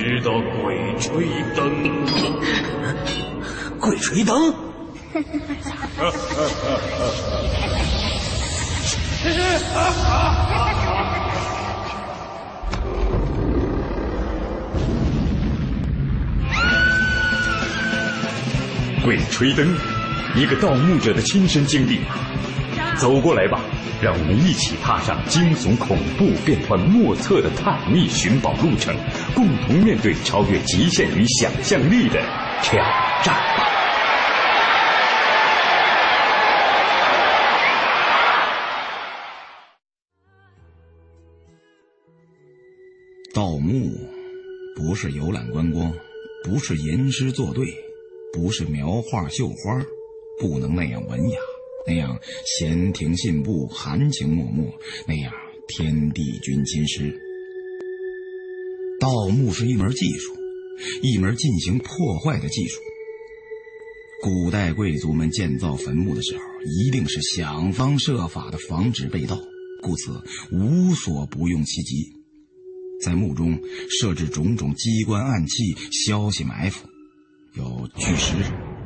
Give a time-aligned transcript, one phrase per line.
[0.00, 0.32] 知道
[0.62, 2.08] 鬼吹灯吗？
[3.78, 4.54] 鬼吹灯？
[19.04, 19.66] 鬼吹灯，
[20.36, 22.00] 一个盗墓者的亲身经历。
[22.96, 23.60] 走过来吧，
[24.02, 28.94] 让我们一起踏上惊悚恐怖、变幻莫测的探秘寻宝路程，
[29.34, 32.20] 共同面对超越极限与想象力的
[32.62, 32.82] 挑
[33.22, 33.66] 战吧。
[43.32, 43.90] 盗墓
[44.76, 45.92] 不是游览观光，
[46.44, 47.64] 不是吟诗作对。
[48.32, 49.84] 不是描画绣花，
[50.40, 51.38] 不能那样文雅，
[51.84, 54.72] 那样闲庭信步、含情脉脉，
[55.04, 55.32] 那样
[55.66, 57.29] 天地君亲师。
[59.00, 60.36] 盗墓是一门技术，
[61.02, 62.78] 一门进行破坏的技术。
[64.22, 69.40] 古代贵族们建造坟墓的时候，一定是想方设法的防止被盗，
[69.82, 70.22] 故此
[70.52, 72.12] 无所不用其极，
[73.02, 76.86] 在墓中设置种种机关暗器，消息埋伏。
[77.54, 78.34] 有巨石、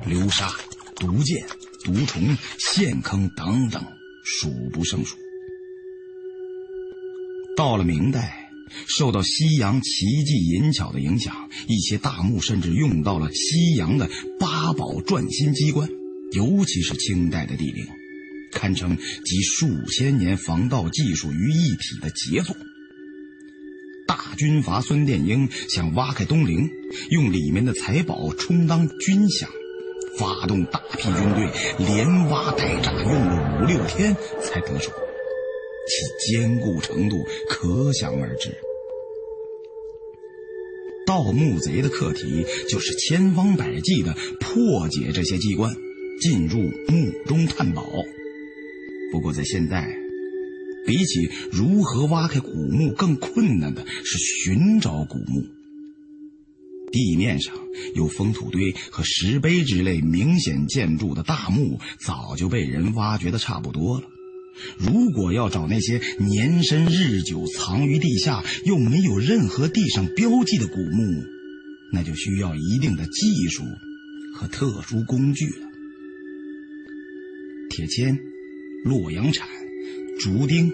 [0.06, 0.48] 流沙、
[0.94, 1.44] 毒箭、
[1.82, 3.84] 毒虫、陷坑等等，
[4.24, 5.16] 数不胜数。
[7.56, 8.43] 到了明代，
[8.86, 14.08] 受到西洋奇技淫巧的影响，一些大墓甚至用到了西洋的
[14.38, 15.88] 八宝转心机关，
[16.32, 17.86] 尤其是清代的帝陵，
[18.52, 22.56] 堪称集数千年防盗技术于一体的杰作。
[24.06, 26.68] 大军阀孙殿英想挖开东陵，
[27.10, 29.46] 用里面的财宝充当军饷，
[30.18, 34.92] 发动大批军队，连挖带炸，用了五六天才得手，
[35.86, 38.50] 其坚固程度可想而知。
[41.06, 45.74] 盗墓贼的课题就是千方百计的破解这些机关，
[46.20, 47.84] 进入墓中探宝。
[49.12, 49.94] 不过在现在。
[50.86, 55.42] 比起如何挖开古墓，更困难的是寻找古墓。
[56.92, 57.54] 地面上
[57.94, 64.06] 有封土堆和石碑之类明显建筑的大墓，早就被人挖掘的差不多了。
[64.78, 71.24] 如果要找那些年深日久、藏于地下又没有任何地上标记的古墓，
[71.92, 73.64] 那就需要一定的技术
[74.34, 75.68] 和特殊工具了。
[77.70, 78.18] 铁钎、
[78.84, 79.48] 洛阳铲。
[80.20, 80.70] 竹钉、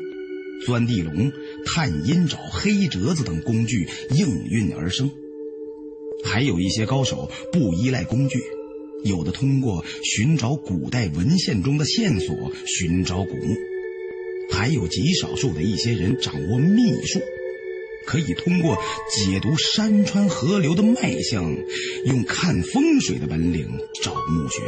[0.67, 1.33] 钻地笼、
[1.65, 5.11] 探阴爪、黑折子等工具应运而生，
[6.23, 8.39] 还有一些高手不依赖工具，
[9.03, 13.57] 有的通过寻找古代文献中的线索寻找古墓，
[14.53, 17.21] 还有极少数的一些人掌握秘术，
[18.07, 18.77] 可以通过
[19.15, 21.57] 解读山川河流的脉象，
[22.07, 23.69] 用看风水的本领
[24.03, 24.63] 找墓穴。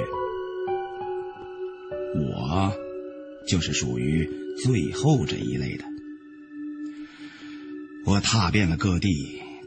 [2.15, 2.73] 我。
[3.45, 4.31] 就是属于
[4.63, 5.85] 最后这一类的。
[8.07, 9.09] 我踏遍了各地，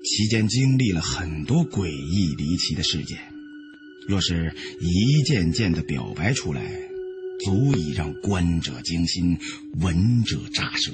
[0.02, 3.20] 期间经历了很多诡异离奇的事件。
[4.08, 6.64] 若是一件件的表白出来，
[7.44, 9.38] 足以让观者惊心，
[9.80, 10.92] 闻者咋舌。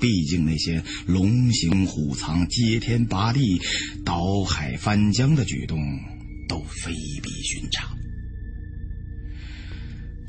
[0.00, 3.60] 毕竟那些龙行虎藏、接天拔地、
[4.04, 5.78] 倒海翻江的举动，
[6.48, 6.92] 都非
[7.22, 7.96] 比寻常。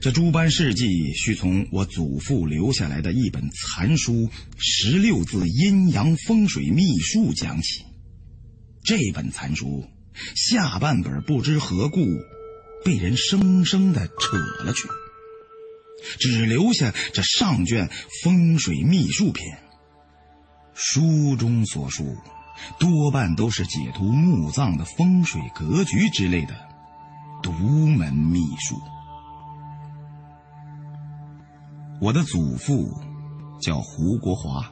[0.01, 4.13] 这诸般事迹，需从我祖父留下来的一本残书
[4.57, 7.83] 《十六字阴阳风水秘术》讲起。
[8.83, 9.83] 这本残书
[10.35, 12.05] 下半本不知何故
[12.85, 14.87] 被人生生的扯了去，
[16.19, 17.89] 只留下这上卷
[18.23, 19.59] 风水秘术篇。
[20.75, 22.15] 书中所述，
[22.77, 26.53] 多半都是解读墓葬的风水格局之类的
[27.41, 28.79] 独门秘术。
[31.99, 32.87] 我的祖父
[33.59, 34.69] 叫胡国华，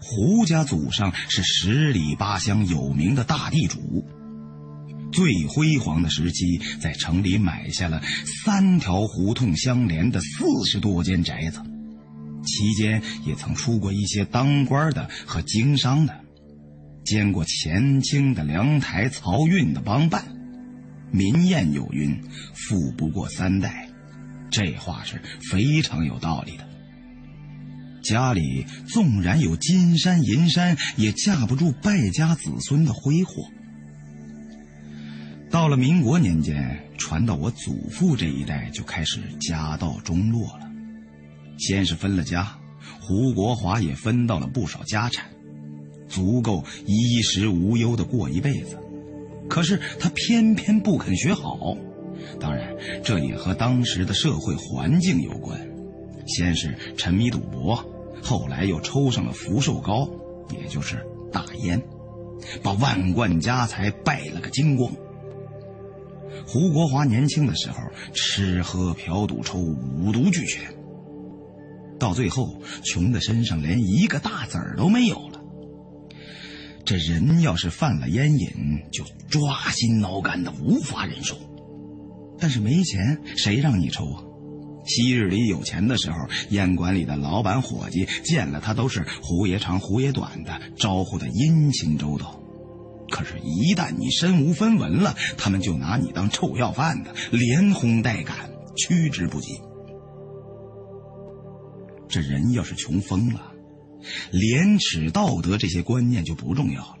[0.00, 4.04] 胡家祖上是十里八乡有名的大地主，
[5.12, 8.02] 最辉煌的时期在城里买下了
[8.44, 11.60] 三条胡同相连的四十多间宅子，
[12.44, 16.20] 期间也曾出过一些当官的和经商的，
[17.04, 20.24] 兼过前清的梁台漕运的帮办，
[21.10, 22.18] 民谚有云
[22.54, 23.88] ：“富不过三代。”
[24.50, 26.68] 这话是非常有道理的。
[28.02, 33.32] 家里纵然有金山银山，也架不住败家子孙的挥霍。
[35.52, 40.66] 到了民国年间，传到我祖父这一代，就开始家道中落了。
[41.58, 42.58] 先是分了家，
[43.02, 45.26] 胡国华也分到了不少家产，
[46.08, 48.78] 足够衣食无忧的过一辈子。
[49.46, 51.76] 可是他偏偏不肯学好，
[52.40, 55.60] 当然这也和当时的社会环境有关。
[56.26, 57.76] 先是沉迷赌博，
[58.22, 60.08] 后来又抽上了福寿膏，
[60.50, 61.82] 也就是大烟，
[62.62, 64.90] 把万贯家财败了个精光。
[66.46, 67.78] 胡国华年轻的时候
[68.14, 70.74] 吃喝嫖赌抽五毒俱全，
[71.98, 75.40] 到最后穷的身上连一个大子儿都没有了。
[76.84, 78.48] 这人要是犯了烟瘾，
[78.90, 81.36] 就抓心挠肝的，无法忍受。
[82.38, 84.24] 但是没钱，谁让你抽啊？
[84.84, 86.16] 昔日里有钱的时候，
[86.50, 92.41] 烟馆里的老板伙计见了他都是胡爷长胡爷短的，招呼的殷勤周到。
[93.12, 99.60] 可是，一旦你身无分文了，他们就拿你当臭要饭的，连轰带赶，驱之不及。
[102.08, 103.52] 这人要是穷疯了，
[104.30, 106.96] 廉耻道德这些观念就不重要了。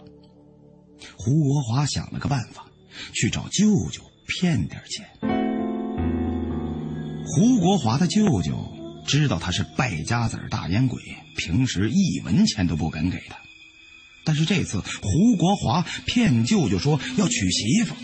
[1.16, 2.66] 胡国华想了个办法，
[3.14, 5.06] 去找舅舅骗点钱。
[7.24, 8.70] 胡国华的舅舅
[9.06, 11.00] 知道他是败家子大烟鬼，
[11.38, 13.38] 平时一文钱都不敢给他。
[14.24, 17.94] 但是这次胡国华骗舅舅说要娶媳妇，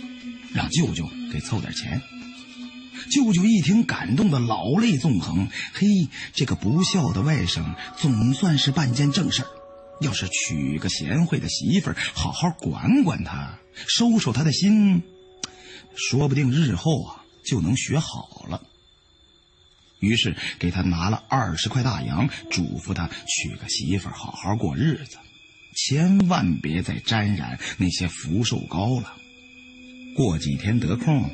[0.53, 2.03] 让舅舅给凑点钱。
[3.13, 5.49] 舅舅一听，感动的老泪纵横。
[5.73, 5.87] 嘿，
[6.35, 9.49] 这个不孝的外甥总算是办件正事儿。
[10.01, 15.03] 要是娶个贤惠的媳妇，好好管管他，收收他的心，
[15.97, 18.63] 说不定日后啊就能学好了。
[20.01, 25.17] 于是给他拿了二十块大洋，嘱咐他娶个媳妇，好好过日子。
[25.81, 29.17] 千万别再沾染那些福寿膏了。
[30.17, 31.31] 过几天得空，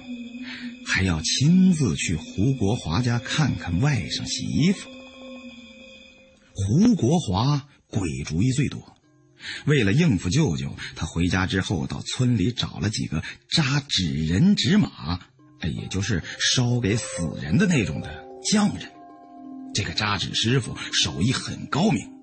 [0.86, 4.90] 还要亲自去胡国华家看看外甥媳妇。
[6.52, 8.96] 胡国华鬼主意最多，
[9.64, 15.20] 为了应付舅舅，他回家之后到村里找了几个扎纸人纸马，
[15.60, 17.06] 哎也就是烧给死
[17.42, 18.90] 人的那种的匠人。
[19.72, 22.13] 这个扎纸师傅手艺很高明。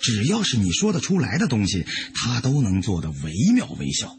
[0.00, 4.16] 只要是你说得出来的东西，他都能做得惟妙惟肖。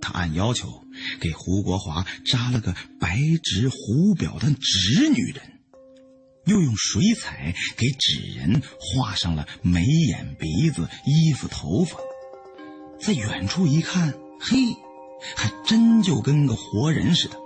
[0.00, 0.84] 他按要求
[1.20, 5.60] 给胡国华扎了个白直胡表的纸女人，
[6.44, 11.98] 又用水彩给纸人画上了眉眼鼻子、衣服头发。
[13.00, 14.76] 在远处一看，嘿，
[15.34, 17.36] 还真就跟个活人似的。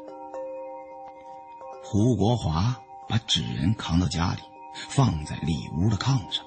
[1.83, 2.77] 胡国华
[3.09, 4.41] 把纸人扛到家里，
[4.91, 6.45] 放在里屋的炕上。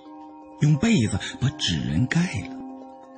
[0.61, 2.55] 用被子把纸人盖了，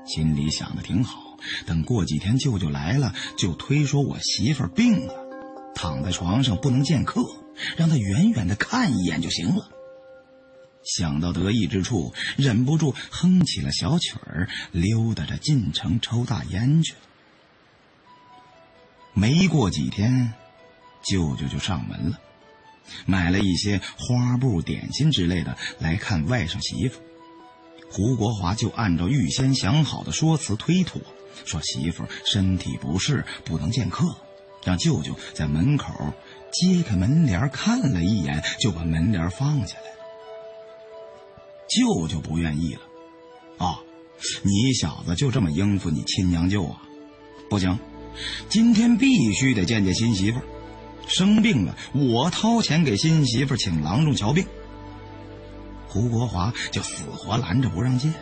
[0.07, 1.37] 心里想的挺好。
[1.65, 5.13] 等过几天舅舅来了，就推说我媳妇病了，
[5.75, 7.21] 躺在床上不能见客，
[7.77, 9.69] 让他远远的看一眼就行了。
[10.83, 17.00] 想到得意之处，忍不住哼起了小曲儿，溜达着进城抽大烟去了。
[19.13, 20.33] 没过几天，
[21.03, 22.19] 舅舅就上门了，
[23.05, 27.01] 买了一些花布、点心之类的来看外甥媳妇。
[27.89, 31.01] 胡国华就按照预先想好的说辞推脱，
[31.46, 34.15] 说媳妇身体不适，不能见客，
[34.63, 35.94] 让舅舅在门口
[36.51, 39.96] 揭开门帘看了一眼，就把门帘放下来了。
[41.70, 42.82] 舅舅不愿意了，
[43.65, 43.80] 啊，
[44.44, 46.82] 你小子就这么应付你亲娘舅啊？
[47.50, 47.80] 不行，
[48.50, 50.39] 今天必须得见见新媳妇，
[51.08, 54.46] 生病了我掏钱给新媳妇请郎中瞧病。
[55.95, 58.13] 胡国华就死活拦着不让见，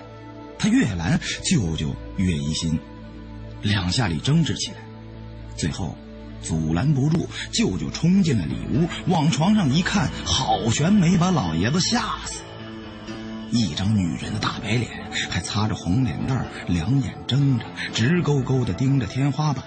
[0.59, 2.79] 他越拦舅舅越疑心，
[3.63, 4.77] 两下里争执起来，
[5.57, 5.97] 最后
[6.39, 12.43] 阻拦不住，舅舅冲进了里屋，往床上一看，好悬没把老爷子吓死，
[13.49, 14.91] 一张女人的大白脸，
[15.31, 19.63] 还擦着红脸蛋两眼睁着，直勾勾的盯着天花板，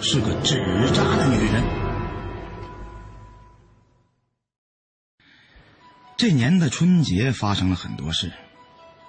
[0.00, 0.56] 是个纸
[0.94, 1.83] 扎的女人。
[6.16, 8.32] 这年的春节发生了很多事，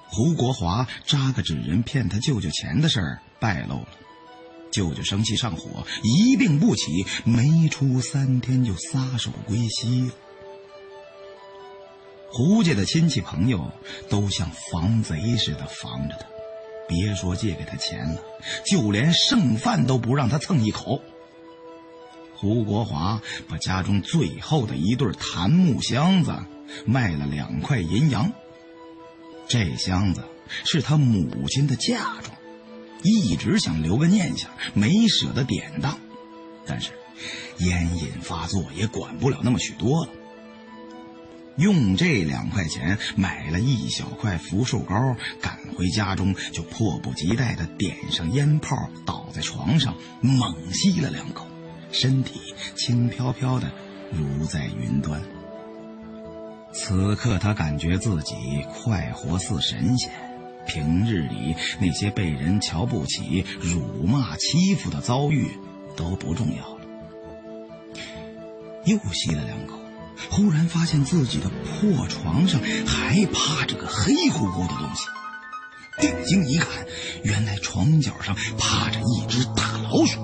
[0.07, 3.88] 胡国华扎个纸人骗他舅舅钱的事儿败露了，
[4.71, 10.12] 舅舅生气上火，一病不起，没出三天就撒手归西了。
[12.31, 13.71] 胡家的亲戚朋友
[14.09, 16.25] 都像防贼似的防着他，
[16.88, 18.21] 别说借给他钱了，
[18.65, 21.00] 就连剩饭都不让他蹭一口。
[22.35, 26.35] 胡国华把家中最后的一对檀木箱子
[26.86, 28.31] 卖了两块银洋。
[29.48, 30.24] 这箱子
[30.63, 32.36] 是他母亲的嫁妆，
[33.03, 36.00] 一直想留个念想，没舍得典当。
[36.65, 36.91] 但是
[37.60, 40.12] 烟瘾发作，也管不了那么许多了。
[41.57, 51.48] 用这两块钱买了一小块福寿膏，赶回家中就迫不及待地点上烟泡，倒在床上猛吸了两口，
[51.91, 52.41] 身体
[52.75, 53.72] 轻飘飘的，
[54.12, 55.22] 如在云端。
[56.75, 58.36] 此刻他感觉自己
[58.74, 60.12] 快活似神仙，
[60.67, 65.58] 平日里那些被人瞧不起、辱骂、欺负的遭遇
[65.96, 66.82] 都不重要了。
[68.86, 69.79] 又吸了两口。
[70.32, 75.08] 忽然发现自己的破床上还趴着个黑乎乎的东西，
[76.00, 76.86] 定睛一看，
[77.24, 80.22] 原来床角上趴着一只大老鼠。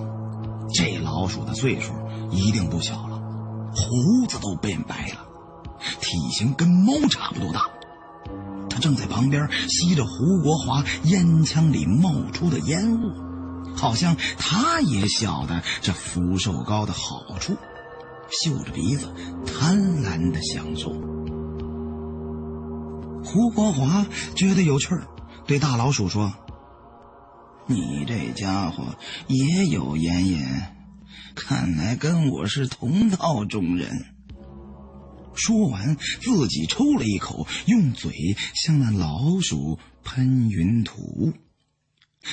[0.73, 1.93] 这老鼠的岁数
[2.31, 3.21] 一定不小了，
[3.75, 5.27] 胡子都变白了，
[5.99, 7.65] 体型跟猫差不多大。
[8.69, 17.57] 他正在旁边吸着胡国华烟枪里冒出的烟雾，好像他也晓得这福寿膏的好处。
[18.29, 19.13] 嗅着鼻子，
[19.45, 20.89] 贪婪的享受。
[23.25, 25.05] 胡国华觉得有趣儿，
[25.45, 26.33] 对大老鼠说
[27.67, 28.95] ：“你这家伙
[29.27, 30.45] 也有烟瘾，
[31.35, 34.05] 看来跟我是同道中人。”
[35.35, 38.13] 说完，自己抽了一口，用嘴
[38.53, 41.33] 向那老鼠喷云吐雾。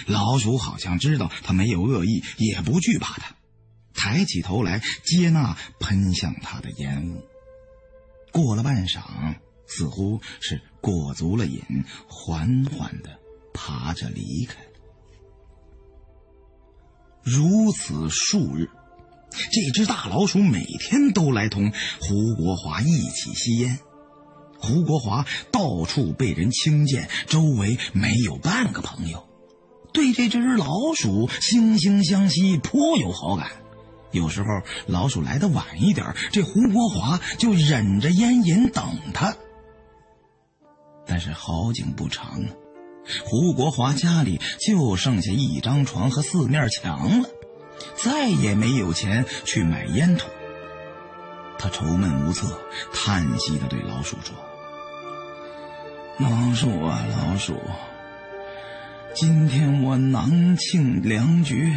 [0.07, 3.35] 老鼠好像知道他没有恶意，也不惧怕他。
[3.95, 7.23] 抬起头来，接纳喷向他的烟雾。
[8.31, 9.01] 过了半晌，
[9.67, 11.63] 似乎是过足了瘾，
[12.07, 13.19] 缓缓的
[13.55, 14.57] 爬着离开。
[17.25, 18.71] 如此数日，
[19.51, 23.79] 这只大老鼠每天都来同胡国华一起吸烟。
[24.61, 29.29] 胡国华到处被人轻贱，周围没有半个朋友，
[29.93, 33.51] 对这只老鼠惺惺相惜，颇有好感。
[34.11, 34.49] 有时候
[34.87, 39.37] 老鼠来的晚一点，这胡国华就忍着烟瘾等他。
[41.07, 42.43] 但是好景不长，
[43.25, 47.29] 胡国华家里就剩下一张床和四面墙了，
[47.95, 50.29] 再也没有钱去买烟土。
[51.59, 52.59] 他愁闷无策，
[52.93, 54.35] 叹息的对老鼠说
[56.19, 57.61] ：“老鼠啊，老鼠，
[59.15, 61.77] 今天我囊庆良局。”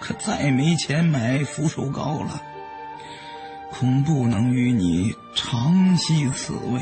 [0.00, 2.40] 可再没钱买福寿膏了，
[3.72, 6.80] 恐不能与你长息此味。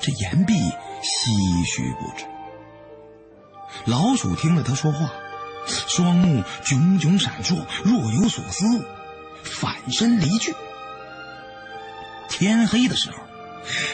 [0.00, 2.24] 这言毕，唏嘘不止。
[3.86, 5.10] 老鼠听了他说话，
[5.66, 8.84] 双目炯炯闪烁，若有所思，
[9.42, 10.54] 反身离去。
[12.28, 13.18] 天黑的时候，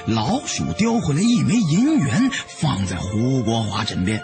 [0.06, 4.22] 老鼠叼回来一枚银元，放在胡国华枕边。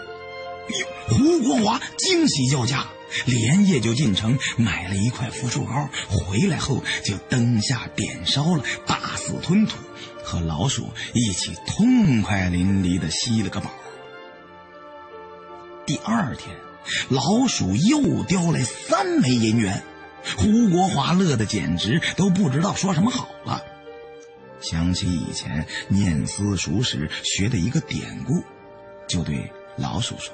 [1.07, 2.85] 胡国华惊喜交加。
[3.27, 9.77] 连夜就进城买了一块福寿膏，回来后就灯下点烧了，大肆吞吐，
[10.23, 13.69] 和老鼠一起痛快淋漓的吸了个饱。
[15.85, 16.57] 第二天，
[17.09, 19.83] 老鼠又叼来三枚银元，
[20.37, 23.63] 胡国华乐得简直都不知道说什么好了。
[24.61, 28.43] 想起以前念私塾时学的一个典故，
[29.07, 30.33] 就对老鼠说。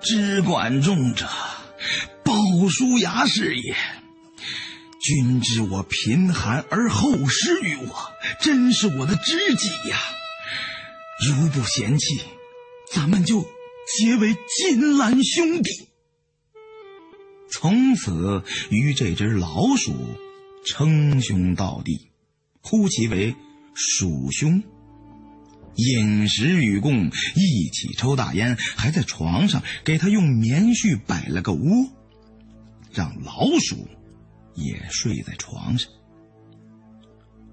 [0.00, 1.26] 知管仲者，
[2.22, 2.34] 鲍
[2.68, 3.74] 叔牙是也。
[5.00, 9.98] 君知我贫寒而厚施于我，真是我的知己呀！
[11.26, 12.20] 如不嫌弃，
[12.90, 13.46] 咱们就
[13.86, 15.88] 结为金兰兄弟。
[17.50, 19.94] 从此与这只老鼠
[20.66, 22.10] 称兄道弟，
[22.62, 23.34] 呼其为
[23.74, 24.62] 鼠兄。
[25.76, 31.60] 饮食与共，一起抽大烟，还在床上给他用棉絮摆了个窝，
[32.92, 33.88] 让老鼠
[34.54, 35.90] 也睡在床上。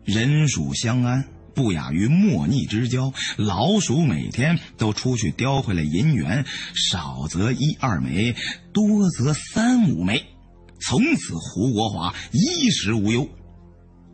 [0.03, 3.13] 人鼠相安，不亚于莫逆之交。
[3.37, 6.45] 老鼠每天都出去叼回来银元，
[6.91, 8.35] 少则一二枚，
[8.73, 10.25] 多则三五枚。
[10.79, 13.29] 从此胡国华衣食无忧。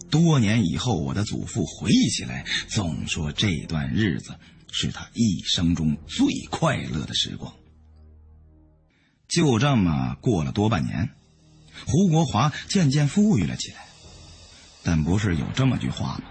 [0.09, 4.35] 多年以后，我的祖父回忆起来，总说这段日子
[4.71, 7.53] 是他一生中最快乐的时光。
[9.27, 11.09] 就这么过了多半年，
[11.85, 13.85] 胡国华渐渐富裕了起来。
[14.83, 16.23] 但不是有这么句话吗？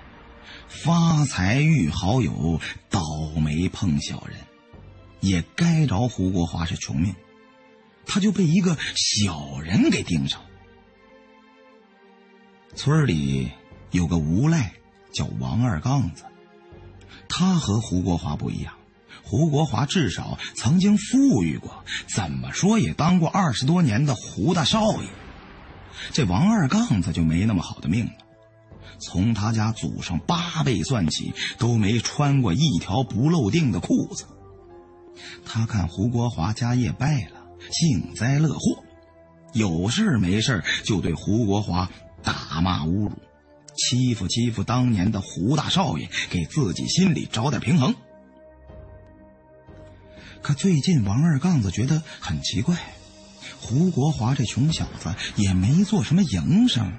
[0.69, 3.01] 发财遇好友，倒
[3.43, 4.39] 霉碰小人。
[5.21, 7.15] 也该着胡国华是穷命，
[8.05, 10.41] 他就被一个小人给盯上。
[12.75, 13.51] 村里。
[13.93, 14.73] 有个无赖
[15.13, 16.25] 叫王二杠子，
[17.29, 18.75] 他和胡国华不一样。
[19.23, 25.09] 胡国华至少曾经富裕过，怎么说也当过二十多年的胡大少爷。
[26.13, 28.13] 这王二杠子就没那么好的命了，
[28.99, 34.25] 从他家祖上八辈算起，都没穿过一条不漏腚的裤子。
[35.45, 38.85] 他看胡国华家业败了，幸灾乐祸，
[39.53, 41.91] 有事没事就对胡国华
[42.23, 43.13] 打骂侮辱，
[43.77, 47.95] 欺负欺负当年的胡大少爷，给自己心里找点平衡。
[50.43, 52.77] 可最近王二杠子觉得很奇怪，
[53.61, 56.93] 胡国华这穷小子也没做什么营生，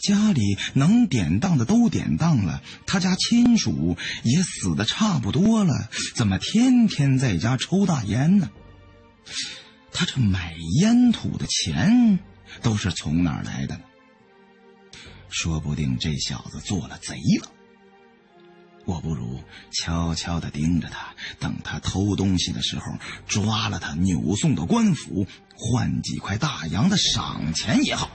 [0.00, 8.50] 家里能典当的都典当了，他家亲属也死的差不多了，怎么天天在家抽大烟呢？
[9.92, 12.18] 他这买烟土的钱
[12.62, 13.82] 都是从哪儿来的呢？
[15.28, 17.50] 说不定这小子做了贼了。
[18.84, 19.42] 我不如
[19.72, 22.84] 悄悄的盯着他，等他偷东西的时候
[23.26, 28.08] 抓了他，扭送到官府，换几块大洋的赏钱也好。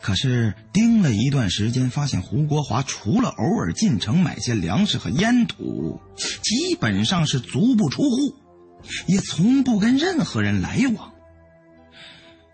[0.00, 8.36] 可是盯了一段时间，发现胡国华除了偶尔进城买些粮食和烟土，基本上是足不出户，
[9.06, 11.12] 也从不跟任何人来往。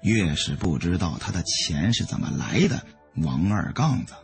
[0.02, 2.84] 越是不知道他的钱是怎么来的，
[3.16, 4.14] 王二杠子。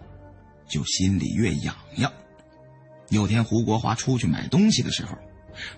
[0.66, 2.10] 就心里越痒痒。
[3.10, 5.16] 有天胡国华出去买东西的时候，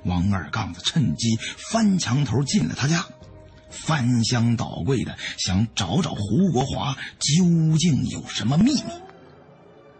[0.04, 3.04] 王二杠子趁机翻墙头进了他家，
[3.78, 8.92] 翻箱倒柜的想找找胡国华究竟有什么秘密。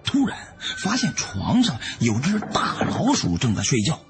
[0.05, 4.01] 突然发现床上有只大老鼠正在睡觉。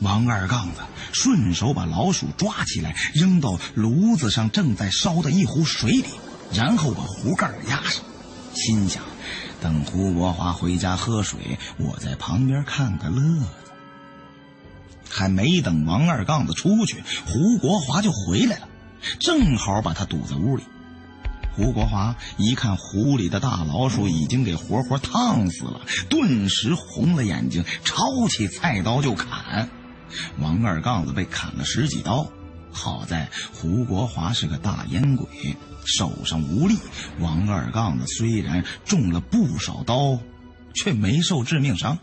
[0.00, 0.80] 王二杠子
[1.12, 6.04] 顺手把老鼠抓起来，扔到炉子上正在烧的一壶水里，
[6.52, 8.04] 然后把壶盖压上，
[8.54, 9.02] 心想。
[9.60, 13.46] 等胡国华回家喝水，我在旁边看个乐。
[15.12, 18.68] 还没等王二杠子出去，胡国华就回来了，
[19.20, 20.62] 正好把他堵在屋里。
[21.54, 29.68] 胡国华一看壶里的大老鼠已经给活活烫死了，顿时红了眼睛，抄起菜刀就砍。
[30.38, 32.26] 王二杠子被砍了十几刀，
[32.72, 35.28] 好在胡国华是个大烟鬼。
[35.84, 36.78] 手上无力，
[37.18, 40.18] 王二杠子虽然中了不少刀，
[40.74, 41.98] 却没受致命伤。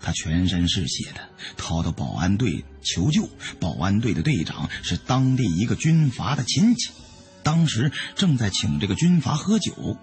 [0.00, 1.20] 他全身是血的，
[1.56, 3.28] 逃到保安队求救。
[3.60, 6.90] 保安队的队长是当地一个军阀的亲戚，
[7.42, 9.96] 当时正在请这个军阀喝酒。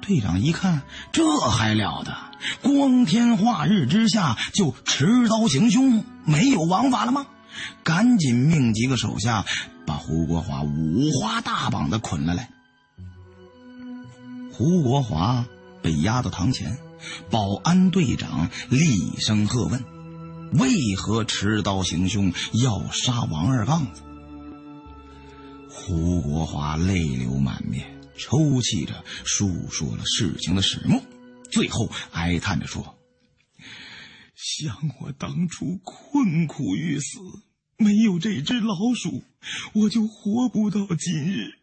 [0.00, 2.14] 队长一看，这还了得！
[2.62, 7.26] 光天化日之下就持刀行凶，没有王法了吗？
[7.82, 9.44] 赶紧命几个手下。
[9.86, 12.48] 把胡国华五花大绑的捆了来。
[14.50, 15.44] 胡国华
[15.82, 16.78] 被押到堂前，
[17.30, 19.84] 保安队长厉声喝问
[20.58, 24.02] ：“为何持刀行凶，要杀王二杠子？”
[25.68, 31.02] 胡国华泪流满面，抽泣着述说了事情的始末，
[31.50, 32.96] 最后哀叹着说
[34.34, 37.18] ：“想我当初困苦欲死。”
[37.76, 39.24] 没有这只老鼠，
[39.72, 41.58] 我就活不到今日。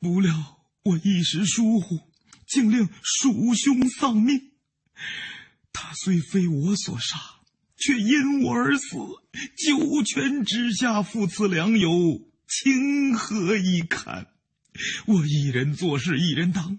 [0.00, 0.34] 不料
[0.82, 2.00] 我一时疏忽，
[2.46, 4.52] 竟令鼠兄丧命。
[5.72, 7.16] 他虽非我所杀，
[7.76, 8.96] 却因我而死，
[9.56, 11.90] 九泉之下父子良友，
[12.48, 14.28] 情何以堪？
[15.06, 16.78] 我一人做事一人当，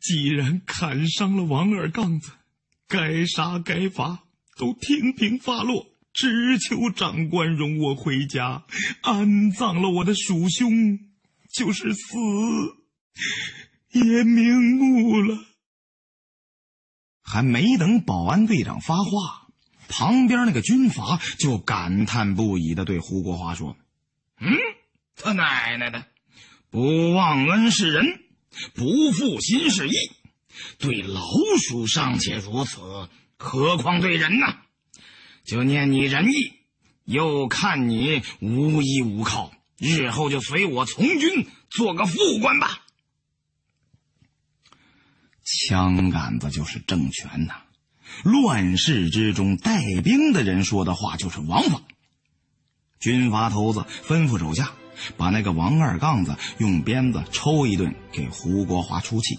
[0.00, 2.30] 既然砍伤了王二杠子，
[2.86, 4.24] 该杀该罚
[4.56, 5.94] 都听凭发落。
[6.14, 8.64] 只求长官容我回家
[9.02, 10.98] 安葬了我的鼠兄，
[11.54, 12.00] 就是死
[13.90, 15.38] 也瞑目了。
[17.22, 19.48] 还没等保安队长发话，
[19.88, 23.76] 旁边那个军阀就感叹不已的对胡国华说
[24.40, 24.48] ：“嗯，
[25.14, 26.06] 他奶奶的，
[26.70, 28.04] 不忘恩是人，
[28.74, 29.92] 不负心是义。
[30.78, 31.22] 对老
[31.68, 34.46] 鼠尚且如此，何况对人呢？”
[35.44, 36.52] 就念你仁义，
[37.04, 42.86] 又看你无依无靠，日后就随我从军，做个副官吧。
[45.50, 47.54] 枪杆子就是政权呐，
[48.22, 51.80] 乱世之中带兵的人说的话就是王法。
[53.00, 54.72] 军阀头子吩咐手下，
[55.16, 59.38] 把那个王二杠子用鞭子抽一顿，给胡国华出气，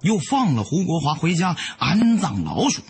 [0.00, 2.80] 又放了胡国华回家安葬老鼠。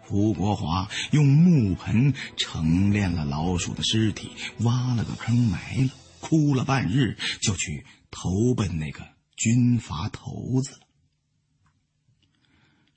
[0.00, 10.78] 胡国华用木盆盛殓了老鼠的尸体，挖了个坑埋了，哭了半日，就去投奔那个军阀头子了。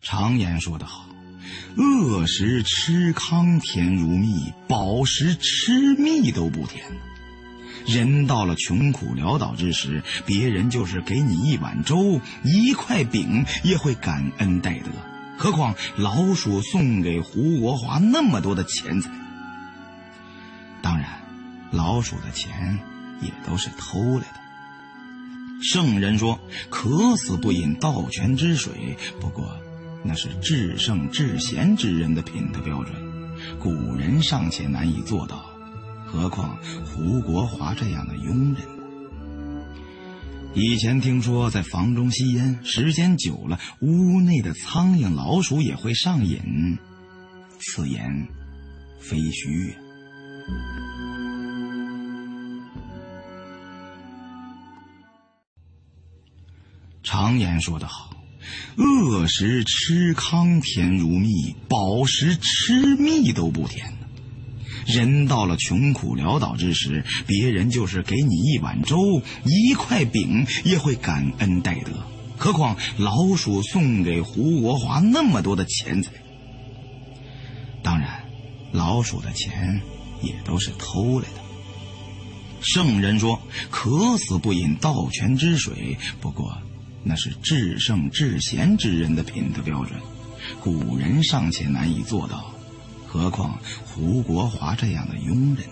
[0.04, 1.08] 常言说得好
[1.78, 6.86] ：“饿时吃糠甜如蜜，饱时吃蜜都不甜。”
[7.88, 14.92] 人到了穷苦潦倒之时，别人就是给你一碗粥、一块饼，也会感恩戴德。
[15.38, 19.10] 何况老鼠送给胡国华那么多的钱财？
[20.82, 21.10] 当然，
[21.72, 22.78] 老鼠的钱
[23.22, 24.40] 也都是偷来的。
[25.62, 26.40] 圣人说
[26.70, 29.58] ：“渴死不饮盗泉之水。”不过，
[30.04, 32.96] 那是至圣至贤之人的品德标准，
[33.60, 35.46] 古人尚且难以做到。
[36.06, 38.62] 何况胡国华这样的庸人？
[40.54, 46.78] 以前听说在房中吸烟，时间久了，屋内的苍蝇、老鼠也会上瘾。
[47.60, 48.28] 此言
[49.00, 49.76] 非虚。
[57.02, 58.12] 常言说得好
[58.76, 63.94] ：“饿时吃糠甜如蜜，饱时吃蜜都不甜。”
[64.86, 71.92] 人到了穷苦潦倒之时，别人就是给你一碗粥、一块饼，也会感恩戴德。
[72.38, 76.12] 何况老鼠送给胡国华那么多的钱财？
[77.82, 78.26] 当然，
[78.74, 79.80] 老鼠的钱
[80.22, 81.42] 也都是偷来的。
[82.62, 86.58] 圣人说：“渴死不饮盗泉之水。”不过，
[87.04, 90.00] 那是至圣至贤之人的品德标准，
[90.62, 92.52] 古人尚且难以做到。
[93.08, 95.66] 何况胡国华这样的庸人？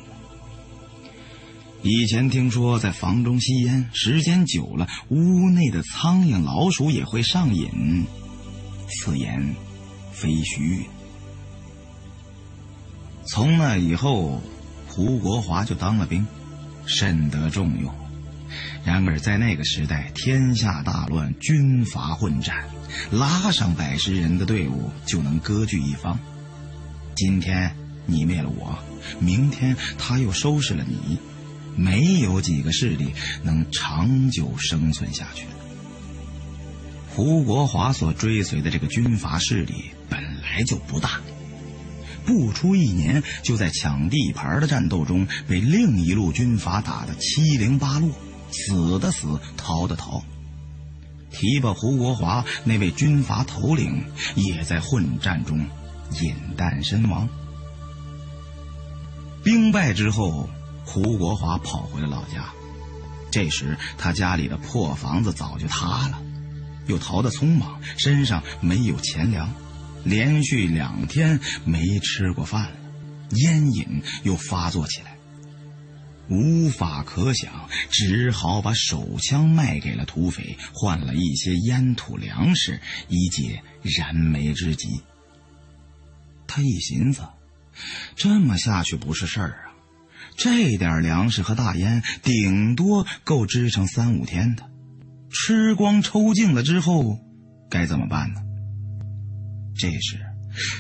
[1.84, 8.06] 以前听说在房中吸烟，时间久了，屋内的苍蝇、老鼠也会上瘾。
[8.88, 9.56] 此言
[10.12, 10.86] 非虚。
[13.26, 14.42] 从那以后，
[14.88, 16.28] 胡国华就当了兵，
[16.86, 17.92] 甚得重用。
[18.84, 22.66] 然而在那个时代，天下大乱，军阀混战，
[23.12, 26.20] 拉上百十人的队伍就能割据一方。
[27.16, 27.76] 今天
[28.08, 28.78] 你灭了我，
[29.20, 31.20] 明天他又收拾了你，
[31.76, 33.14] 没有几个势力
[33.44, 35.46] 能长久生存下去。
[37.14, 41.22] 胡国华所追随的这个军阀势力本来就不大，
[42.26, 48.10] 不出一年，就在抢地盘的战斗中被另一路军阀打得七零八落，
[48.52, 50.24] 死的死，逃的逃。
[51.32, 54.04] 提拔胡国华那位军阀头领
[54.36, 55.66] 也在混战中。
[56.20, 57.30] 饮弹身亡。
[59.46, 60.50] 兵败之后，
[60.86, 62.50] 胡国华跑回了老家。
[63.32, 66.22] 这时，他家里的破房子早就塌了，
[66.88, 69.54] 又逃得匆忙，身上没有钱粮，
[70.04, 72.76] 连续两天没吃过饭了，
[73.38, 75.16] 烟瘾又发作起来，
[76.32, 85.02] 无法可想，只好把手枪卖给了土匪，换了一些烟土粮食，以解燃眉之急。
[86.48, 87.22] 他一寻思，
[88.16, 89.76] 这么下去不是事儿啊！
[90.38, 94.70] 这点粮食和大烟，顶多够支撑三五天的。
[95.30, 97.20] 吃光抽净了之后，
[97.70, 98.42] 该怎么办呢？
[99.78, 100.20] 这时，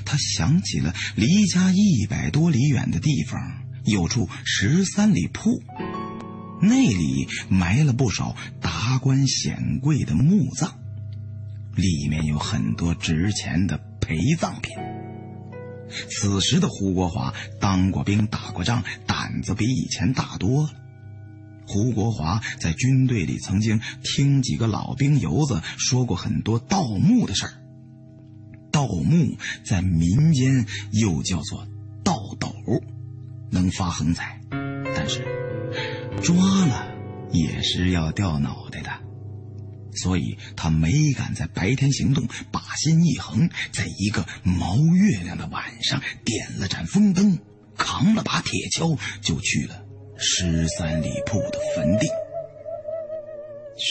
[0.06, 5.62] 他想起了离家一百多里远的地方有处十三里铺，
[6.62, 10.78] 那里埋了不少达官显贵的墓葬，
[11.76, 14.76] 里面有很多值钱的陪葬品。
[16.10, 20.70] 此时的胡国华当过兵、打过仗，胆子比以前大多了。
[21.67, 27.54] 胡国华在军队里曾经听几个老兵油子说过很多盗墓的事儿。
[28.72, 31.67] 盗墓在民间又叫做
[32.04, 32.54] 盗斗，
[33.52, 34.40] 能发横财，
[34.96, 35.24] 但是
[36.24, 36.36] 抓
[36.66, 36.92] 了
[37.32, 38.90] 也是要掉脑袋的。
[39.94, 47.38] 所以他没敢在白天行动，把心一横，在一个毛月亮的晚上，点了盏风灯，
[47.78, 49.86] 扛了把铁锹，就去了
[50.18, 52.08] 十三里铺的坟地。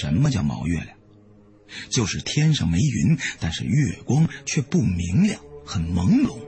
[0.00, 0.96] 什么叫毛月亮？
[1.90, 6.38] 就是天上没云，但是月光却不明亮，很朦胧。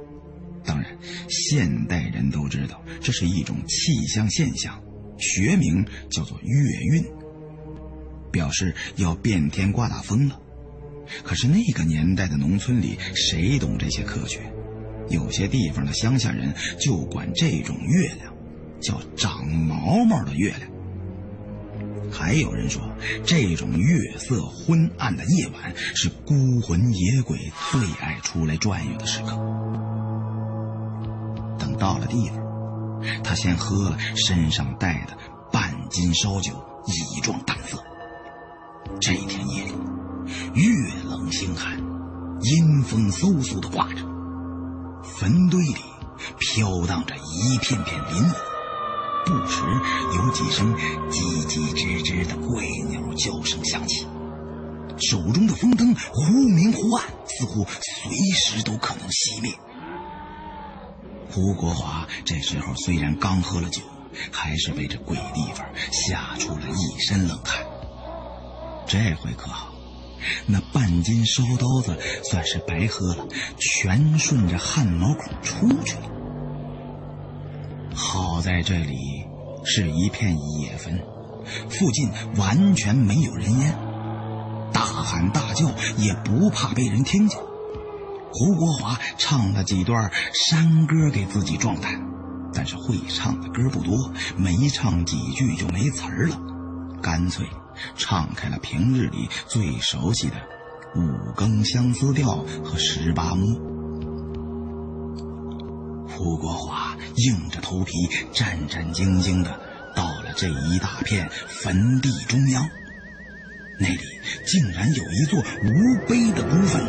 [0.65, 0.97] 当然，
[1.29, 4.83] 现代人都知道这是一种气象现象，
[5.19, 7.05] 学名叫做月晕。
[8.31, 10.41] 表示要变天刮大风了，
[11.23, 14.41] 可是那个年代的农村里谁懂这些科学？
[15.11, 18.33] 有些地方的乡下人就管这种月亮
[18.81, 20.71] 叫长毛毛的月亮。
[22.11, 22.83] 还有人说，
[23.25, 27.39] 这种月色昏暗的夜晚是孤魂野鬼
[27.71, 29.37] 最爱出来转悠的时刻。
[31.83, 32.39] 到了地方，
[33.25, 35.19] 他先喝了身上带的。
[35.51, 36.53] 半斤烧酒
[36.87, 37.77] 以壮胆色。
[39.01, 39.73] 这天夜里，
[40.55, 43.97] 月冷星寒，阴风嗖嗖的刮着，
[45.03, 45.77] 坟堆里
[46.39, 48.37] 飘荡着一片片磷火，
[49.27, 49.63] 不时
[50.17, 50.75] 有几声
[51.11, 54.07] 叽叽吱吱的怪鸟叫声响起。
[55.11, 59.53] 手中的风灯忽明忽暗，似乎随时都可能熄灭。
[61.33, 63.81] 胡国华这时候虽然刚喝了酒，
[64.31, 67.65] 还是被这鬼地方吓出了一身冷汗。
[68.87, 69.73] 这回可好，
[70.47, 71.99] 那半斤烧刀子
[72.31, 73.27] 算是白喝了，
[73.59, 76.03] 全顺着汗毛孔出去了。
[77.95, 78.99] 好在这里
[79.65, 81.03] 是一片野坟，
[81.71, 83.75] 附近完全没有人烟。
[84.71, 87.39] 大喊大叫也不怕被人听见。
[88.33, 92.01] 胡国华唱了几段山歌给自己壮胆，
[92.55, 96.41] 但是会唱的歌不多，没唱几句就没词儿了，
[97.03, 97.47] 干脆
[97.97, 100.37] 唱开了平日里最熟悉的
[100.99, 103.49] 《五更相思调》和《十八摸》。
[106.09, 107.93] 胡国华硬着头皮，
[108.33, 109.61] 战战兢兢的
[109.95, 112.67] 到了这一大片坟地中央。
[113.79, 114.01] 那里
[114.47, 116.87] 竟然有一座无碑的孤坟，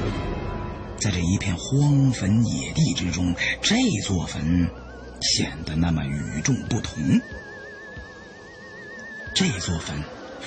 [1.03, 4.69] 在这一片荒坟野地之中，这座坟
[5.21, 7.19] 显得那么与众不同。
[9.35, 10.01] 这座坟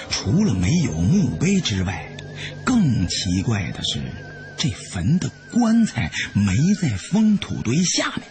[0.09, 2.11] 除了没有墓碑之外，
[2.65, 4.01] 更奇怪的是，
[4.57, 8.23] 这坟的棺材没在封土堆下面，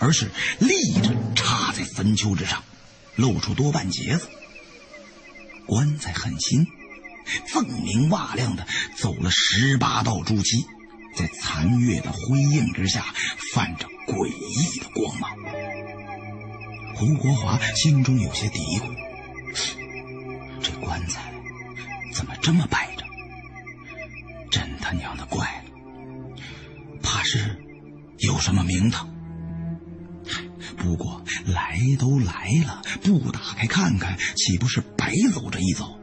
[0.00, 0.26] 而是
[0.58, 2.64] 立着插在坟丘之上，
[3.14, 4.26] 露出多半截子。
[5.64, 6.66] 棺材很新。
[7.52, 10.64] 锃明瓦亮的走了十八道朱漆，
[11.14, 13.04] 在残月的辉映之下，
[13.52, 15.30] 泛着诡异的光芒。
[16.94, 18.84] 胡国华心中有些嘀咕：
[20.60, 21.32] 这棺材
[22.14, 23.04] 怎么这么摆着？
[24.50, 25.70] 真他娘的怪了，
[27.02, 27.58] 怕是
[28.18, 29.08] 有什么名堂。
[30.76, 35.98] 不过来都来了，不打开看看，岂不是白走这一遭？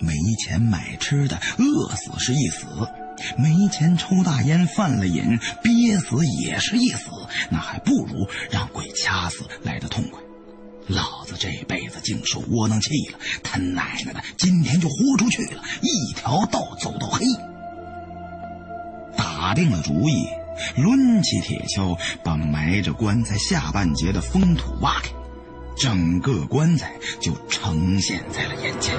[0.00, 0.14] 没
[0.44, 2.66] 钱买吃的，饿死是一死；
[3.36, 7.10] 没钱抽大烟，犯了瘾，憋死也是一死。
[7.50, 10.20] 那还不如让鬼掐死来的痛快。
[10.86, 17.24] 老子这辈子净受窝囊气了，他奶奶的，今天就豁出去了，一条道走到黑。
[19.16, 20.26] 打定了主意，
[20.76, 25.10] 抡起铁锹，把埋着棺材下半截的封土挖开，
[25.78, 28.98] 整个棺材就呈现在了眼前。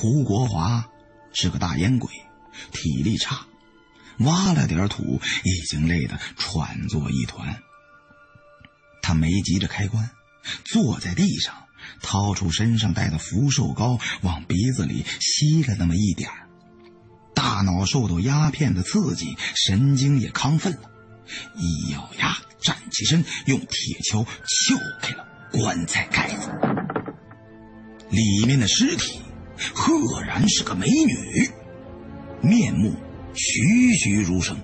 [0.00, 0.88] 胡国华
[1.34, 2.08] 是个大烟鬼，
[2.70, 3.44] 体力差，
[4.18, 7.60] 挖了点土，已经累得喘作一团。
[9.02, 10.08] 他没急着开棺，
[10.64, 11.52] 坐在地上，
[12.00, 16.30] 掏出身上带的福寿膏，往鼻子里吸了那么一点
[17.34, 20.90] 大脑受到鸦片的刺激，神经也亢奋了，
[21.56, 26.52] 一咬牙，站起身，用铁锹撬开了棺材盖子，
[28.10, 29.22] 里面的尸体。
[29.74, 31.50] 赫然是个美女，
[32.42, 32.94] 面目
[33.34, 34.56] 栩栩如生，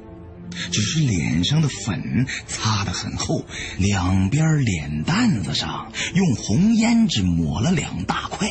[0.71, 3.45] 只是脸上的粉擦得很厚，
[3.79, 8.49] 两边脸蛋子上用红胭脂抹了两大块，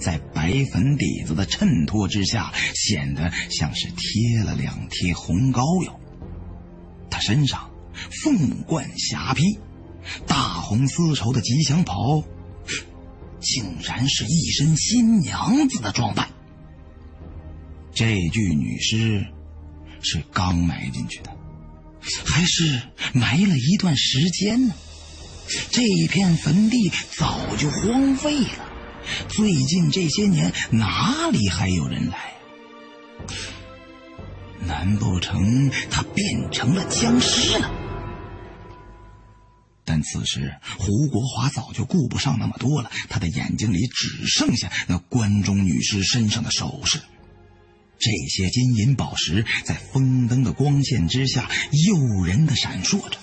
[0.00, 5.98] 在白粉底子的衬托之下，显得像是贴了两贴红膏药。
[7.10, 7.70] 她身上
[8.22, 9.58] 凤冠霞帔，
[10.26, 12.24] 大红丝绸的吉祥袍。
[13.40, 16.28] 竟然是一身新娘子的装扮。
[17.94, 19.26] 这具女尸
[20.02, 21.30] 是刚埋进去的，
[22.24, 22.80] 还是
[23.12, 24.74] 埋了一段时间呢？
[25.70, 28.70] 这一片坟地早就荒废了，
[29.28, 32.34] 最近这些年哪里还有人来？
[34.66, 37.70] 难不成他变成了僵尸了？
[39.88, 47.00] 但此时，胡国华早就顾不上那么多了，他的眼睛里只剩下那关中女尸身上的首饰。
[47.98, 51.48] 这些金银宝石在风灯的光线之下
[51.86, 53.18] 诱人的闪烁着，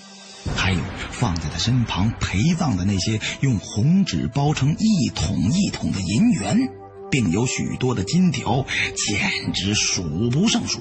[0.56, 0.80] 还有
[1.12, 6.58] 放在他身旁陪葬的那些用红纸包成一桶一桶的银元，
[7.12, 8.66] 并有许多的金条，
[9.06, 10.80] 简直数不胜数。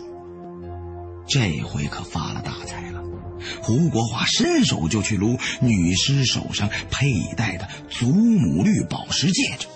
[1.27, 2.94] 这回可发了大财了。
[3.61, 9.67] 胡国华伸手就去撸女尸手上佩戴的祖母绿宝石戒指，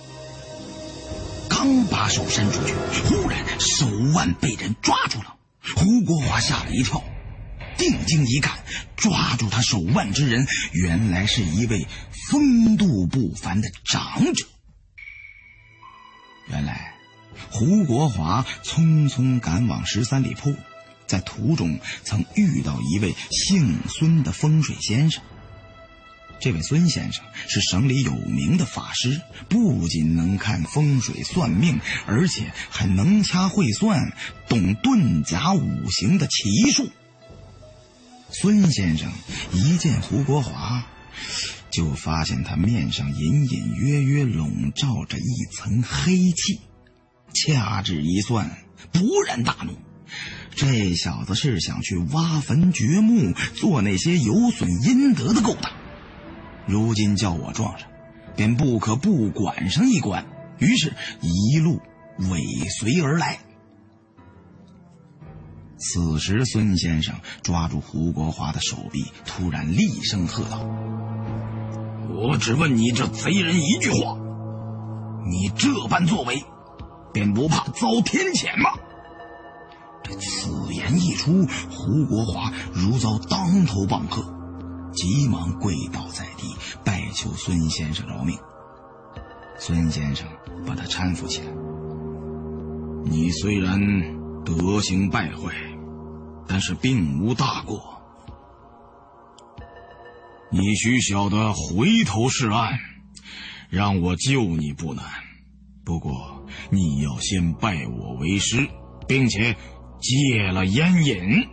[1.50, 2.74] 刚把手伸出去，
[3.06, 5.36] 忽然手腕被人抓住了。
[5.76, 7.04] 胡国华吓了一跳，
[7.78, 8.58] 定睛一看，
[8.96, 11.86] 抓住他手腕之人，原来是一位
[12.30, 14.46] 风度不凡的长者。
[16.48, 16.96] 原来，
[17.52, 20.56] 胡国华匆匆赶往十三里铺，
[21.10, 25.24] 在途中曾遇到一位姓孙的风水先生。
[26.40, 29.20] 这位孙先生是省里有名的法师，
[29.50, 34.14] 不仅能看风水算命，而且还能掐会算，
[34.48, 36.90] 懂遁甲五行的奇术。
[38.32, 39.12] 孙先生
[39.52, 40.86] 一见胡国华，
[41.72, 46.62] 就发现他面上隐隐约约笼罩着一层黑气，
[47.34, 48.50] 掐指一算，
[48.94, 49.76] 勃然大怒。
[50.56, 55.72] 这小子是想去挖坟掘墓，做那些有损阴德的勾当。
[56.66, 57.88] 如今叫我撞上，
[58.36, 60.26] 便不可不管上一管。
[60.58, 61.80] 于是，一路
[62.30, 62.42] 尾
[62.80, 63.40] 随而来。
[65.78, 70.60] 此时，孙先生抓住胡国华的手臂，突然厉声喝道
[72.12, 74.18] ：“我只问你这贼人一句话，
[75.26, 76.44] 你这般作为，
[77.14, 78.72] 便不怕遭天谴吗？”
[80.16, 84.22] 此言一出，胡国华如遭当头棒喝。
[84.92, 88.38] 急忙跪倒在地，拜求孙先生饶命。
[89.60, 90.28] 孙先生
[90.66, 91.48] 把他搀扶起来。
[93.06, 93.80] 你虽然
[94.44, 95.54] 德行败坏，
[96.48, 98.02] 但是并无大过。
[100.52, 102.80] 你须晓得回头是岸，
[103.70, 105.06] 让我救你不难。
[105.86, 108.68] 不过你要先拜我为师，
[109.08, 109.56] 并且
[110.00, 111.48] 戒了烟瘾。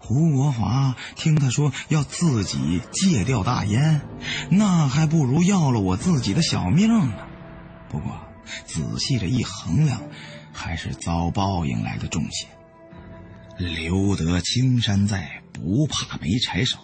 [0.00, 4.00] 胡国华听他说要自己戒掉大烟，
[4.50, 7.12] 那还不如要了我自己的小命呢。
[7.90, 8.18] 不过
[8.64, 10.00] 仔细这一衡量，
[10.52, 12.46] 还是遭报应来的重些。
[13.58, 16.78] 留得青山在，不怕没柴烧。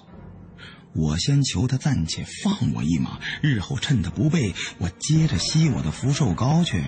[0.94, 6.84] 我先求他暂且放我一马，日后趁他不备，我接着吸我的福寿膏去，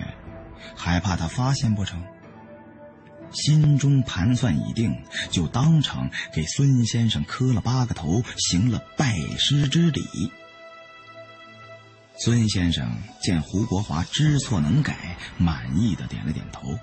[0.75, 2.03] 还怕他发现不成？
[3.33, 4.95] 心中盘算已定，
[5.29, 10.31] 就当场给孙先生磕了八个头，行了拜师之礼。
[12.19, 16.77] 孙先生见胡国华知错能改，满意的点了点头。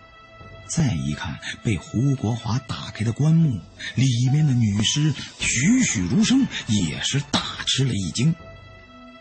[0.66, 3.60] 再一看被胡国华打开的棺木，
[3.96, 8.34] 里面的女尸栩栩如生，也是大吃了一惊。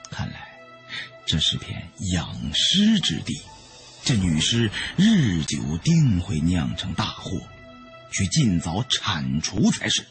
[0.10, 0.48] 看来
[1.26, 3.42] 这是片养尸之地。
[4.06, 7.40] 这女尸日久定会酿成大祸，
[8.12, 10.06] 需尽早铲除才是。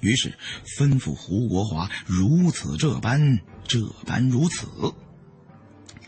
[0.00, 0.36] 于是
[0.76, 4.66] 吩咐胡国华如此这般，这般如此。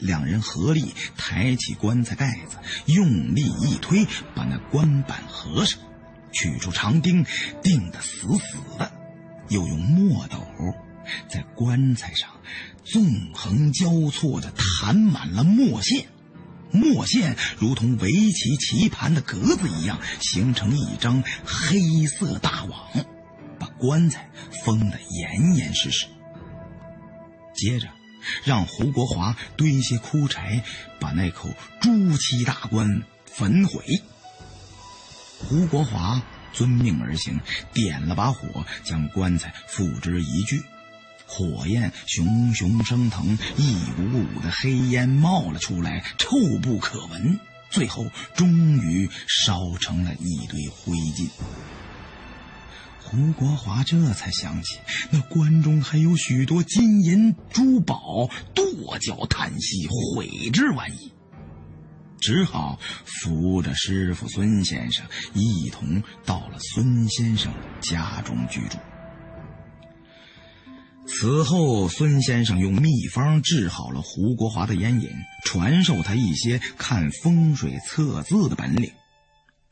[0.00, 5.78] 两人合力抬起棺材盖子，用力一推，把那棺板合上，
[6.32, 7.24] 取出长钉，
[7.62, 8.90] 钉得死死的，
[9.50, 10.38] 又用墨斗
[11.28, 12.28] 在棺材上
[12.84, 16.06] 纵横交错的弹满了墨线。
[16.72, 22.90] 墨线如同围棋棋盘的格子一样，形成一张黑色大网，
[23.59, 24.30] 把棺材
[24.64, 26.06] 封得严严实实。
[27.54, 27.88] 接着，
[28.44, 30.62] 让胡国华堆些枯柴，
[30.98, 31.48] 把那口
[31.80, 33.85] 朱漆大棺焚毁。
[35.38, 37.40] 胡国华遵命而行，
[37.72, 40.62] 点了把火，将棺材付之一炬。
[41.32, 47.38] 火焰熊熊升腾，一股股的黑烟冒了出来，臭不可闻。
[47.70, 51.30] 最后，终于烧成了一堆灰烬。
[53.00, 54.80] 胡国华这才想起，
[55.12, 61.12] 那棺中还有许多金银珠宝，跺脚叹息，悔之晚矣。
[62.20, 68.76] 只好扶着师傅孙先生，一同到了孙先生家中居住。
[71.13, 75.11] 此后，孙先生用秘方治好了胡国华的烟瘾，
[75.44, 78.92] 传授他一些看风水测字的本领。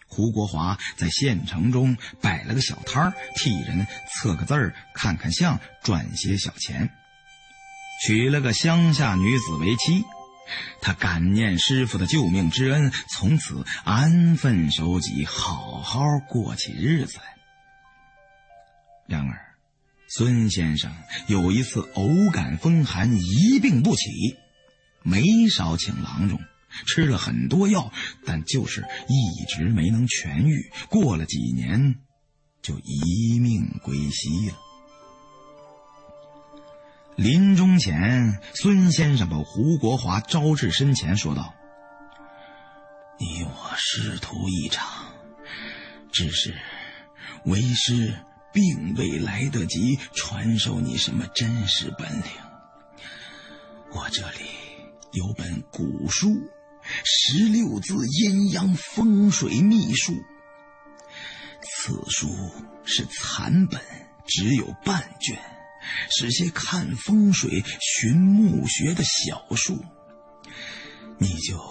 [0.09, 6.91] 胡国华在县城中摆了个小摊儿，替人测个字儿、看看相，赚些小钱。
[8.05, 10.05] 娶了个乡下女子为妻，
[10.82, 17.18] 他感念师傅的救命之恩，从此安分守己，好好过起日子。
[19.07, 19.47] 然而。
[20.11, 20.90] 孙先生
[21.26, 24.11] 有一次偶感风寒，一病不起，
[25.02, 26.40] 没少请郎中，
[26.86, 27.92] 吃了很多药，
[28.24, 30.70] 但就是一直没能痊愈。
[30.88, 31.96] 过了几年，
[32.62, 34.56] 就一命归西了。
[37.16, 41.52] 临终前，孙先生把胡国华招至身前，说道
[43.20, 45.12] ：“你我师徒一场，
[46.11, 46.56] 只是
[47.44, 48.14] 为师。”
[48.59, 52.24] 并未来得及传授你什么真实本领。
[53.92, 54.38] 我这里
[55.12, 56.28] 有本古书，
[57.04, 60.12] 《十六字阴阳风水秘术》。
[61.62, 62.28] 此书
[62.84, 63.80] 是残本，
[64.26, 65.38] 只有半卷，
[66.11, 69.84] 是些看风水、寻墓穴的小术。
[71.18, 71.62] 你就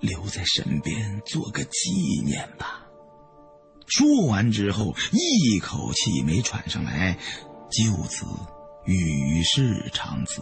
[0.00, 1.90] 留在身边做个纪
[2.24, 2.79] 念吧。
[3.90, 7.18] 说完之后，一口气没喘上来，
[7.70, 8.24] 就此
[8.86, 10.40] 与世长辞。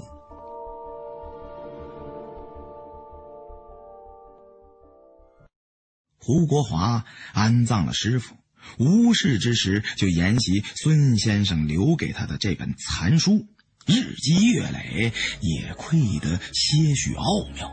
[6.20, 8.36] 胡国华安葬了师傅，
[8.78, 13.46] 无事之时就研习孙先生留给他的这本残书，
[13.86, 17.24] 日积月累，也窥得些许奥
[17.55, 17.72] 妙。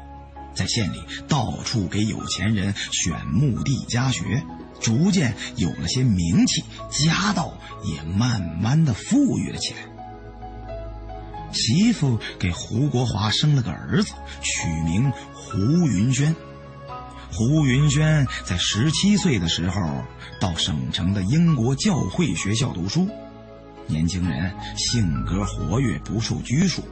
[0.56, 4.42] 在县里到处给有钱人选墓地家学，
[4.80, 7.54] 逐渐有了些名气，家道
[7.84, 9.80] 也慢慢的富裕了起来。
[11.52, 15.58] 媳妇给胡国华生了个儿子，取名胡
[15.88, 16.36] 云轩。
[17.32, 20.04] 胡云轩在十七岁的时候
[20.40, 23.10] 到省城的英国教会学校读书，
[23.88, 26.84] 年轻人性格活跃，不受拘束。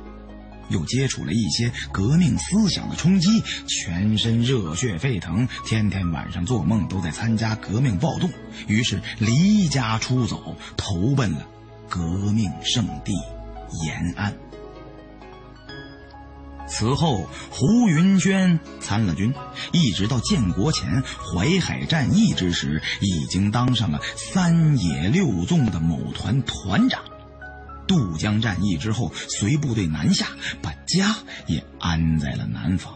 [0.70, 3.30] 又接触了一些革命思想的冲击，
[3.68, 8.30] 全身热血沸腾，天天晚上做梦都在参加革命暴动，
[8.68, 11.48] 于是离家出走，投奔了
[11.90, 12.02] 革
[12.32, 13.14] 命圣地
[13.86, 14.34] 延安。
[16.66, 19.32] 此后，胡云轩参了军，
[19.74, 27.04] 一直到建国前淮海战役之时，已经当上了三野六纵的某团团长。
[27.88, 30.28] 渡江战役之后，随部队南下，
[30.62, 31.16] 把家
[31.48, 32.94] 也安在了南方。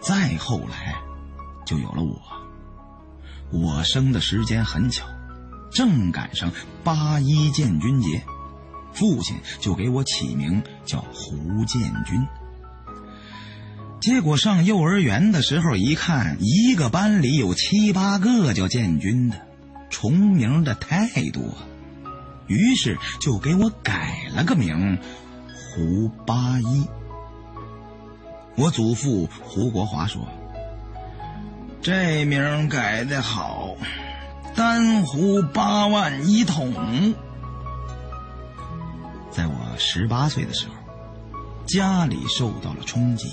[0.00, 0.94] 再后来，
[1.66, 2.20] 就有了我。
[3.52, 5.06] 我生的时间很巧，
[5.72, 6.52] 正赶上
[6.84, 8.22] 八一建军节，
[8.92, 12.26] 父亲就给我起名叫胡建军。
[14.00, 19.46] 结果上幼儿园的时候一看，一个班里有七八个叫建军的，
[19.90, 21.66] 重名的太多了。
[22.50, 24.98] 于是就给我改了个名，
[25.54, 26.84] 胡八一。
[28.56, 30.26] 我祖父胡国华说
[31.80, 33.76] ：“这名改的好，
[34.56, 36.74] 丹胡八万一统。”
[39.30, 40.74] 在我十八岁的时候，
[41.68, 43.32] 家里受到了冲击，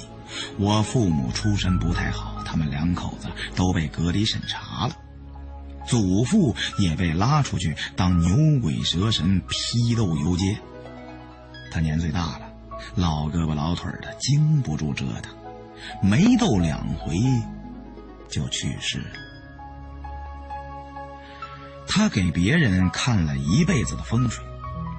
[0.60, 4.96] 我父母出身不太好，他们两口子都被隔离审查了。
[5.88, 10.60] 祖父也被拉出去当牛鬼蛇神批斗游街。
[11.72, 12.50] 他年岁大了，
[12.96, 15.34] 老胳膊老腿的，经不住折腾，
[16.02, 17.16] 没斗两回
[18.30, 19.12] 就去世了。
[21.88, 24.44] 他给别人看了一辈子的风水，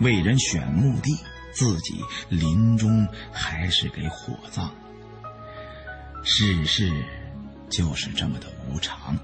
[0.01, 1.11] 为人选墓地，
[1.53, 4.73] 自己临终还是给火葬。
[6.25, 6.91] 世事
[7.71, 9.17] 就是这么的无常。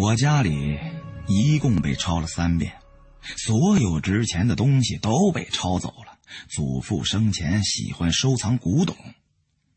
[0.00, 0.78] 我家里
[1.26, 2.72] 一共被抄了三遍，
[3.36, 6.18] 所有值钱的东西都被抄走了。
[6.48, 8.96] 祖父生前喜欢收藏古董，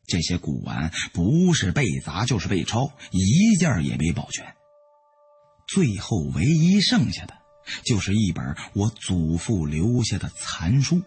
[0.08, 4.56] 这些古玩不是被砸就是被抄，一件也没保全。
[5.68, 7.34] 最后唯一剩下的，
[7.84, 11.02] 就是一本我祖父留下的残书，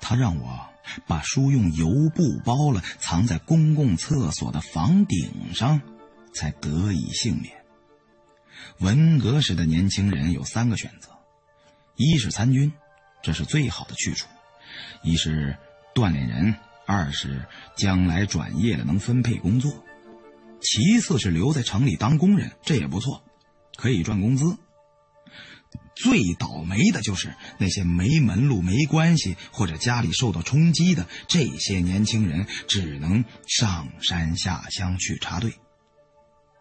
[0.00, 0.64] 他让我
[1.08, 5.82] 把书用油布包了，藏在公共厕所的房顶上，
[6.32, 7.57] 才得以幸免。
[8.78, 11.10] 文革时的年轻人有三个选择：
[11.96, 12.72] 一是参军，
[13.22, 14.26] 这是最好的去处；
[15.02, 15.56] 一是
[15.94, 16.54] 锻炼人；
[16.86, 17.46] 二是
[17.76, 19.70] 将来转业了能分配工作；
[20.60, 23.22] 其次是留在城里当工人，这也不错，
[23.76, 24.56] 可以赚工资。
[25.96, 35.54] 最倒霉的就是那些没门路、没关系或者家里受到冲击的这些年轻人，只能上山下乡去插队。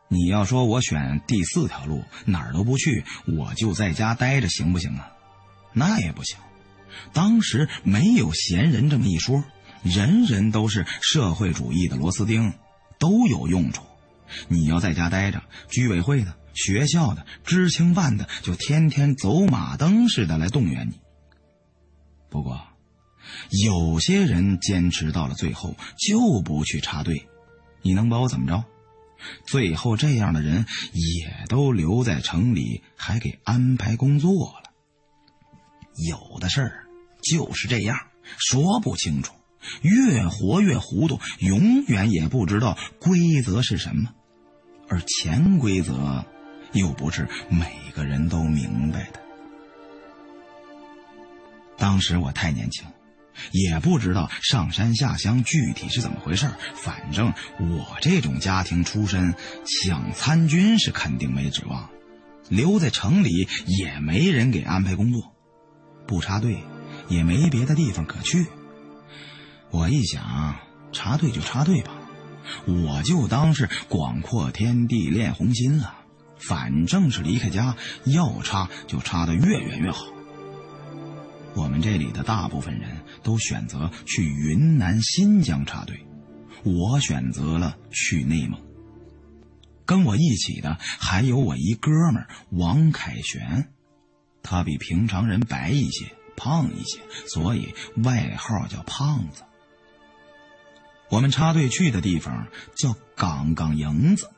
[0.09, 5.11] 你要说我选第四条路，哪儿都不去，我就在家待着，行不行啊？
[5.73, 6.37] 那也不行。
[7.13, 9.43] 当时没有闲人这么一说，
[9.83, 12.53] 人人都是社会主义的螺丝钉，
[12.99, 13.83] 都有用处。
[14.47, 20.99] 你要在家待着，居委会的、学校的、知青办的，就天天走马灯似的来动员你。
[22.29, 22.61] 不过，
[23.65, 27.27] 有些人坚持到了最后就不去插队，
[27.81, 28.63] 你能把我怎么着？
[29.45, 34.71] 最后，这样的人也都留在城里，还给安排工作了。
[36.07, 36.87] 有的事儿
[37.21, 37.97] 就是这样，
[38.37, 39.33] 说不清楚，
[39.81, 44.13] 越活越糊涂，永远也不知道规则是什么。
[44.89, 46.25] 而潜规则
[46.71, 49.21] 又不是每个人都明白的。
[51.77, 52.85] 当时我太年轻，
[53.51, 59.35] 也不知道上山下乡具体是怎么回事反正我这种家庭出身，
[59.65, 61.89] 想参军是肯定没指望，
[62.49, 65.33] 留在城里也没人给安排工作，
[66.07, 66.63] 不插队
[67.07, 68.47] 也没别的地方可去。
[69.69, 70.55] 我一想，
[70.91, 71.91] 插队就插队吧，
[72.65, 75.95] 我就当是广阔天地练红心了。
[76.39, 77.75] 反正是离开家，
[78.05, 80.05] 要插就插得越远越好。
[81.55, 82.96] 我们这里的大部分人
[83.27, 86.07] 都选择去云南、新疆插队，
[86.63, 88.57] 我选择了去内蒙。
[89.85, 93.67] 跟我一起的还有我一哥们王凯旋，
[94.41, 96.05] 他比平常人白一些、
[96.37, 99.43] 胖一些，所以外号叫胖子。
[101.09, 102.47] 我们插队去的地方
[102.77, 104.29] 叫岗岗营子。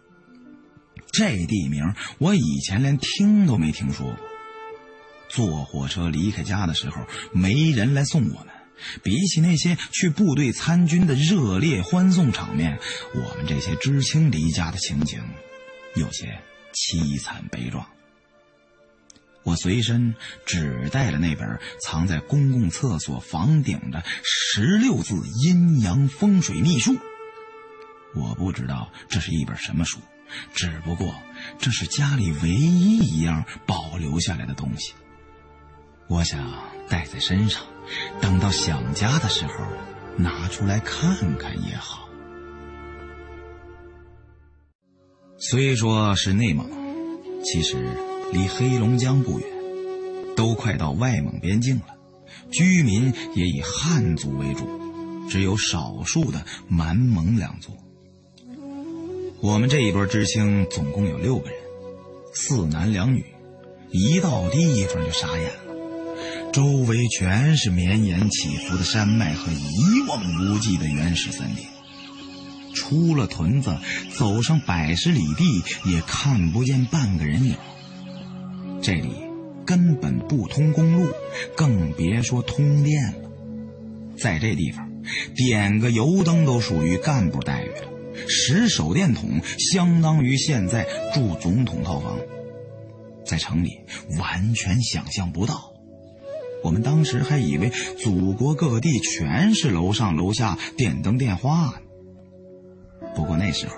[1.11, 4.15] 这地名我以前连听都没听说过。
[5.29, 8.47] 坐火车离开家的时候，没人来送我们。
[9.03, 12.79] 比起那些去部队参军的热烈欢送场面，
[13.13, 15.21] 我们这些知青离家的情景，
[15.95, 16.39] 有些
[16.73, 17.87] 凄惨悲壮。
[19.43, 20.13] 我随身
[20.45, 26.95] 只带了那本藏在公共厕所房顶的十六字阴阳风水秘术。
[28.15, 29.99] 我不知道这是一本什么书。
[30.53, 31.15] 只不过，
[31.57, 34.93] 这是家里唯一一样保留下来的东西。
[36.09, 36.43] 我想
[36.89, 37.61] 带在身上，
[38.19, 39.53] 等到想家的时候，
[40.17, 42.09] 拿出来看看也好。
[45.37, 46.67] 虽说是内蒙，
[47.43, 47.77] 其实
[48.33, 49.47] 离黑龙江不远，
[50.35, 51.95] 都快到外蒙边境了。
[52.51, 54.67] 居民也以汉族为主，
[55.29, 57.71] 只有少数的满蒙两族。
[59.41, 61.59] 我们这一波知青总共有六个人，
[62.33, 63.23] 四男两女，
[63.91, 65.68] 一到地方就傻眼了，
[66.51, 71.65] 周围全是绵延起伏的山脉和一望无际的原始森林，
[72.73, 73.77] 出了屯子，
[74.17, 77.55] 走上百十里地也看不见半个人影。
[78.81, 79.11] 这里
[79.65, 81.07] 根本不通公路，
[81.55, 83.29] 更别说通电了，
[84.17, 84.89] 在这地方，
[85.35, 87.89] 点个油灯都属于干部待遇了。
[88.27, 89.41] 使手电筒
[89.71, 92.17] 相当于现在住总统套房，
[93.23, 93.69] 在城里
[94.17, 95.68] 完全想象不到。
[96.63, 103.09] 我们当时还以为祖国各地全是楼上楼下电灯电话呢。
[103.15, 103.75] 不过那时候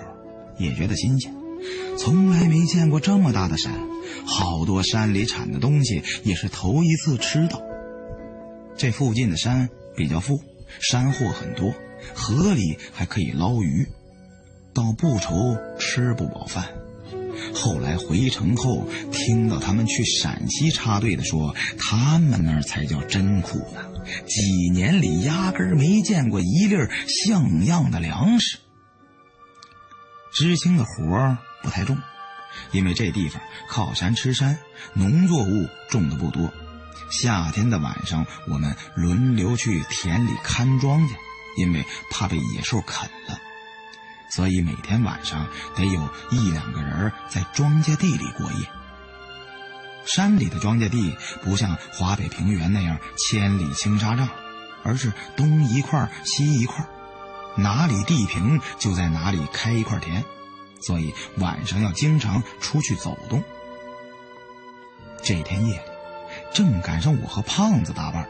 [0.58, 1.34] 也觉得新鲜，
[1.98, 3.72] 从来没见过这么大的山，
[4.26, 7.62] 好多山里产的东西也是头一次吃到。
[8.76, 10.40] 这附近的山比较富，
[10.80, 11.72] 山货很多，
[12.14, 13.86] 河里还可以捞鱼。
[14.74, 16.64] 倒不愁吃不饱饭。
[17.54, 23.80] 后来回城后，听到他们去陕西插队的说，他们那儿才叫真苦呢。
[24.26, 26.76] 几年里压根儿没见过一粒
[27.06, 28.58] 像样的粮食。
[30.34, 31.96] 知青的活儿不太重，
[32.72, 34.58] 因为这地方靠山吃山，
[34.94, 36.52] 农作物种的不多。
[37.10, 41.12] 夏天的晚上，我们轮流去田里看庄稼，
[41.58, 43.38] 因为怕被野兽啃了。
[44.34, 48.66] 所以每天晚上得有一两个人在庄稼地里过夜。
[50.06, 54.28] 山里的庄稼地不像华北平原那样千里青纱帐，
[54.82, 56.86] 而是东一块西一块，
[57.56, 60.24] 哪里地平就在哪里开一块田，
[60.80, 63.42] 所以晚上要经常出去走动。
[65.22, 65.82] 这天夜里，
[66.54, 68.28] 正赶上我和胖子搭伴，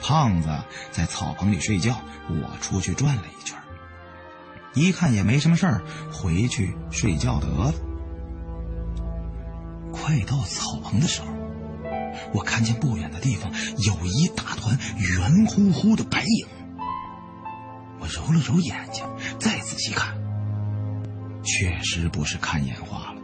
[0.00, 0.48] 胖子
[0.92, 3.58] 在草棚里睡觉，我出去转了一圈。
[4.74, 7.72] 一看也没什么事儿，回去睡觉得了。
[9.92, 11.28] 快到草棚的时候，
[12.32, 13.52] 我看见不远的地方
[13.86, 16.46] 有一大团圆乎乎的白影。
[18.00, 19.04] 我揉了揉眼睛，
[19.38, 20.16] 再仔细看，
[21.44, 23.20] 确实不是看眼花了。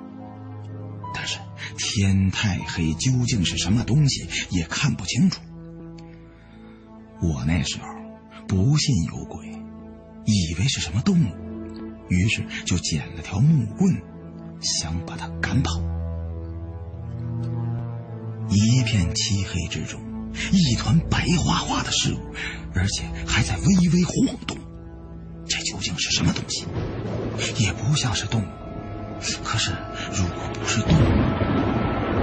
[1.14, 1.38] 但是
[1.76, 5.40] 天太黑，究竟是什么东西也看不清楚。
[7.20, 7.86] 我那时候
[8.46, 9.57] 不信有鬼。
[10.31, 11.33] 以为是什么动物，
[12.11, 14.03] 于是就捡了条木棍，
[14.61, 15.81] 想把它赶跑。
[18.51, 19.99] 一片漆黑之中，
[20.53, 22.18] 一团白花花的事物，
[22.74, 24.59] 而且还在微微晃动。
[25.47, 26.66] 这究竟是什么东西？
[27.64, 28.47] 也不像是动物。
[29.43, 29.70] 可是，
[30.12, 31.03] 如果不是动物，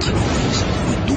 [0.00, 1.16] 它又为什么会动？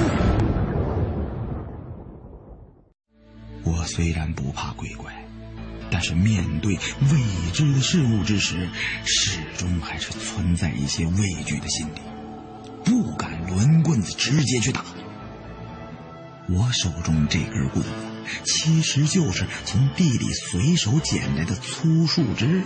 [3.72, 5.14] 我虽然不怕鬼怪。
[5.90, 6.74] 但是面对
[7.10, 7.20] 未
[7.52, 8.68] 知的事物之时，
[9.04, 12.00] 始终还是存在一些畏惧的心理。
[12.84, 14.84] 不敢抡棍子直接去打。
[16.48, 17.90] 我手中这根棍子，
[18.44, 22.62] 其实就是从地里随手捡来的粗树枝。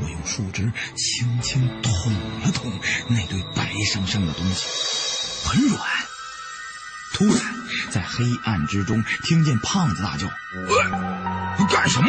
[0.00, 2.72] 我用树枝轻轻捅了捅
[3.08, 4.64] 那堆白生生的东西，
[5.44, 6.05] 很软。
[7.12, 7.40] 突然，
[7.90, 10.26] 在黑暗之中听见胖子大叫
[11.70, 12.08] ：“干什么？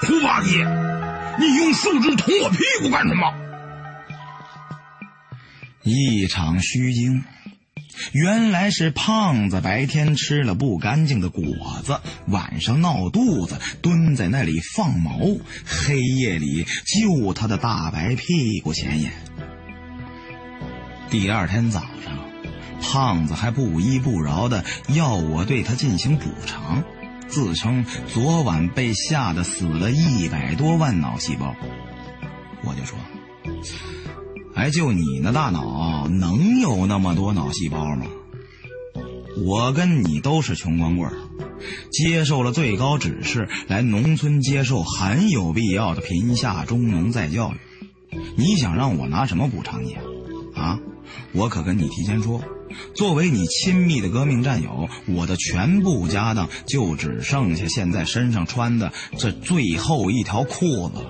[0.00, 0.56] 胡八一，
[1.38, 3.34] 你用树枝捅我屁股干什么？”
[5.84, 7.24] 一场虚惊。
[8.12, 11.44] 原来是胖子白天吃了不干净的果
[11.84, 15.18] 子，晚上闹肚子，蹲在那里放毛，
[15.66, 19.12] 黑夜里就他的大白屁股显眼。
[21.10, 22.18] 第二天早上，
[22.82, 26.82] 胖子还不依不饶的要我对他进行补偿，
[27.28, 31.54] 自称昨晚被吓得死了一百多万脑细胞。
[32.64, 32.98] 我就说。
[34.54, 38.06] 哎，就你那大脑能有那么多脑细胞吗？
[39.46, 41.10] 我跟你都是穷光棍
[41.90, 48.18] 接受了最高指示来农村接受很有必要的贫下中农再教育。
[48.36, 49.96] 你想让我拿什么补偿你？
[50.54, 50.78] 啊，
[51.32, 52.42] 我可跟你提前说，
[52.94, 61.04] 作为你亲密的革命战友，我的全部家当就只剩下现在身上穿的这最后一条裤子。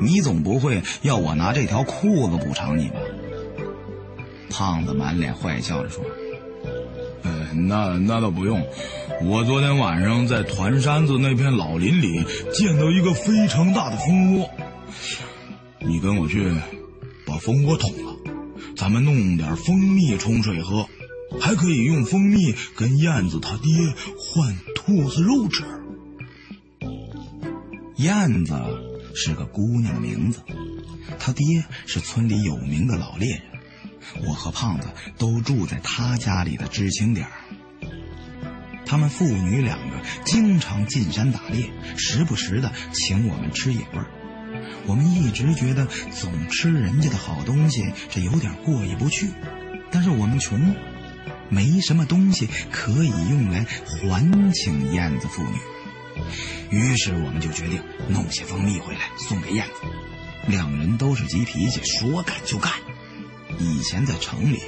[0.00, 2.96] 你总不会要我拿这条裤子补偿你吧？
[4.50, 6.02] 胖子满脸坏笑着说
[7.22, 8.62] ：“呃，那那倒不用。
[9.22, 14.50] 我昨天晚上在团山子那片老林里见到一个非常大的蜂窝，
[15.80, 16.52] 你跟我去
[17.26, 18.16] 把蜂窝捅了，
[18.76, 20.86] 咱们弄点蜂蜜冲水喝，
[21.40, 23.72] 还可以用蜂蜜跟燕子他爹
[24.18, 25.64] 换兔子肉吃。
[27.96, 28.54] 燕子。”
[29.18, 30.42] 是个姑娘的名字，
[31.18, 37.26] 他爹是村里有名的老猎人，我和胖子都住在他家里的知青点
[38.84, 44.06] 他们父女两个经常进山打猎，时不时的请我们吃野味儿。
[44.86, 49.30] 我们一直觉得总吃人家的好东西，这有点过意不去。
[49.90, 50.76] 但是我们穷，
[51.48, 55.58] 没什么东西可以用来还请燕子妇女。
[56.70, 59.86] 于是我们就决定弄些蜂蜜回来送给燕子。
[60.48, 62.72] 两人都是急脾气，说干就干。
[63.58, 64.60] 以前在城里，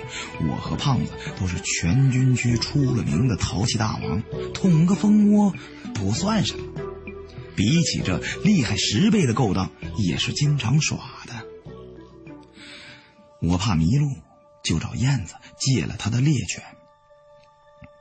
[0.49, 4.22] 我和胖子都是全军区出了名的淘气大王，
[4.55, 5.53] 捅个蜂窝
[5.95, 6.64] 不算什么。
[7.55, 11.35] 比起这厉害十倍的勾当，也是经常耍的。
[13.41, 14.09] 我怕迷路，
[14.68, 16.62] 就找燕子借了他的猎犬。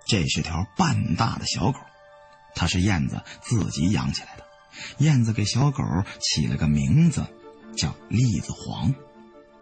[0.06, 1.80] 这是条半大的小狗。
[2.56, 4.44] 它是燕子自己养起来的，
[4.98, 5.84] 燕子给小狗
[6.20, 7.28] 起了个名字，
[7.78, 8.96] 叫栗子黄，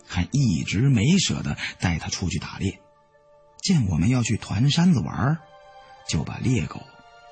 [0.07, 2.79] 还一直没舍得带它出去打猎。
[3.61, 5.37] 见我们要去团山子玩，
[6.07, 6.81] 就把猎狗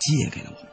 [0.01, 0.69] 借给了我们。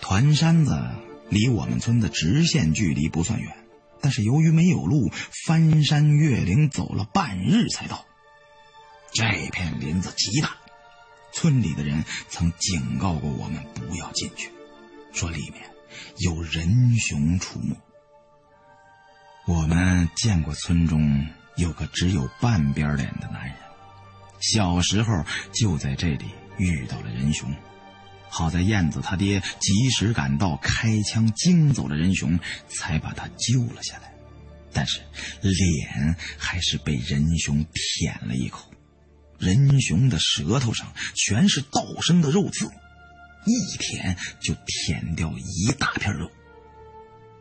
[0.00, 0.80] 团山子
[1.28, 3.59] 离我们村的直线距离不算远，
[4.00, 5.10] 但是由于没有路，
[5.46, 8.04] 翻山越岭走了半日才到。
[9.12, 10.56] 这片林子极大。
[11.32, 14.50] 村里的人曾警告过我们不要进去，
[15.12, 15.62] 说里面
[16.18, 17.76] 有人熊出没。
[19.46, 21.24] 我们见过村中
[21.56, 23.54] 有个只有半边脸的男人，
[24.40, 26.26] 小时候就在这里
[26.58, 27.48] 遇到了人熊，
[28.30, 34.14] 好在燕子他爹及时赶到，开枪惊走了人熊，才把他救了下来。
[34.72, 35.02] 但是
[35.42, 38.70] 脸还是被人熊舔了一口。
[39.36, 42.66] 人熊的舌头上全是道生的肉刺，
[43.46, 46.30] 一舔就舔掉一大片肉。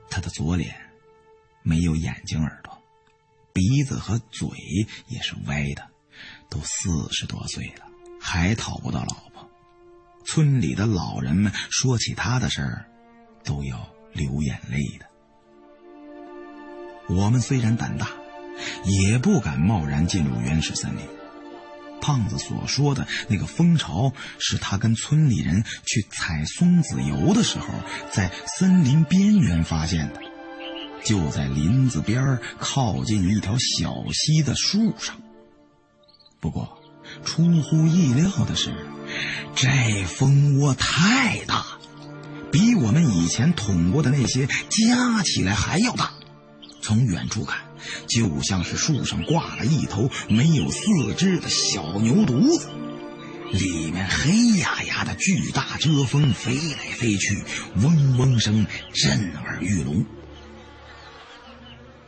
[0.09, 0.75] 他的左脸
[1.61, 2.81] 没有眼睛、耳朵，
[3.53, 4.47] 鼻子和嘴
[5.07, 5.87] 也是歪的，
[6.49, 7.85] 都四十多岁了，
[8.19, 9.28] 还讨不到老婆。
[10.31, 12.85] 村里的老人们说起他的事儿，
[13.43, 15.07] 都要流眼泪的。
[17.07, 18.09] 我们虽然胆大，
[18.85, 21.03] 也不敢贸然进入原始森林。
[21.99, 27.67] 胖子所说的那个蜂巢，是他跟村里人去采松子油的时候，
[28.11, 30.21] 在森林边缘发现的，
[31.03, 35.19] 就在林子边靠近一条小溪的树上。
[36.39, 36.79] 不过，
[37.25, 38.71] 出乎意料的是，
[39.55, 39.67] 这
[40.05, 41.65] 蜂窝太大，
[42.51, 46.11] 比我们以前捅过的那些加起来还要大。
[46.81, 47.59] 从远处看。
[48.07, 50.81] 就像是树上挂了一头没有四
[51.15, 52.67] 肢的小牛犊子，
[53.53, 57.41] 里面黑压压的巨大遮风飞来飞去，
[57.77, 60.05] 嗡嗡声震耳欲聋。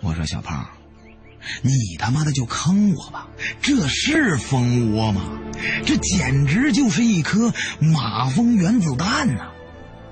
[0.01, 0.67] 我说小胖，
[1.61, 3.27] 你他妈的就坑我吧！
[3.61, 5.21] 这是蜂窝吗？
[5.85, 9.51] 这简直就是一颗马蜂原子弹呐！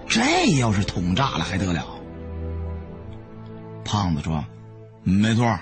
[0.07, 1.85] 这要是捅炸了还得了？
[3.83, 4.45] 胖子说
[5.03, 5.59] ：“没错，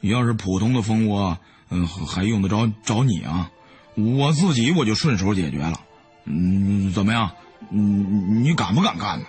[0.00, 1.38] 要是普通的蜂窝，
[1.70, 3.50] 嗯，还用得着找你啊？
[3.96, 5.80] 我自己我就顺手解决了。
[6.24, 7.30] 嗯，怎么样？
[7.70, 9.26] 嗯，你敢不敢干呢？”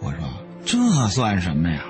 [0.00, 0.20] 我说
[0.64, 1.82] ：“这算什么呀？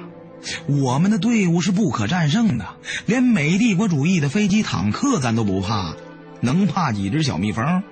[0.66, 2.66] 我们的队伍是不可战胜的，
[3.06, 5.94] 连美帝国主义的飞机坦克咱都不怕，
[6.40, 7.82] 能怕几只小蜜蜂？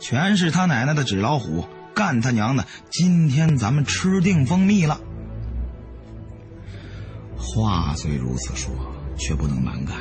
[0.00, 1.64] 全是他奶奶的纸老虎！
[1.94, 2.64] 干他娘的！
[2.90, 5.00] 今天咱们吃定蜂蜜了。”
[7.36, 8.70] 话虽如此说，
[9.16, 9.96] 却不能蛮干，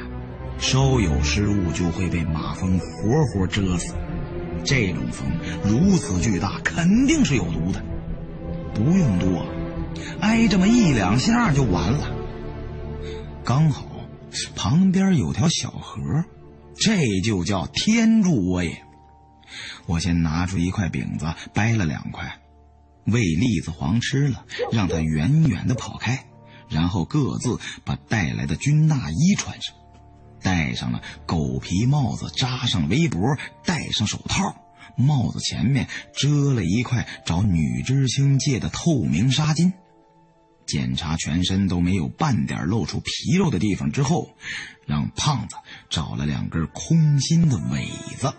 [0.59, 3.95] 稍有失误就会被马蜂活活蛰死。
[4.63, 5.27] 这种蜂
[5.63, 7.83] 如此巨大，肯定是有毒的。
[8.75, 9.45] 不用多，
[10.21, 12.11] 挨这么一两下就完了。
[13.43, 13.85] 刚好
[14.55, 16.01] 旁边有条小河，
[16.75, 18.83] 这就叫天助我也。
[19.85, 22.39] 我先拿出一块饼子，掰了两块，
[23.05, 26.25] 喂栗子黄吃了，让它远远的跑开。
[26.69, 29.73] 然后各自把带来的军大衣穿上，
[30.41, 33.21] 戴上了狗皮帽子，扎上围脖，
[33.63, 34.53] 戴上手套，
[34.97, 39.71] 帽子前面遮了一块找女知青借的透明纱巾。
[40.67, 44.35] 检查全身都没有半点露出皮肉的地方之后，
[44.85, 45.55] 让胖子
[45.89, 47.87] 找了两根空心的苇
[48.17, 48.33] 子，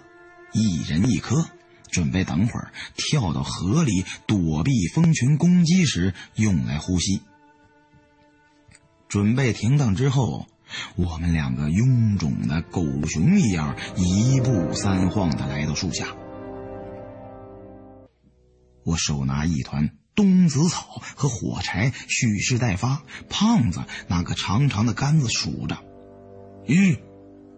[0.52, 1.44] 一人一颗，
[1.90, 7.22] 准备等会儿跳到河里躲避蜂群攻击时用来呼吸。
[9.08, 10.46] 准备停当之后，
[10.96, 16.14] 我们两个臃肿的狗熊一样，一步三晃的来到树下。
[18.84, 23.04] 我手拿一团冬子草和火柴，蓄势待发。
[23.28, 25.78] 胖子拿个长长的杆子数着：
[26.66, 26.96] 一、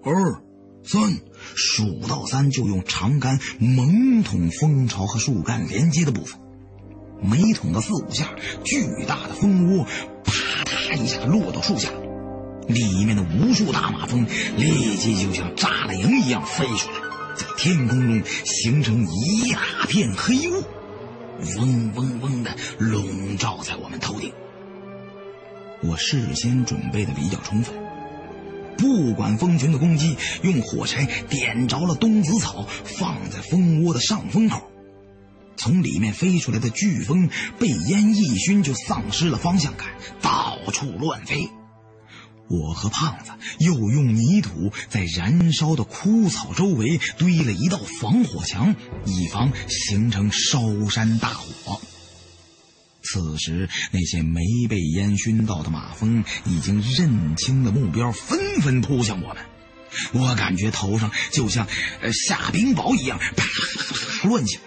[0.04, 0.42] 二、
[0.84, 1.20] 三，
[1.56, 6.38] 数到三就用长杆猛捅蜂巢和树干连接的部分。
[7.22, 8.28] 每捅个四五下，
[8.62, 9.86] 巨大的蜂窝
[10.22, 11.88] 啪嗒一下落到树下，
[12.68, 14.26] 里面的无数大马蜂
[14.58, 16.96] 立即就像炸了营一样飞出来，
[17.34, 20.62] 在天空中形成一大片黑雾，
[21.57, 24.32] 嗡嗡嗡的笼罩在我们头顶。
[25.82, 27.74] 我事先准备的比较充分，
[28.76, 34.70] 不管蜂群的攻击，用火柴点着了冬子草，放在蜂窝的上风口。
[35.57, 37.28] 从里面飞出来的飓风
[37.59, 39.88] 被烟一熏，就丧失了方向感，
[40.20, 41.49] 到处乱飞。
[42.51, 43.30] 我和胖子
[43.61, 48.74] 又用泥土在燃烧的枯草周围堆了一道防火墙，
[49.07, 51.80] 以防形成烧山大火。
[53.03, 59.36] 此时，那些没被烟熏到的马蜂已经认清了目标，纷纷扑向我们。
[60.12, 61.68] 我感觉头上就像
[62.12, 64.61] 下冰雹一样，啪啪啪乱响。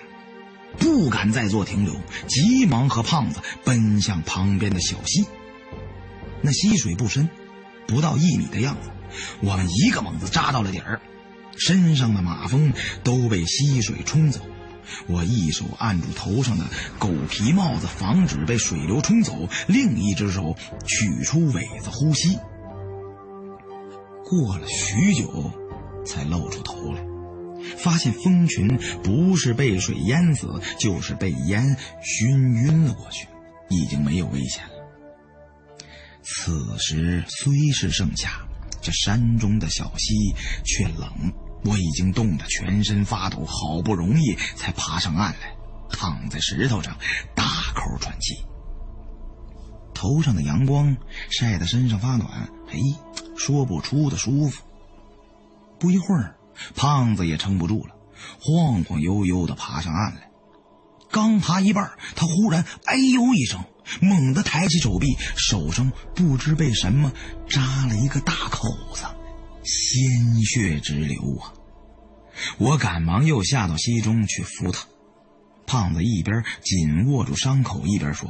[0.80, 1.94] 不敢再做停留，
[2.28, 5.26] 急忙和胖子奔向旁边的小溪。
[6.42, 7.30] 那溪水不深，
[7.88, 8.90] 不到一米的样子。
[9.42, 11.00] 我们一个猛子扎到了底儿，
[11.58, 12.74] 身上的马蜂
[13.04, 14.42] 都被溪水冲走。
[15.08, 16.66] 我一手按住头上的
[17.00, 22.38] 狗皮帽子，防止被水流冲走；另一只手取出苇子呼吸。
[24.26, 25.52] 过了许久，
[26.06, 27.02] 才露出头来。
[27.78, 33.28] 发现蜂群不是被水淹死，就是被烟熏晕了过去，
[33.70, 34.73] 已经没有危险了。
[36.24, 38.42] 此时虽是盛夏，
[38.82, 41.34] 这山中的小溪却冷，
[41.66, 45.56] 我已经冻得全身发抖，好不容易才爬上岸来，
[45.90, 46.98] 躺在石头上
[47.36, 47.44] 大
[47.76, 48.46] 口喘气。
[49.94, 50.96] 头上的阳光
[51.30, 52.80] 晒得身上发暖，嘿，
[53.38, 54.64] 说不出的舒服。
[55.80, 56.36] 不一会儿。
[56.76, 57.96] 胖子也撑不住了，
[58.40, 60.30] 晃晃悠悠的爬上岸来。
[61.10, 63.66] 刚爬一半，他忽然“哎呦”一声，
[64.02, 67.12] 猛地抬起手臂，手上不知被什么
[67.50, 69.04] 扎了一个大口子，
[69.64, 71.54] 鲜血直流啊！
[72.58, 74.86] 我赶忙又下到溪中去扶他。
[75.66, 78.30] 胖子一边紧握住伤口，一边说：“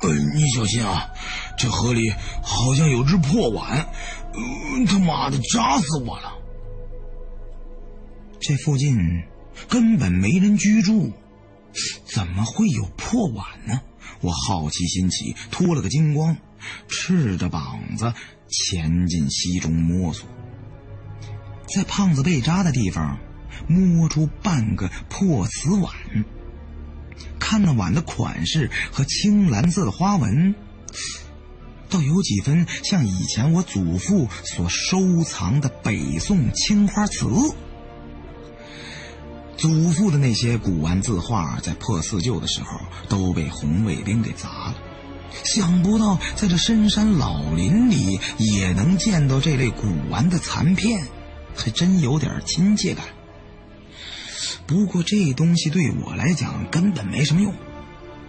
[0.00, 1.08] 呃，你小心啊，
[1.58, 2.10] 这河里
[2.42, 6.32] 好像有只破碗，呃，他妈的扎死我了！”
[8.40, 8.96] 这附近
[9.68, 11.12] 根本没人居住，
[12.06, 13.80] 怎么会有破碗呢？
[14.24, 16.34] 我好奇心起，脱了个精光，
[16.88, 18.10] 赤着膀子
[18.48, 20.26] 潜进溪中摸索，
[21.74, 23.18] 在胖子被扎的地方
[23.68, 25.92] 摸出半个破瓷碗，
[27.38, 30.54] 看那碗的款式和青蓝色的花纹，
[31.90, 37.26] 倒有几分像以前我祖父所收藏的北宋青花瓷。
[39.56, 44.74] 祖父的那些古玩字画，在破四旧的时候都被红卫兵给砸了。
[45.44, 51.06] 想不到在这深山老林里也能见到这类古玩的残片，
[51.56, 53.04] 还真有点亲切感。
[54.66, 57.52] 不过这东西对我来讲根本没什么用。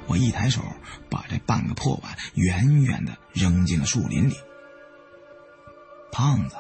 [0.08, 0.62] 我一抬手，
[1.10, 4.36] 把这半个破碗远远的扔进了树林里。
[6.12, 6.56] 胖子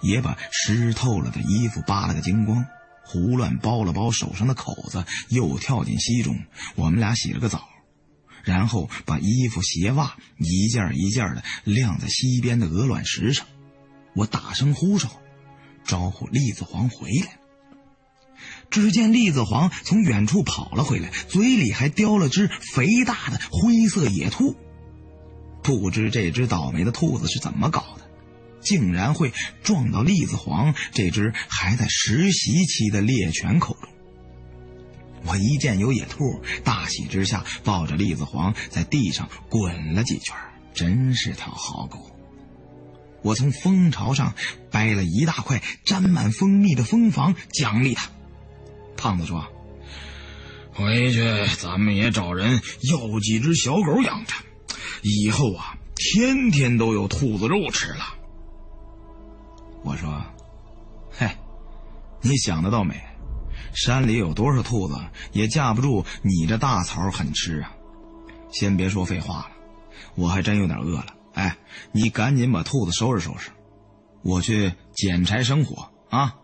[0.00, 2.64] 也把湿透了的衣服扒了个精光，
[3.04, 6.38] 胡乱包了包手上的口子，又跳进溪中。
[6.76, 7.68] 我们俩洗了个澡，
[8.44, 13.46] 然后把衣服鞋袜一件一件的晾在溪边的鹅卵石上。
[14.14, 15.10] 我大声呼哨，
[15.84, 17.38] 招呼栗子黄回来。
[18.70, 24.56] 只见栗子黄从远处跑了回来，嘴里还叼了只肥大的灰色野兔。
[25.62, 28.01] 不知这只倒霉的兔子是怎么搞的，
[28.62, 29.32] 竟然会
[29.62, 33.88] 撞到栗子黄这只还在实习期的猎犬口中。
[35.24, 40.36] 我一见有野兔，大喜之下抱着栗子黄在地上滚了几圈，
[40.74, 41.98] 真是条好狗。
[43.22, 44.34] 我从蜂巢上
[44.72, 48.10] 掰了一大块沾满蜂蜜的蜂房奖励他。
[48.96, 49.46] 胖子说
[50.74, 51.22] ：“回去
[51.56, 52.60] 咱们也找人
[52.90, 54.34] 要几只小狗养着，
[55.02, 58.16] 以后啊，天天都有兔子肉吃了。”
[59.84, 60.24] 我说
[61.10, 61.28] ：“嘿，
[62.20, 63.02] 你想得倒美！
[63.74, 64.94] 山里有多少兔子，
[65.32, 67.72] 也架不住你这大草狠吃啊！
[68.50, 69.50] 先别说废话了，
[70.14, 71.06] 我还真有点饿了。
[71.34, 71.56] 哎，
[71.92, 73.50] 你赶紧把兔子收拾收拾，
[74.22, 76.36] 我去捡柴生火啊！”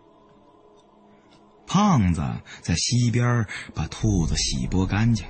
[1.67, 2.23] 胖子
[2.61, 5.23] 在溪边把兔子洗剥干净，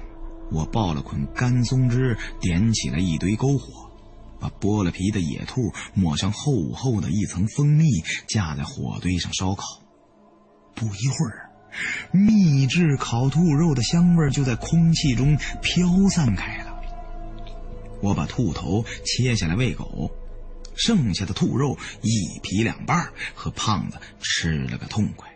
[0.52, 3.89] 我抱了捆干松枝，点起了一堆篝火，
[4.40, 7.86] 把剥了皮的野兔抹上厚厚的一层蜂蜜，
[8.28, 9.64] 架在火堆上烧烤。
[10.76, 11.52] 不一会儿，
[12.12, 16.80] 秘制烤兔肉的香味就在空气中飘散开了。
[18.02, 20.10] 我把兔头切下来喂狗，
[20.76, 25.28] 剩下的兔肉一劈两半，和胖子吃了个痛快。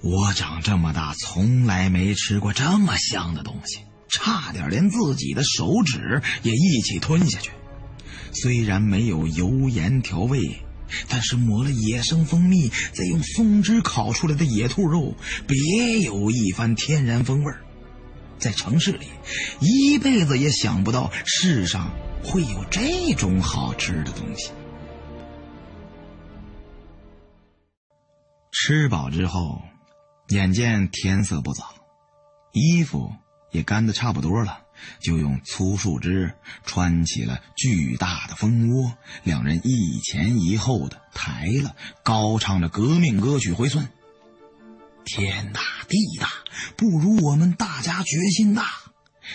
[0.00, 3.80] 我长这么大，从来没吃过这么香的东西，
[4.14, 7.50] 差点连自己的手指也一起吞下去。
[8.32, 10.38] 虽然没有油盐调味，
[11.08, 15.14] 但是抹了野生蜂蜜，再用松脂烤出来的野兔肉，
[15.46, 17.52] 别有一番天然风味
[18.38, 19.06] 在城市里，
[19.60, 21.90] 一辈子也想不到世上
[22.22, 24.50] 会有这种好吃的东西。
[28.50, 29.60] 吃饱之后。
[30.28, 31.74] 眼见天色不早，
[32.52, 33.12] 衣服
[33.54, 34.62] 也干得差不多了，
[35.00, 36.34] 就用粗树枝
[36.66, 38.92] 穿起了巨大的蜂窝。
[39.22, 43.88] 两人一前一后的抬了，高唱着革命歌曲回村。
[45.04, 46.28] 天大地大，
[46.76, 48.64] 不如我们大家决心大；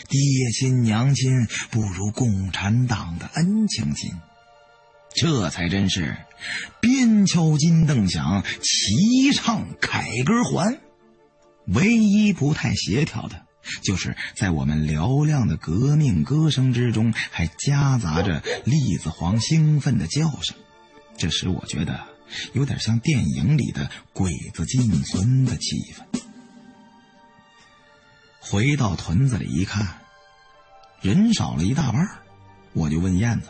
[0.09, 0.19] 爹
[0.59, 4.11] 亲娘亲，不如共产党的恩情亲。
[5.15, 6.17] 这才真是
[6.81, 10.81] 边敲金凳响，齐唱凯歌还。
[11.67, 13.45] 唯一不太协调的，
[13.81, 20.57] 就是在我们嘹亮的革命歌声之中，还夹杂着栗子黄兴奋的叫声，
[21.17, 21.99] 这使我觉得
[22.53, 26.21] 有点像电影里的鬼子进村的气氛。
[28.39, 29.99] 回到屯子里一看，
[31.01, 32.07] 人少了一大半，
[32.73, 33.49] 我就问燕子。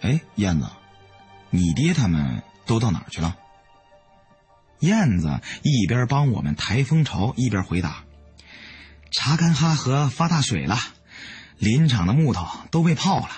[0.00, 0.66] 哎，燕子，
[1.50, 3.36] 你爹他们都到哪儿去了？
[4.80, 8.04] 燕子一边帮我们抬蜂巢，一边回答
[9.10, 10.78] ：“查干哈河发大水了，
[11.58, 13.28] 林场的木头都被泡了。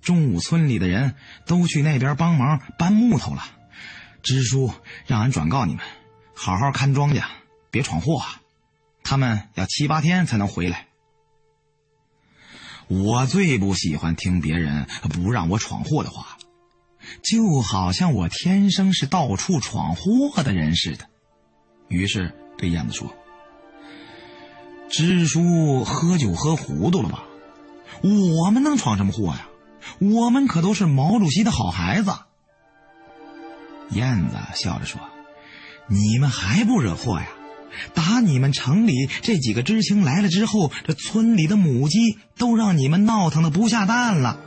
[0.00, 1.14] 中午村里的人
[1.46, 3.42] 都去那边帮忙搬木头了。
[4.22, 4.72] 支书
[5.06, 5.84] 让俺转告你们，
[6.34, 7.24] 好好看庄稼，
[7.70, 8.22] 别闯祸。
[9.04, 10.88] 他们要七八天才能回来。”
[12.88, 16.36] 我最不喜欢听别人不让我闯祸的话，
[17.22, 21.06] 就好像我天生是到处闯祸的人似的。
[21.88, 23.14] 于是对燕子说
[24.92, 27.24] ：“支书喝酒喝糊涂了吧？
[28.02, 29.48] 我们能闯什么祸呀？
[29.98, 32.12] 我们可都是毛主席的好孩子。”
[33.90, 35.00] 燕子笑着说
[35.88, 37.26] ：“你们还不惹祸呀？”
[37.94, 44.38] 打你们城里这几个知青来了之后，这村里的母鸡都让你们闹腾的不下蛋了。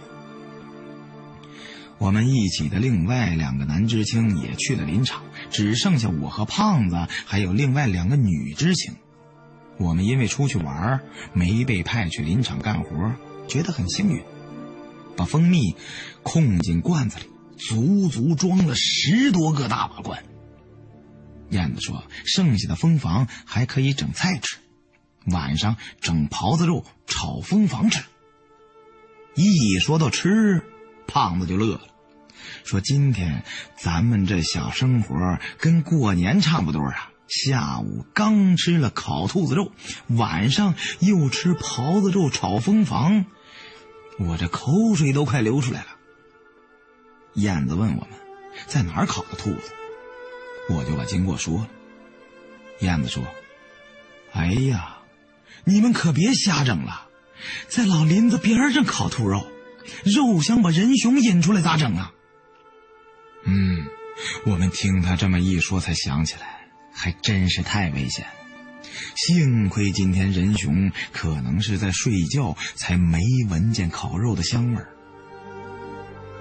[1.98, 8.94] 我们一起的另外两个男知青也去了林场，只剩下我和胖子，还有另外两个女知青。
[9.78, 11.02] 我们因为出去玩
[11.34, 13.14] 没被派去林场干活，
[13.48, 14.24] 觉得很幸运。
[15.18, 15.76] 把蜂蜜
[16.24, 17.26] 控进罐子里，
[17.58, 20.24] 足足装了十多个大瓦罐。
[21.50, 24.58] 燕子说：“剩下的蜂房还可以整菜吃，
[25.26, 28.04] 晚上整狍子肉炒蜂房吃。”
[29.36, 30.64] 一说到吃，
[31.08, 31.82] 胖子就乐了，
[32.64, 33.44] 说：“今天
[33.78, 37.12] 咱们这小生活跟过年差不多啊！
[37.28, 39.72] 下午刚吃了烤兔子肉，
[40.08, 43.26] 晚上又吃狍子肉炒蜂房，
[44.20, 45.88] 我这口水都快流出来了。”
[47.36, 48.10] 燕子问我们
[48.68, 49.72] ：“在哪儿烤的兔子？”
[50.70, 51.70] 我就把经过说了。
[52.80, 53.24] 燕子说
[54.34, 54.98] ：“哎呀，
[55.64, 57.08] 你们可别瞎整了。”
[57.68, 59.46] 在老林子边上烤兔肉，
[60.06, 62.14] 肉香把人熊引出来咋整啊？
[63.44, 63.86] 嗯，
[64.46, 66.55] 我们听他这么一说，才想起来，
[66.96, 68.26] 还真是太危险。
[69.16, 73.20] 幸亏今天仁雄可能是在睡觉，才没
[73.50, 74.90] 闻见烤肉的香味儿。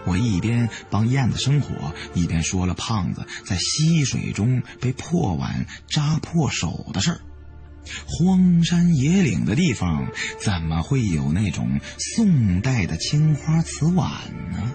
[0.07, 7.21] 我一边帮燕子生火，一边说了胖子在溪水中被破碗扎破手的事儿。
[8.07, 10.07] 荒山野岭的地方，
[10.39, 14.11] 怎么会有那种宋代的青花瓷碗
[14.53, 14.73] 呢？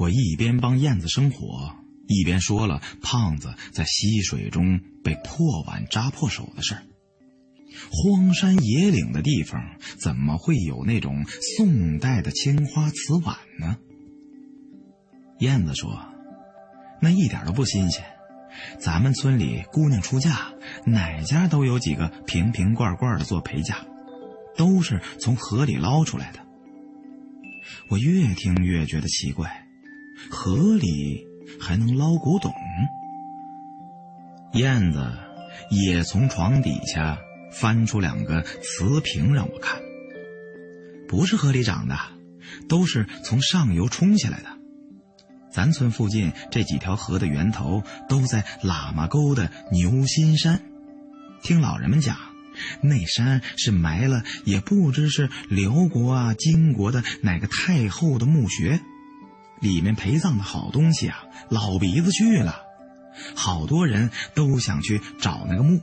[0.00, 1.76] 我一边帮燕子生火，
[2.06, 6.74] 一边说了胖子在溪水中被破碗扎破手的事。
[7.92, 9.62] 荒山野岭的地方，
[9.98, 11.26] 怎么会有那种
[11.58, 13.76] 宋代的青花瓷碗呢？
[15.40, 16.06] 燕子说。
[17.02, 18.02] 那一点都不新鲜，
[18.78, 20.52] 咱们村里姑娘出嫁，
[20.86, 23.86] 哪家都有几个瓶瓶罐罐的做陪嫁，
[24.56, 26.40] 都是从河里捞出来的。
[27.90, 29.59] 我越听越觉得奇怪，
[30.28, 31.24] 河里
[31.60, 32.52] 还能捞古董？
[34.54, 35.12] 燕子
[35.70, 37.18] 也从床底下
[37.52, 39.80] 翻出两个瓷瓶让我看，
[41.08, 41.96] 不是河里长的，
[42.68, 44.48] 都是从上游冲下来的。
[45.52, 50.60] 咱村附近这几条河的源头都在喇嘛沟的牛心山，
[51.42, 52.16] 听老人们讲，
[52.82, 58.80] 那山是埋了也不知是辽国啊、金国的哪个太后的墓穴，
[59.60, 62.62] 里面陪葬的好东西啊，老鼻子去了，
[63.34, 65.80] 好多人都想去找那个墓，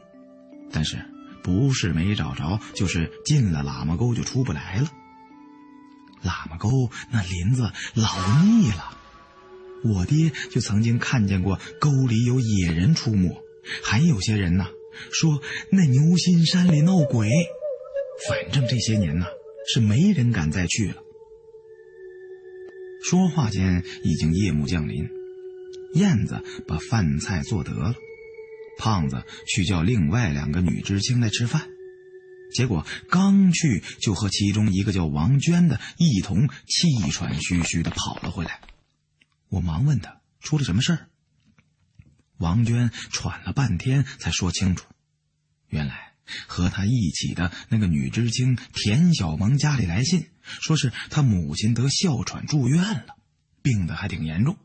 [0.72, 0.98] 但是
[1.44, 4.90] 不是没找着，就是进了喇嘛沟就出不来了。
[6.24, 6.70] 喇嘛沟
[7.12, 8.98] 那林子老腻了。
[9.84, 13.30] 我爹就曾经看见过沟里有野人出没，
[13.84, 14.66] 还有些人呢
[15.14, 15.40] 说
[15.72, 17.30] 那牛心山里闹鬼。
[18.28, 19.28] 反正这些年呢
[19.72, 21.04] 是没人敢再去了。
[23.04, 25.10] 说话间已经夜幕降临，
[25.94, 27.96] 燕子把饭菜做得了，
[28.78, 31.68] 胖子去叫另外两个女知青来吃饭，
[32.54, 38.62] 结果刚去就和其中一个叫王娟的一同气喘吁吁的跑了回来。
[39.50, 41.08] 我忙问他出了什么事儿。
[42.38, 44.86] 王娟喘了半天才说清楚，
[45.70, 46.07] 原来
[46.48, 53.16] 和他一起的那个女知青田小萌家里来信，说是他母亲得哮喘住院了，
[53.62, 54.58] 病得还挺严重。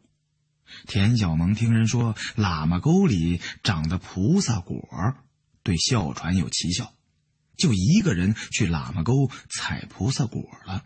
[0.87, 4.89] 田小萌听人说喇嘛沟里长的菩萨果
[5.63, 6.95] 对哮喘有奇效，
[7.57, 10.85] 就一个人去喇嘛沟采菩萨果了，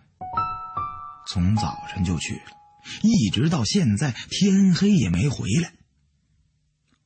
[1.28, 2.42] 从早晨就去了。
[3.02, 5.72] 一直到现在天黑也没回来，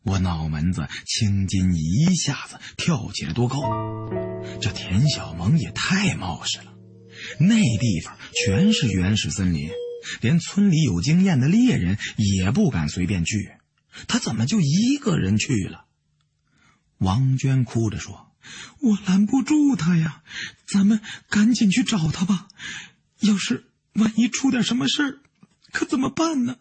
[0.02, 3.60] 我脑门子青筋一下子跳起来多高！
[4.60, 6.72] 这田小萌也太冒失了，
[7.38, 9.70] 那地方全是原始森林，
[10.22, 13.52] 连村里有经验的猎人也不敢随便去，
[14.08, 15.84] 他怎么就一个人去了？
[16.96, 18.32] 王娟哭着说
[18.80, 20.22] ：“我拦不住他呀，
[20.66, 22.48] 咱们赶紧去找他吧，
[23.20, 25.20] 要是万一出点什么事……”
[25.72, 26.56] 可怎么办呢？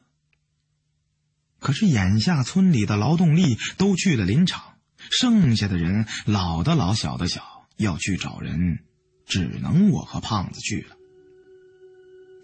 [1.59, 4.75] 可是眼下村里的劳动力都去了林场，
[5.11, 7.43] 剩下的人老的老小的小，
[7.77, 8.79] 要去找人，
[9.25, 10.95] 只能我和胖子去了。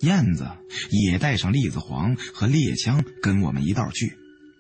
[0.02, 0.50] 燕子
[0.92, 4.18] 也带上栗子黄和猎枪跟我们一道去，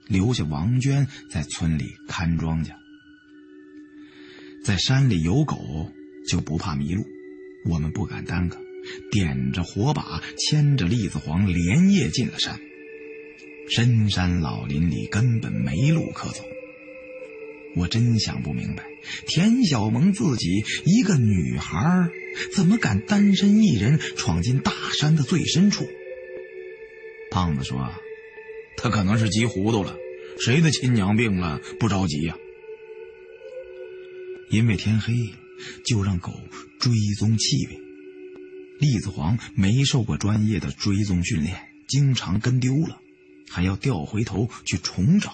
[0.07, 2.71] 留下王娟在村里看庄稼。
[4.63, 5.91] 在山里有狗
[6.27, 7.05] 就不怕迷路，
[7.69, 8.57] 我们不敢耽搁。
[9.11, 12.59] 点着火把，牵着栗子黄，连夜进了山。
[13.69, 16.43] 深山老林里根本没路可走。
[17.75, 18.85] 我真想不明白，
[19.27, 22.09] 田小萌自己一个女孩，
[22.53, 25.85] 怎么敢单身一人闯进大山的最深处？
[27.31, 27.91] 胖子说
[28.77, 29.97] ：“他可能是急糊涂了，
[30.39, 32.37] 谁的亲娘病了不着急呀？”
[34.49, 35.13] 因为天黑，
[35.85, 36.31] 就让狗
[36.79, 37.77] 追踪气味。
[38.79, 41.57] 栗子黄没受过专业的追踪训练，
[41.89, 43.01] 经常跟丢了，
[43.49, 45.33] 还要掉回头去重找，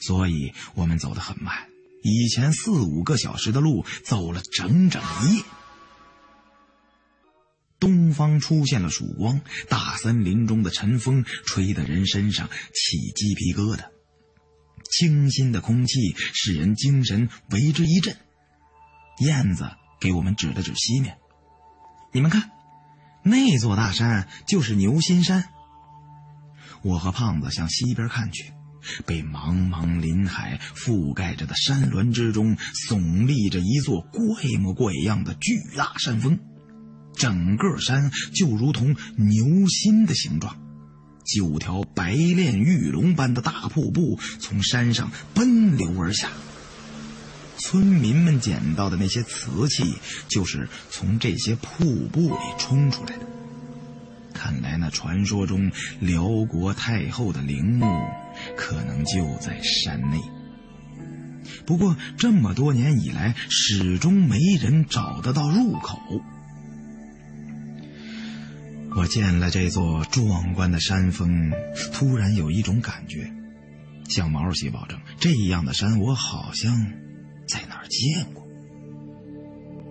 [0.00, 1.68] 所以我们走得很慢。
[2.02, 5.42] 以前四五个小时的路，走了整整一夜。
[7.78, 13.84] 东方出现了曙光，大森林中的晨风吹得人身上起鸡皮疙瘩，
[14.90, 18.16] 清新的空气使人精神为之一振。
[19.18, 19.70] 燕子
[20.00, 21.18] 给我们指了指西面，
[22.12, 22.50] 你们看，
[23.24, 25.50] 那座大山就是牛心山。
[26.86, 28.52] 我和胖子向西边看去，
[29.04, 32.56] 被茫茫林海覆盖着的山峦之中，
[32.88, 34.22] 耸立着一座怪
[34.60, 36.38] 模怪样的巨大山峰。
[37.16, 40.56] 整个山就如同牛心的形状，
[41.24, 46.30] 九条白练玉龙般的大瀑布从山上奔流而下。
[47.58, 49.94] 村民们捡到的那些瓷器，
[50.28, 53.26] 就是从这些瀑布里冲出来的。
[54.36, 57.86] 看来那传说中辽国太后的陵墓，
[58.56, 60.20] 可能就在山内。
[61.64, 65.98] 不过这么多年以来，始终没人找得到入口。
[68.94, 71.50] 我见了这座壮观的山峰，
[71.92, 73.30] 突然有一种感觉，
[74.08, 76.72] 向毛主席保证，这样的山我好像
[77.48, 78.45] 在哪儿见过。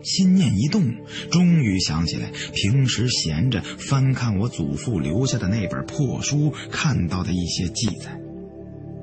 [0.06, 0.84] 心念一动，
[1.32, 8.18] 终于想起来平时闲着翻看我祖父留下的那本破书看到的一些记载。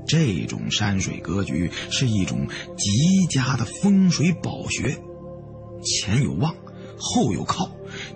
[0.06, 2.46] 这种山水格局是一种
[2.76, 4.96] 极佳的风水宝学，
[5.82, 6.54] 前有望，
[6.96, 7.70] 后有靠。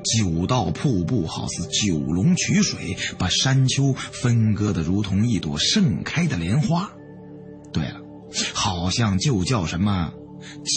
[0.05, 6.93] 九道瀑布好似九龙取水，把山丘分割的如同一朵盛开的莲花。
[7.73, 8.01] 对了，
[8.55, 10.13] 好像就叫什么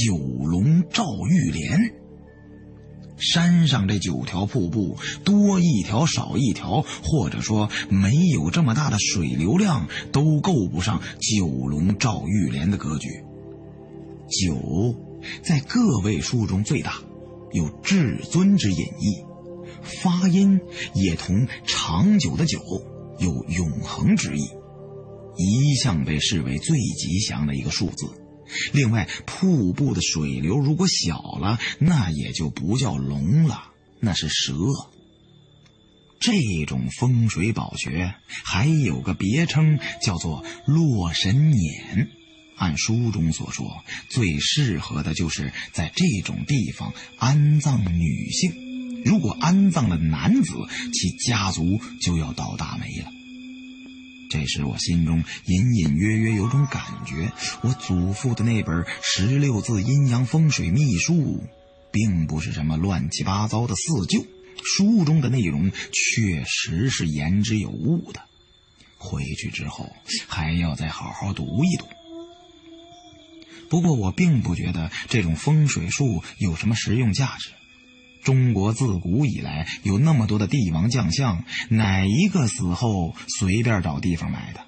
[0.06, 1.96] 九龙照玉莲。
[3.20, 13.10] 山上这九条瀑布，多一条少一条，或者说没有这么大的水流量，都够不上九龙照玉莲的格局。
[14.30, 14.96] 九
[15.44, 16.94] 在个位数中最大。
[17.52, 19.26] 有至尊之隐意，
[19.82, 20.62] 发音
[20.94, 22.60] 也同长久的久
[23.18, 24.44] 有永恒之意，
[25.36, 28.06] 一向被视为最吉祥的一个数字。
[28.74, 34.56] 另外，瀑布的水流如果小了，那也就不叫龙了，那是蛇。
[36.20, 42.10] 这种风水宝穴还有个别称，叫做洛神撵。
[42.58, 49.04] 按书中所说，最适合的就是在这种地方安葬女性。
[49.06, 50.52] 如果安葬了男子，
[50.92, 53.19] 其家族就要倒大霉了。
[54.30, 61.44] 这时我心中隐隐约约有种感觉，我祖父的那本十六字阴阳风水秘术，
[61.92, 64.24] 并不是什么乱七八糟的四旧，
[64.64, 68.22] 书中的内容确实是言之有物的。
[68.98, 69.92] 回去之后
[70.28, 71.88] 还要再好好读一读。
[73.68, 77.50] 不过我并不觉得这种风水术有什么实用价值。
[78.24, 84.62] 中国自古以来有那么多的帝王将相，哪一个死后随便找地方埋的？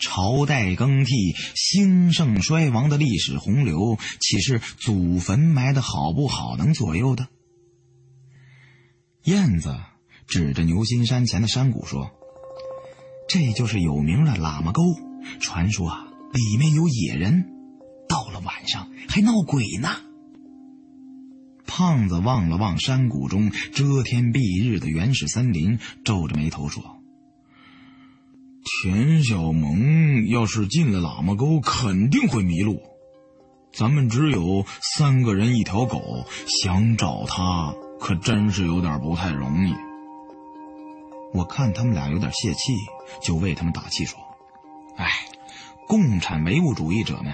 [0.00, 1.12] 朝代更替、
[1.54, 7.28] 兴盛衰亡的历史洪流，岂是祖坟埋的好不好能左右的？
[9.24, 9.78] 燕子
[10.26, 12.10] 指着牛心山前的山谷说
[13.30, 14.82] ：“这就是有名的喇嘛沟，
[15.38, 17.44] 传说啊，里面有野人。”
[18.08, 19.88] 到了晚上还闹鬼呢。
[21.74, 26.98] 胖子望了望山谷中遮天蔽日的原始森林，皱着眉头说
[28.84, 32.82] ：“田小萌要是进了喇嘛沟，肯定会迷路。
[33.72, 34.66] 咱们只有
[34.98, 36.26] 三个人一条狗，
[36.62, 39.72] 想找他可真是有点不太容易。”
[41.32, 42.74] 我看他们俩有点泄气，
[43.22, 44.18] 就为他们打气说
[44.98, 45.08] ：“哎，
[45.88, 47.32] 共产唯物主义者们。”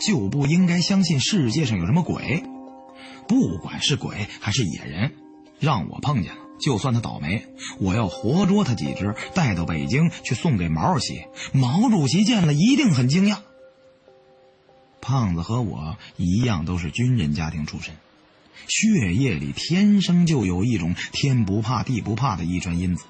[0.00, 2.42] 就不应该相信世界上有什么鬼，
[3.26, 5.14] 不管是鬼还是野人，
[5.58, 7.46] 让我碰见了，就算他倒霉，
[7.78, 11.24] 我要活捉他几只，带到北京去送给毛主席。
[11.52, 13.38] 毛主席见了一定很惊讶。
[15.00, 17.94] 胖子和我一样，都是军人家庭出身，
[18.68, 23.04] 血液里天生就有一种天不怕地不怕的遗传因子。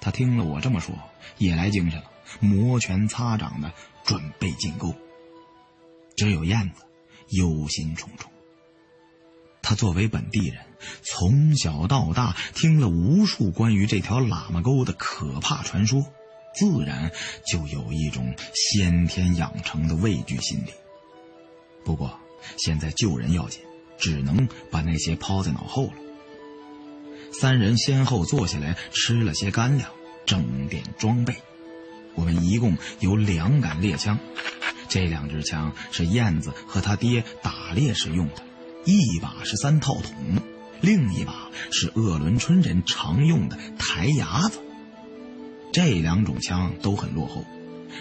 [0.00, 0.94] 他听了我这么说，
[1.38, 3.72] 也来精神了，摩拳擦掌的
[4.04, 4.94] 准备进攻。
[6.16, 6.82] 只有燕子
[7.30, 8.31] 忧心忡忡。
[9.62, 10.58] 他作为本地人，
[11.02, 16.04] 从小到大听了无数关于这条喇嘛沟的可怕传说，
[16.54, 17.12] 自然
[17.50, 20.72] 就有一种先天养成的畏惧心理。
[21.84, 22.18] 不过，
[22.58, 23.60] 现在救人要紧，
[23.98, 25.94] 只能把那些抛在脑后了。
[27.32, 29.88] 三人先后坐下来吃了些干粮，
[30.26, 31.34] 整点装备。
[32.14, 34.18] 我们一共有两杆猎枪，
[34.88, 38.42] 这两支枪是燕子和他爹打猎时用的，
[38.84, 40.12] 一把是三套筒，
[40.80, 44.58] 另一把是鄂伦春人常用的台牙子。
[45.72, 47.44] 这两种枪都很落后，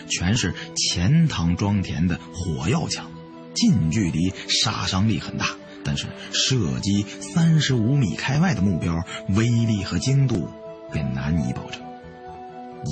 [0.10, 3.12] 全是钱塘庄田的火药枪，
[3.54, 5.48] 近距离杀伤力很大，
[5.84, 10.50] 但是射击三十五米开外的目标，威力和精度
[10.92, 11.82] 便难以保证。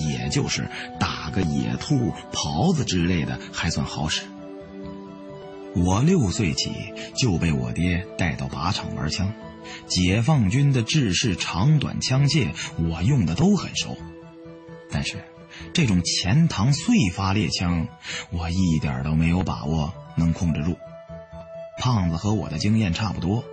[0.07, 4.21] 也就是打个野兔、狍子之类的还算好使。
[5.85, 9.33] 我六岁起就被我爹带到靶场玩枪，
[9.87, 13.97] 解放军的制式长短枪械我用的都很熟。
[14.91, 15.23] 但是，
[15.73, 17.87] 这种钱塘碎发猎枪，
[18.29, 20.77] 我一点都没有把握能控制住。
[21.77, 23.43] 胖子和我的经验差不多，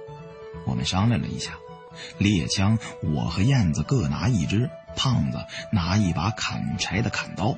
[0.66, 1.52] 我们商量了一下，
[2.18, 5.38] 猎枪我和燕子各拿一支，胖子
[5.70, 7.56] 拿一把砍柴的砍刀。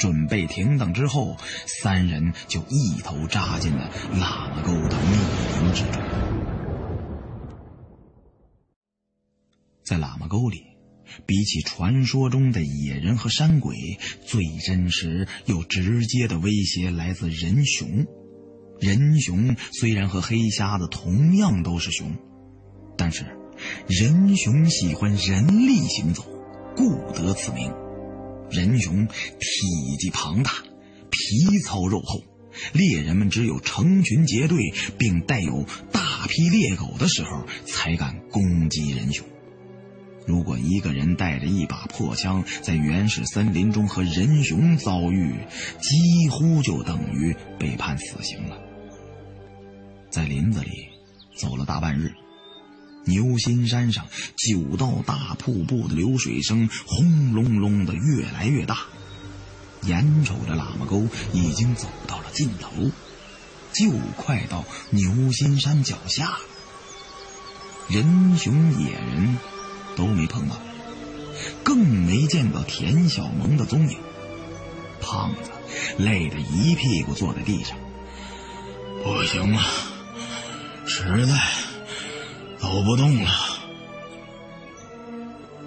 [0.00, 1.36] 准备停当之后，
[1.66, 5.14] 三人就一头扎进了喇嘛沟的密
[5.60, 6.02] 林之中。
[9.84, 10.64] 在喇嘛沟里。
[11.26, 13.74] 比起传说中的野人和山鬼，
[14.24, 18.06] 最真实又直接的威胁来自人熊。
[18.78, 22.14] 人熊虽然和黑瞎子同样都是熊，
[22.96, 23.24] 但是
[23.88, 26.24] 人熊喜欢人力行走，
[26.76, 27.72] 故得此名。
[28.50, 30.52] 人熊体积庞大，
[31.10, 32.22] 皮糙肉厚，
[32.72, 34.58] 猎人们只有成群结队
[34.98, 39.24] 并带有大批猎狗的时候，才敢攻击人熊。
[40.26, 45.34] 如果一个人带着一把破枪在原始森林中和人熊遭遇，
[45.80, 48.58] 几乎就等于被判死刑了。
[50.10, 50.70] 在林子里
[51.36, 52.12] 走了大半日，
[53.10, 54.06] 牛心山上
[54.36, 58.86] 九道大瀑布的流水声轰隆隆的越来越大，
[59.82, 62.70] 眼瞅着喇嘛沟已经走到了尽头，
[63.72, 66.38] 就快到牛心山脚下了。
[67.88, 69.36] 人熊野人。
[69.96, 70.56] 都没碰到，
[71.64, 73.98] 更没见到田小萌的踪影。
[75.02, 75.50] 胖子
[75.98, 77.76] 累得一屁股坐在地上，
[79.02, 79.60] 不行了，
[80.86, 81.34] 实在
[82.60, 83.30] 走不动了。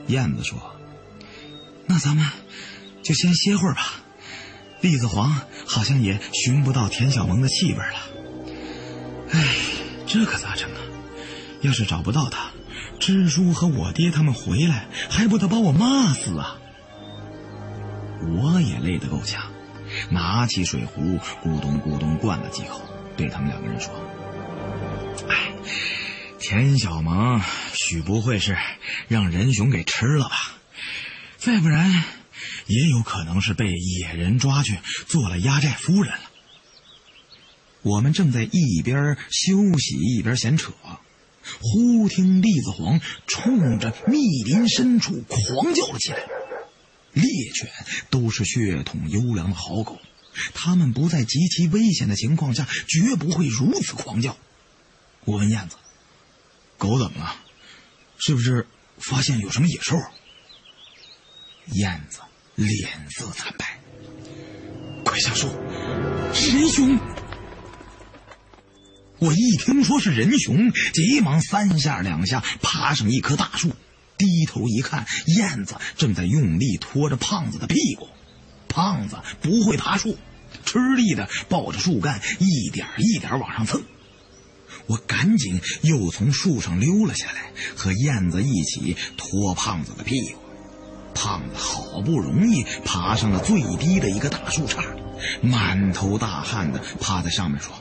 [0.07, 0.57] 燕子说
[1.87, 2.25] ：“那咱们
[3.01, 4.01] 就先歇会儿吧。
[4.81, 5.33] 栗子黄
[5.65, 7.95] 好像也寻不到田小萌的气味了。
[9.31, 9.43] 哎，
[10.05, 10.77] 这可咋整啊？
[11.61, 12.51] 要是找不到他……”
[12.99, 16.57] 支书和我爹他们回来，还不得把我骂死啊！
[18.21, 19.51] 我也累得够呛，
[20.09, 22.81] 拿起水壶咕咚咕咚灌了几口，
[23.17, 23.93] 对他们两个人说
[25.27, 25.52] ：“哎，
[26.53, 27.41] 田小萌
[27.73, 28.55] 许不会是
[29.07, 30.35] 让人熊给吃了吧？
[31.39, 31.89] 再不然，
[32.67, 34.77] 也有可能是被野人抓去
[35.07, 36.29] 做了压寨夫人了。”
[37.81, 40.73] 我们正在一边休息一边闲扯。
[41.59, 46.19] 忽听栗子黄冲着密林深处狂叫了起来。
[47.13, 47.25] 猎
[47.55, 47.71] 犬
[48.11, 49.99] 都是血统优良的好狗，
[50.53, 54.37] 它们不在极其危险的情况下，绝不会如此狂叫。
[55.25, 55.77] 我问燕子
[56.83, 57.33] ：“狗怎么了？
[58.17, 59.97] 是不是发现有什么野兽？”
[61.71, 62.19] 燕子
[62.55, 63.79] 脸色惨白
[65.05, 65.47] ：“快下树，
[66.33, 66.99] 是人熊！”
[69.19, 73.73] 我一听说是人熊，急忙三下两下爬上一棵大树，
[74.17, 75.05] 低头一看，
[75.37, 78.09] 燕子正在用力拖着胖子的屁股。
[78.67, 80.17] 胖子不会爬树，
[80.65, 83.81] 吃力的抱着树干，一点一点往上蹭。
[84.87, 90.39] 我赶紧又从树上溜了下来，和燕子一起拖胖子的屁股。
[91.15, 94.83] 胖子好不容易爬上了最低的一个大树杈，
[95.41, 97.73] 满头大汗的趴在上面说：“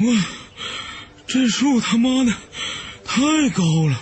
[0.00, 0.06] 我。”
[1.24, 2.32] 这树他妈的
[3.04, 3.98] 太高了！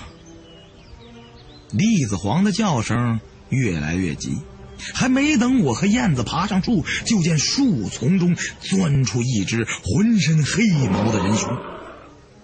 [1.70, 3.20] 栗子黄的叫声
[3.50, 4.38] 越来越急，
[4.94, 11.48] 还没等我和燕子爬上树，就见树丛中钻出一只浑身黑毛的人熊。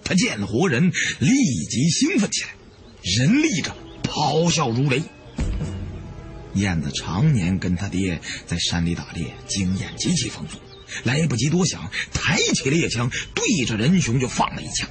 [0.06, 1.28] 他见了活人，立
[1.68, 2.50] 即兴奋起来，
[3.02, 3.74] 人立着
[4.04, 5.02] 咆哮如雷。
[6.54, 10.58] 燕子常年跟他爹在山里打猎，经验极其丰富。
[11.02, 14.88] 来不及多想，抬起猎枪对着人熊就放了一枪，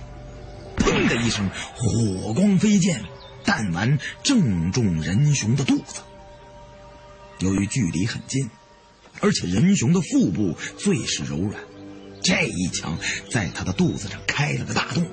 [0.76, 3.02] 砰的一声，火光飞溅，
[3.46, 6.02] 弹丸正中人熊的肚子。
[7.40, 8.50] 由于距离很近，
[9.22, 11.64] 而且人熊的腹部最是柔软，
[12.26, 12.98] 这一枪
[13.32, 15.06] 在他的肚子上开了个大洞，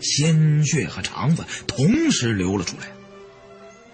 [0.00, 2.86] 鲜血和肠子同时流了出来。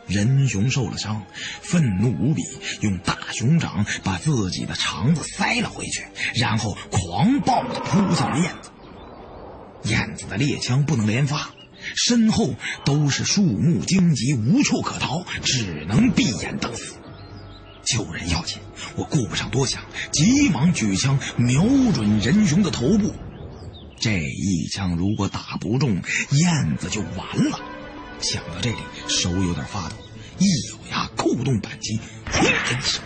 [0.07, 1.25] 仁雄受了伤，
[1.63, 2.43] 愤怒无比，
[2.83, 6.05] 用大熊掌把自己的肠子塞了回去，
[6.35, 8.71] 然后狂暴地扑向了燕子。
[9.85, 11.55] 燕子的猎枪不能连发，
[11.97, 12.55] 身后
[12.85, 16.97] 都是树木荆棘，无处可逃，只能闭眼等死。
[17.89, 18.59] 救人要紧，
[18.97, 19.83] 我顾不上多想，
[20.13, 23.15] 急忙举枪瞄准仁雄的头部。
[23.99, 26.03] 这一枪如果打不中，
[26.33, 27.59] 燕子就完了。
[28.21, 28.77] 想到这里，
[29.09, 29.97] 手有点发抖，
[30.39, 31.99] 一咬牙，扣动扳机，
[32.31, 33.03] 轰的一声，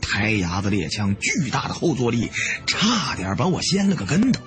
[0.00, 2.30] 胎牙子猎枪巨大的后坐力，
[2.68, 4.40] 差点把我掀了个跟头，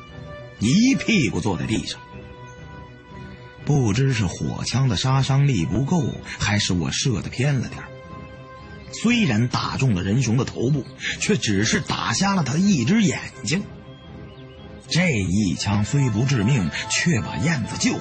[0.60, 1.99] 一屁股坐在地上。
[3.65, 6.06] 不知是火枪的杀伤力不够，
[6.39, 7.84] 还是我射的偏了点
[8.91, 10.85] 虽然打中了仁雄的头部，
[11.19, 13.64] 却只是打瞎了他一只眼睛。
[14.89, 17.99] 这一枪虽不致命，却把燕子救。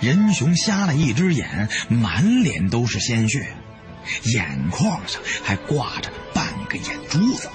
[0.00, 3.54] 仁雄瞎了一只眼，满脸都是鲜血，
[4.34, 7.50] 眼眶上还挂着半个眼珠子。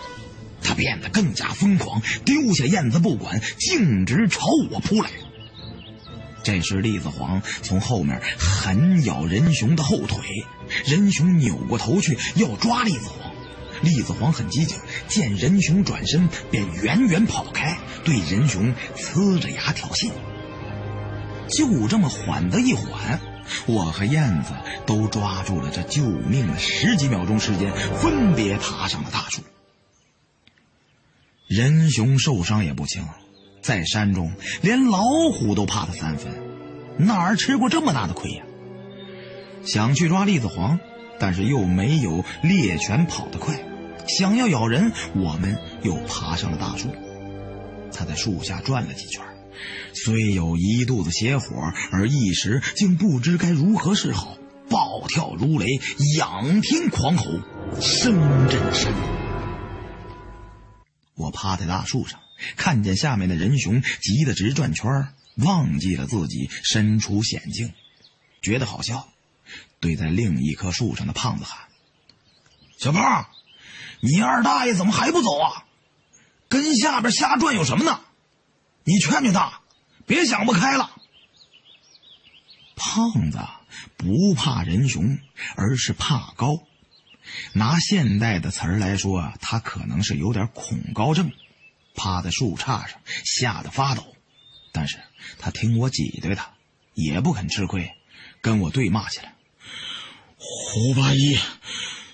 [0.63, 5.09] 他变得更加疯狂，丢下燕子不管，径直朝我扑来。
[6.43, 10.19] 这时，栗子黄从后面狠咬仁雄的后腿，
[10.85, 13.31] 仁雄扭过头去要抓栗子黄。
[13.81, 14.77] 栗子黄很机警，
[15.07, 20.11] 见仁雄转身，便远远跑开，对仁雄呲着牙挑衅。
[21.49, 23.19] 就这么缓的一缓，
[23.65, 24.53] 我和燕子
[24.85, 29.41] 都抓住了这救命的十几秒钟时间，分别爬上了大树。
[31.47, 33.05] 仁雄受伤也不轻，
[33.61, 36.33] 在山中连老虎都怕他三分，
[36.97, 38.43] 哪儿吃过这么大的亏呀？
[39.63, 40.79] 想去抓栗子黄，
[41.19, 43.63] 但是又没有猎犬跑得快，
[44.07, 46.89] 想要咬人，我们又爬上了大树。
[47.93, 49.23] 他在树下转了几圈。
[49.93, 54.37] 虽有一肚子邪火，而一时竟不知该如何是好，
[54.69, 55.67] 暴跳如雷，
[56.17, 57.25] 仰天狂吼，
[57.79, 58.15] 声
[58.49, 58.91] 震山。
[61.15, 62.20] 我趴在大树上，
[62.55, 67.73] 看见下面的仁雄急得直转圈，忘记了自己身处险境，
[68.41, 69.09] 觉得好笑，
[69.79, 71.67] 对在另一棵树上的胖子喊
[72.79, 73.27] ：“小胖，
[73.99, 75.65] 你二大爷怎么还不走啊？
[76.49, 78.01] 跟下边瞎转悠什么呢？
[78.83, 79.59] 你劝劝他。”
[80.07, 80.91] 别想不开了。
[82.75, 83.39] 胖子
[83.95, 85.19] 不怕人熊，
[85.55, 86.67] 而是怕高。
[87.53, 91.31] 拿现代的词儿来说，他可能是有点恐高症，
[91.95, 94.15] 趴在树杈上吓得发抖。
[94.71, 94.99] 但是
[95.39, 96.51] 他听我挤兑他，
[96.93, 97.91] 也不肯吃亏，
[98.41, 99.35] 跟我对骂起来
[100.37, 101.37] ：“胡八一，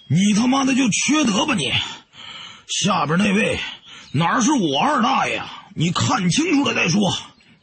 [0.08, 1.72] 你他妈的就缺德吧你！
[2.68, 3.60] 下边那位
[4.12, 5.44] 哪是我二大爷？
[5.76, 7.02] 你看清楚了再说。”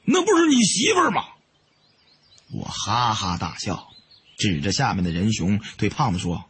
[0.06, 1.24] 那不是你媳妇吗？
[2.52, 3.88] 我哈哈大笑，
[4.36, 6.44] 指着下面的仁雄对胖子说：“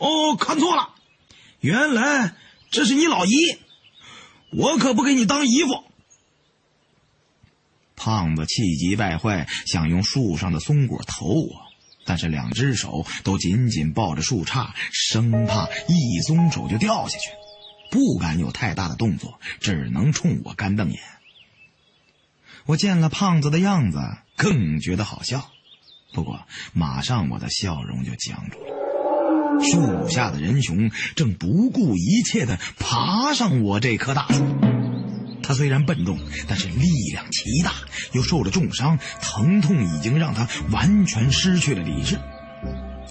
[0.00, 0.94] 哦，看错了，
[1.60, 2.34] 原来
[2.70, 3.30] 这是你老姨，
[4.50, 5.84] 我可不给你当姨夫。”
[7.96, 11.62] 胖子气急败坏，想用树上的松果投我，
[12.04, 17.30] 但是两只手都紧紧抱着树杈，生怕一松手就掉下去，
[17.90, 21.00] 不敢有太大的动作，只能冲我干瞪眼。
[22.66, 23.98] 我见了胖子的样子，
[24.36, 25.50] 更觉得好笑。
[26.12, 28.85] 不过马上我的笑容就僵住了。
[29.60, 34.44] 树下的人熊正不顾一切的爬上我这棵大树。
[35.42, 36.18] 他虽然笨重，
[36.48, 37.72] 但是力量奇大，
[38.12, 42.18] 又受了重伤，疼痛已经让他完全失去了理智。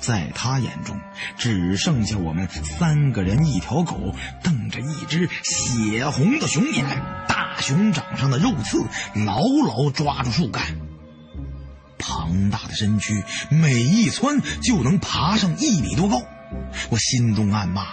[0.01, 0.99] 在他眼中，
[1.37, 4.13] 只剩下我们三个人一条狗，
[4.43, 6.85] 瞪着一只血红的熊眼，
[7.29, 8.83] 大熊掌上的肉刺
[9.25, 10.61] 牢牢抓住树干。
[11.97, 16.21] 庞大的身躯，每一窜就能爬上一米多高。
[16.89, 17.83] 我心中暗骂：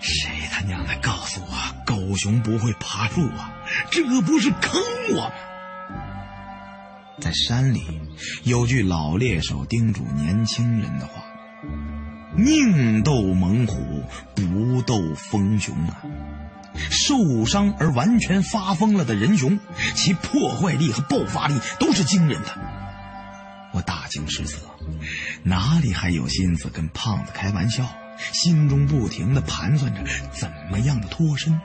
[0.00, 3.52] 谁他娘的告诉我狗熊不会爬树啊？
[3.90, 4.80] 这不是坑
[5.14, 5.32] 我吗？
[7.20, 7.82] 在山里，
[8.44, 11.22] 有句老猎手叮嘱年轻人的话
[12.36, 14.04] ：“宁斗猛虎，
[14.34, 16.02] 不斗疯熊啊！”
[16.90, 19.58] 受伤而完全发疯了的人熊，
[19.96, 22.56] 其破坏力和爆发力都是惊人的。
[23.72, 24.58] 我大惊失色，
[25.42, 27.86] 哪里还有心思跟胖子开玩笑？
[28.32, 30.02] 心中不停的盘算着
[30.32, 31.60] 怎么样的脱身。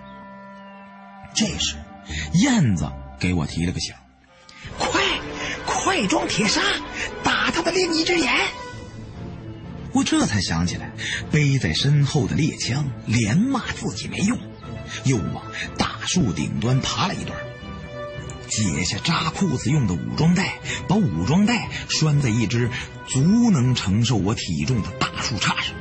[1.33, 1.75] 这时，
[2.33, 3.95] 燕子给我提了个醒
[4.77, 5.01] ：“快！”
[5.65, 6.61] 快装铁砂，
[7.23, 8.31] 打他的另一只眼！
[9.91, 10.91] 我这才想起来
[11.31, 14.37] 背在身后的猎枪，连骂自己没用。
[15.05, 15.43] 又往
[15.77, 17.37] 大树顶端爬了一段，
[18.55, 22.69] 解下扎裤子用的武装带，把武装带拴在一只
[23.07, 25.75] 足能承受我体重的大树杈上，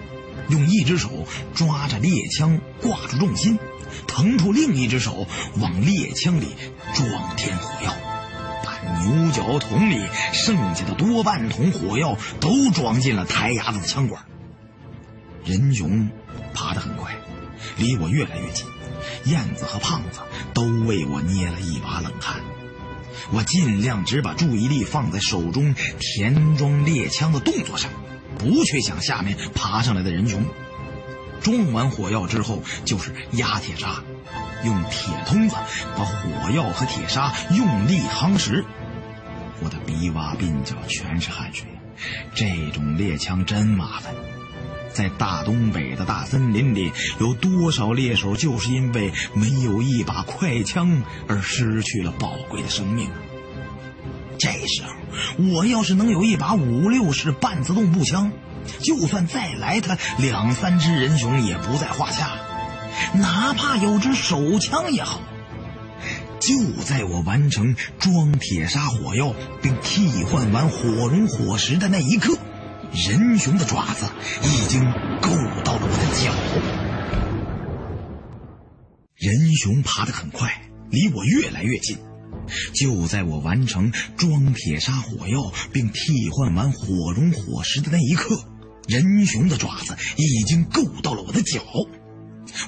[0.48, 3.58] 用一只手抓着猎枪挂住重心，
[4.06, 5.26] 腾出另一只手
[5.58, 6.56] 往猎枪里
[6.94, 7.94] 装填火药，
[8.64, 10.00] 把牛角桶里
[10.32, 14.24] 剩下的多半桶火药都装进了台牙子的枪管。
[15.44, 16.08] 仁雄
[16.54, 17.14] 爬得很快，
[17.76, 18.64] 离我越来越近。
[19.24, 20.20] 燕子和胖子
[20.54, 22.40] 都为我捏了一把冷汗。
[23.30, 27.90] 我尽量只把注意力放在手中填装猎枪的动作上，
[28.38, 30.44] 不去想下面爬上来的人群。
[31.40, 34.02] 装完火药之后，就是压铁砂，
[34.64, 35.56] 用铁通子
[35.96, 38.64] 把火药和铁砂用力夯实。
[39.60, 41.66] 我的鼻洼鬓角全是汗水，
[42.34, 44.14] 这种猎枪真麻烦。
[44.92, 53.08] 在大东北的大森林里，有多少猎手就是因为没有一把快枪而失去了宝贵的生命！
[54.38, 58.32] 这时候，我要是能有一把五六式半自动步枪，
[58.80, 62.30] 就算再来他两三只人熊也不在话下，
[63.14, 65.20] 哪怕有支手枪也好。
[66.40, 69.32] 就在我完成装铁砂火药
[69.62, 72.36] 并替换完火绒火石的那一刻。
[72.94, 74.04] 人熊的爪子
[74.42, 74.80] 已经
[75.22, 75.30] 够
[75.64, 76.30] 到了我的脚，
[79.16, 81.96] 人熊爬得很快，离我越来越近。
[82.74, 88.44] 就在我完成装铁砂火药并替换完火绒火石的那一刻，
[88.86, 91.62] 人熊的爪子已经够到了我的脚。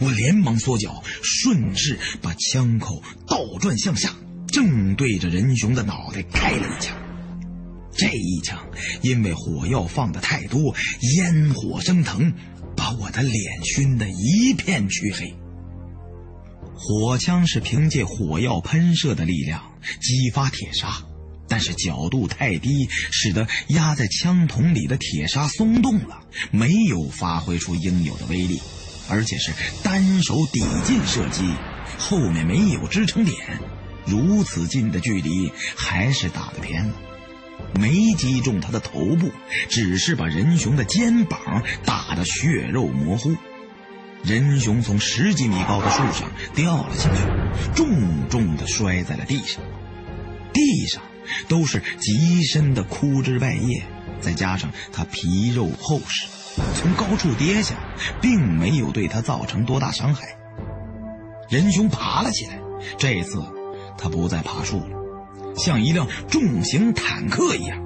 [0.01, 4.15] 我连忙缩脚，顺势把枪口倒转向下，
[4.47, 6.97] 正对着人熊的脑袋开了一枪。
[7.97, 8.59] 这一枪，
[9.03, 10.75] 因为火药放的太多，
[11.17, 12.33] 烟火升腾，
[12.77, 15.35] 把我的脸熏得一片黢黑。
[16.77, 19.63] 火枪是凭借火药喷射的力量
[20.01, 21.03] 激发铁砂，
[21.49, 28.61] 但是角度太低，使得压在枪筒里的铁砂松动了，没有发挥出应有的威力，
[29.09, 29.53] 而且是
[29.83, 31.45] 单手抵近射击，
[31.97, 33.37] 后面没有支撑点，
[34.05, 36.95] 如此近的距离还是打得偏了。
[37.79, 39.31] 没击中他的头部，
[39.69, 43.35] 只是把仁雄的肩膀打得血肉模糊。
[44.23, 47.23] 仁雄从十几米高的树上掉了下去，
[47.75, 49.63] 重重地摔在了地上。
[50.53, 51.03] 地上
[51.49, 53.83] 都是极深的枯枝败叶，
[54.21, 56.27] 再加上他皮肉厚实，
[56.77, 57.75] 从高处跌下，
[58.23, 60.39] 并没有对他造成多大伤害。
[61.51, 62.59] 仁雄爬了起来，
[62.97, 63.45] 这次
[63.99, 65.04] 他不再爬树了。
[65.57, 67.79] 像一辆重型坦克一样，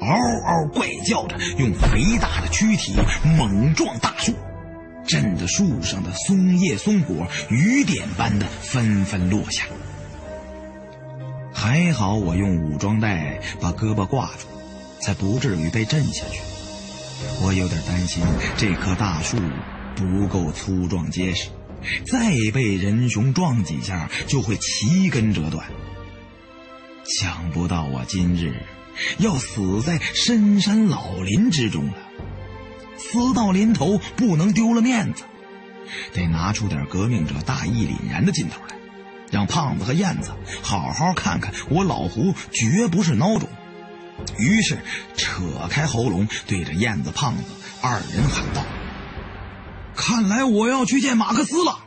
[0.00, 2.94] 嗷嗷怪叫着，用肥大的躯体
[3.38, 4.34] 猛撞大树，
[5.06, 9.64] 震得树上的松叶松果雨点般的纷纷落下。
[11.52, 14.46] 还好我用武装带把胳膊挂住，
[15.00, 16.40] 才不至于被震下去。
[17.42, 18.22] 我有点担心
[18.56, 19.36] 这棵大树
[19.94, 21.50] 不够粗壮结实，
[22.06, 25.66] 再被人熊撞几下就会齐根折断。
[27.10, 28.54] 想不到我今日
[29.18, 31.94] 要死在深山老林之中了，
[32.96, 35.24] 死到临头不能丢了面子，
[36.14, 38.76] 得拿出点革命者大义凛然的劲头来，
[39.32, 40.30] 让胖子和燕子
[40.62, 43.48] 好好看看我老胡绝不是孬种。
[44.38, 44.78] 于是
[45.16, 47.42] 扯开喉咙，对着燕子、胖子
[47.82, 48.64] 二人喊道
[49.96, 51.80] ：“看来我要去见马克思了，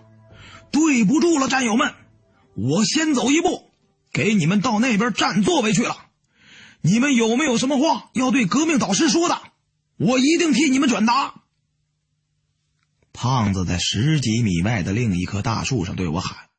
[0.69, 1.93] 对不住了，战友们，
[2.55, 3.69] 我先走一步。”
[4.13, 5.97] 给你们到那边占座位去了，
[6.81, 9.41] 你们有没有什么话要对革命导师说的？
[9.97, 11.33] 我一定替你们转达。
[13.11, 16.49] 胖子在十几米外的另一棵大树上对我喊：“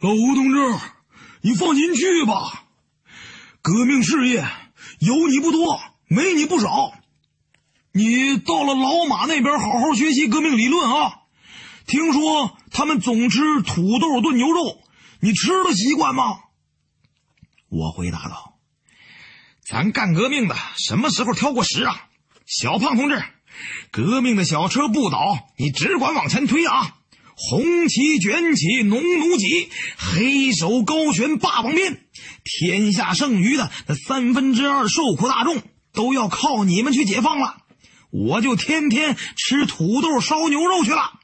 [0.00, 0.58] 老吴同志，
[1.42, 2.64] 你放心去吧，
[3.60, 4.46] 革命事业
[5.00, 6.94] 有你不多，没你不少。
[7.92, 11.22] 你到了老马那边，好好学习革命理论啊！
[11.86, 14.80] 听说他们总吃土豆炖牛肉。”
[15.24, 16.40] 你吃的习惯吗？
[17.68, 18.58] 我回答道
[19.64, 22.08] ：“咱干革命的什么时候挑过食啊？
[22.44, 23.22] 小胖同志，
[23.92, 26.96] 革命的小车不倒，你只管往前推啊！
[27.36, 32.04] 红旗卷起，农奴挤，黑手高悬，霸王鞭，
[32.42, 35.62] 天下剩余的那三分之二受苦大众
[35.92, 37.62] 都要靠你们去解放了。
[38.10, 41.20] 我就天天吃土豆烧牛肉去了。”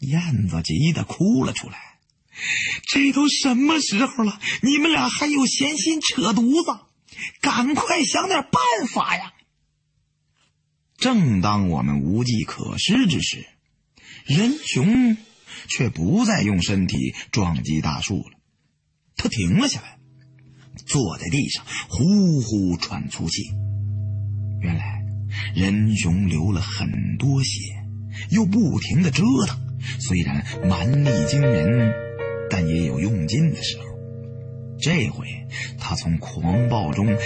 [0.00, 1.95] 燕子急得哭了出来。
[2.88, 6.80] 这都什么时候了，你们俩还有闲心扯犊子？
[7.40, 9.32] 赶快想点办法呀！
[10.98, 13.46] 正当我们无计可施之时，
[14.26, 15.16] 仁雄
[15.68, 18.38] 却不再用身体撞击大树了。
[19.16, 19.98] 他停了下来，
[20.86, 23.42] 坐在地上，呼呼喘粗气。
[24.60, 25.02] 原来，
[25.54, 27.60] 仁雄流了很多血，
[28.30, 29.58] 又不停的折腾，
[30.00, 31.94] 虽然蛮力惊人，
[32.50, 33.84] 但也有用尽的时候。
[34.78, 35.26] 这回，
[35.78, 37.18] 他从狂暴中冷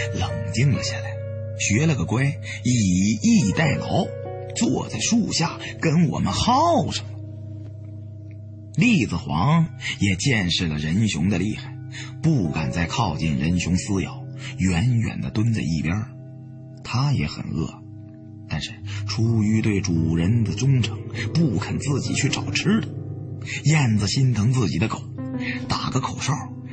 [0.54, 1.12] 静了下来，
[1.58, 2.24] 学了个乖，
[2.64, 4.06] 以逸待劳，
[4.54, 7.10] 坐在树下跟我们耗上了。
[8.76, 9.66] 栗子黄
[9.98, 11.76] 也见识了人熊的厉害。
[12.22, 14.24] 不敢再靠近人熊撕咬，
[14.58, 15.92] 远远的蹲在一边。
[16.84, 17.68] 他也很饿，
[18.48, 18.70] 但是
[19.08, 20.96] 出于对主人的忠诚，
[21.34, 22.88] 不肯自己去找吃的。
[23.64, 25.02] 燕子心疼自己的狗，
[25.68, 26.32] 打个口哨，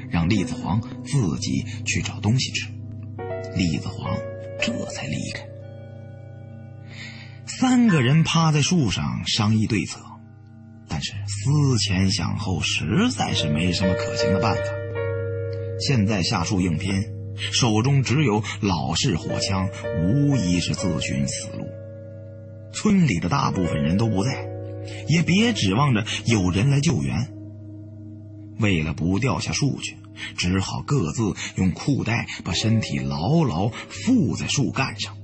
[0.09, 2.67] 让栗子黄自己去找东西吃。
[3.55, 4.15] 栗子黄
[4.61, 5.45] 这才离开。
[7.45, 9.99] 三个人趴在树上商议对策，
[10.87, 14.61] 但是思前想后，实在是没什么可行的办法。
[15.79, 17.03] 现在下树应天，
[17.51, 19.69] 手中只有老式火枪，
[20.03, 21.65] 无疑是自寻死路。
[22.73, 24.47] 村里的大部分人都不在，
[25.07, 27.27] 也别指望着有人来救援。
[28.59, 29.97] 为了不掉下树去，
[30.35, 35.15] 只好各自用裤带把身体牢牢附在树干上，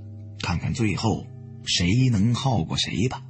[0.41, 1.25] 看看最后
[1.65, 3.23] 谁能耗过谁吧。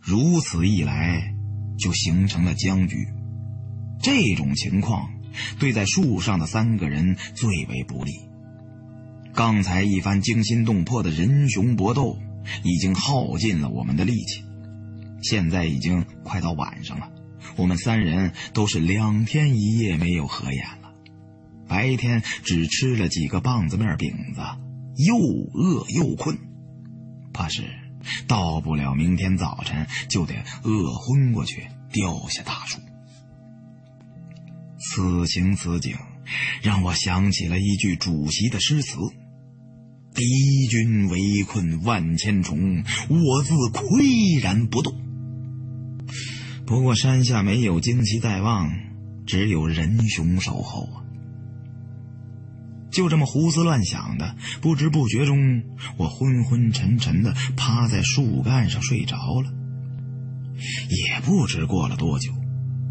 [0.00, 1.34] 如此一来，
[1.78, 3.06] 就形成了僵局。
[4.02, 5.08] 这种情况
[5.58, 8.12] 对在树上的三个人最为不利。
[9.32, 12.18] 刚才一番惊心动魄的人熊搏斗
[12.64, 14.44] 已经耗尽了我们的力气，
[15.22, 17.08] 现在已经快到晚上了，
[17.56, 20.92] 我们三人都是两天一夜没有合眼了。
[21.68, 24.40] 白天只吃了几个棒子面饼子，
[24.96, 26.38] 又饿又困，
[27.32, 27.64] 怕是
[28.26, 32.78] 到不了明天早晨就得饿昏过去，掉下大树。
[34.78, 35.96] 此情此景，
[36.62, 38.98] 让我想起了一句主席的诗词
[40.14, 40.22] ：“敌
[40.68, 44.92] 军围困万千重，我自岿然不动。”
[46.66, 48.72] 不过山下没有旌旗在望，
[49.26, 51.02] 只有仁雄守候啊！
[52.90, 55.62] 就这么胡思乱想的，不知不觉中，
[55.96, 59.50] 我昏昏沉沉的趴在树干上睡着了。
[60.88, 62.32] 也不知过了多久。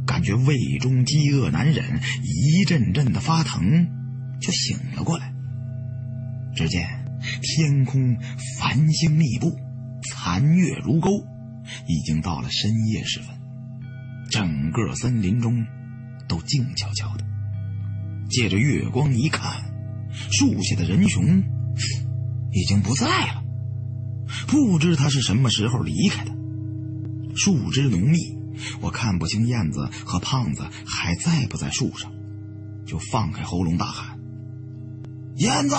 [0.05, 3.87] 感觉胃中饥饿难忍，一阵阵的发疼，
[4.41, 5.33] 就醒了过来。
[6.55, 7.05] 只见
[7.41, 8.17] 天空
[8.59, 9.55] 繁星密布，
[10.09, 11.09] 残月如钩，
[11.87, 13.27] 已经到了深夜时分，
[14.31, 15.63] 整个森林中
[16.27, 17.25] 都静悄悄的。
[18.29, 19.61] 借着月光一看，
[20.31, 21.43] 树下的人熊
[22.51, 23.43] 已经不在了，
[24.47, 26.31] 不知他是什么时候离开的。
[27.35, 28.17] 树枝浓密。
[28.79, 32.11] 我看不清燕子和胖子还在不在树上，
[32.85, 34.19] 就放开喉咙大喊
[35.37, 35.75] ：“燕子，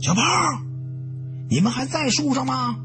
[0.00, 0.66] 小胖，
[1.50, 2.78] 你们还在树上吗？”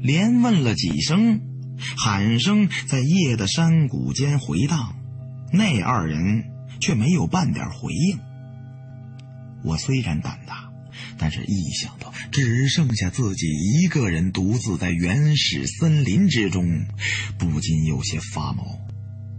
[0.00, 1.42] 连问了几声，
[1.96, 4.96] 喊声在夜的山谷间回荡，
[5.52, 6.44] 那二人
[6.80, 8.18] 却没有半点回应。
[9.62, 10.66] 我虽然胆大。
[11.16, 16.86] 但是，一想到只剩下自己一个人独自在原始森林之中，
[17.38, 18.64] 不禁有些发毛。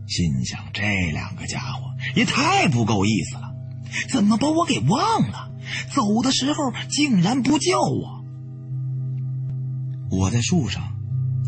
[0.08, 1.82] 心想：这两个家伙
[2.16, 3.54] 也太不够意思了，
[4.10, 5.52] 怎么把我给忘了？
[5.94, 8.24] 走的时候竟然不叫我！
[10.12, 10.96] 我在树上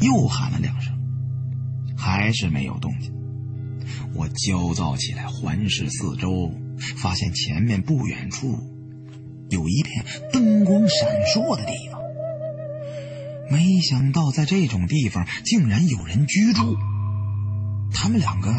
[0.01, 0.93] 又喊了两声，
[1.95, 3.13] 还是没有动静。
[4.13, 6.51] 我焦躁起来，环视四周，
[6.97, 8.57] 发现前面不远处。
[9.49, 12.01] 有一片灯光闪烁的地方，
[13.51, 16.77] 没想到在这种地方竟然有人居住。
[17.93, 18.53] 他们两个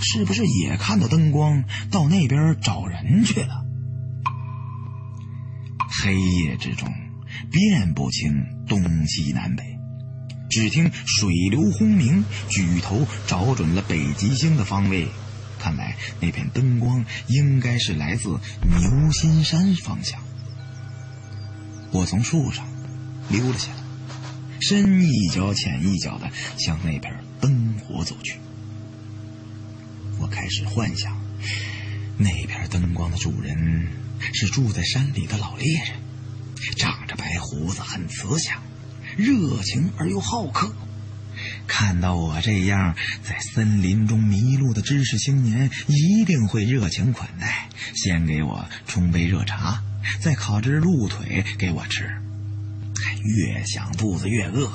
[0.00, 3.64] 是不是也看到灯光，到那边找人去了？
[6.00, 6.88] 黑夜之中，
[7.50, 8.32] 辨不清
[8.68, 9.67] 东西南北，
[10.48, 15.08] 只听水流轰鸣，举头找准了北极星的方位。
[15.58, 20.22] 看来那片灯光应该是来自牛心山方向。
[21.90, 22.66] 我从树上
[23.28, 23.82] 溜了下来，
[24.60, 28.38] 深一脚浅一脚的向那片灯火走去。
[30.20, 31.20] 我开始幻想，
[32.16, 33.88] 那片灯光的主人
[34.34, 35.96] 是住在山里的老猎人，
[36.76, 38.62] 长着白胡子，很慈祥、
[39.18, 40.72] 热情而又好客。
[41.66, 49.82] 看到我这样在森林中迷路的知识青年，一定会热情款待，先给我冲杯热茶。
[50.20, 52.04] 再烤只鹿腿给我吃，
[53.24, 54.70] 越想肚子越饿，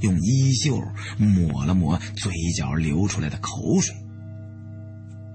[0.00, 0.82] 用衣袖
[1.16, 3.94] 抹了抹嘴角流出来的口水。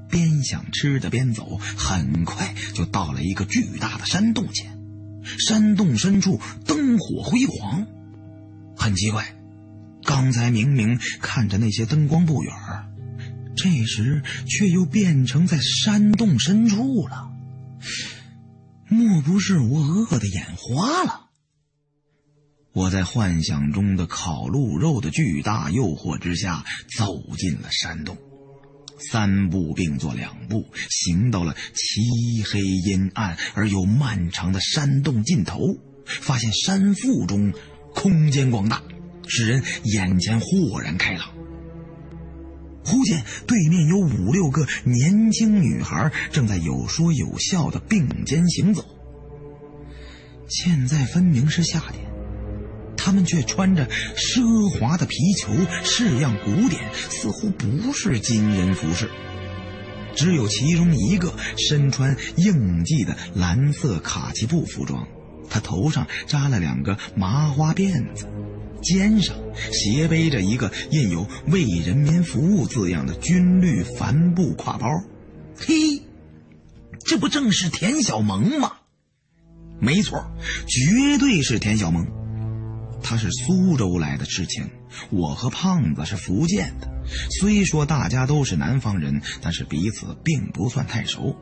[0.10, 4.78] 边想吃的边走，很快就到了一个巨大的山洞前。
[5.40, 7.88] 山洞深处灯火辉煌，
[8.82, 9.36] 很奇怪，
[10.03, 12.52] 刚才明明看着那些灯光不远，
[13.56, 17.32] 这时却又变成在山洞深处了。
[18.90, 21.28] 莫不是我饿得眼花了？
[22.74, 26.66] 我在幻想中的烤鹿肉的巨大诱惑之下，
[26.98, 27.06] 走
[27.38, 28.18] 进了山洞。
[29.12, 35.60] 三步并作两步，行到了漆黑阴暗而又漫长的山洞尽头，
[36.06, 37.53] 发现山腹中
[37.94, 38.82] 空间广大，
[39.28, 41.30] 使人眼前豁然开朗。
[42.84, 48.84] 忽见对面有五六个年轻女孩正在有说有笑的并肩行走。
[50.50, 52.10] 现在分明是夏天。
[53.04, 55.52] 他们却穿着奢华的皮球，
[55.84, 59.10] 式样古典，似乎不是金人服饰。
[60.16, 65.08] 只有其中一个身穿应季的蓝色卡其布服装，
[65.52, 68.28] 他头上扎了两个麻花辫子，
[68.82, 69.36] 肩上
[69.72, 74.88] 斜背着一个印有“为人民服务”字样的军绿帆布挎包。
[75.57, 76.02] 嘿，
[77.06, 78.78] 这不正是田小萌吗？
[79.80, 80.26] 没错，
[80.68, 82.07] 绝对是田小萌。
[83.03, 84.69] 他是苏州来的知青，
[85.10, 86.88] 我和胖子是福建的。
[87.40, 91.36] 虽说大家都是南方人，但是彼此并不算太熟。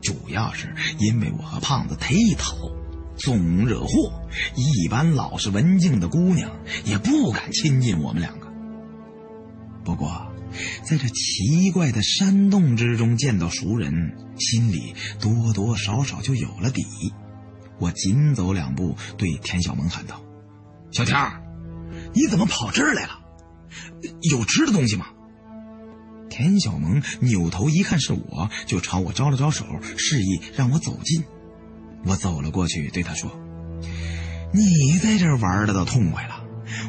[0.00, 2.56] 主要是因为我和胖子忒讨，
[3.18, 4.22] 总惹祸，
[4.54, 6.50] 一般老实文静的姑娘
[6.84, 8.48] 也不敢亲近我们两个。
[9.84, 10.32] 不过，
[10.82, 13.92] 在这奇怪的山洞之中见到熟人，
[14.38, 16.84] 心里多多少少就有了底。
[17.78, 20.22] 我紧走两步，对田小萌喊道。
[20.90, 21.42] 小天儿，
[22.14, 23.20] 你怎么跑这儿来了？
[24.30, 25.06] 有吃的东西吗？
[26.28, 29.64] 田小萌扭头一看是我，就朝我招了招手，
[29.96, 31.24] 示意让我走近。
[32.08, 33.30] 我走了过去，对他说
[34.52, 36.42] ：“你在这玩的倒痛快了，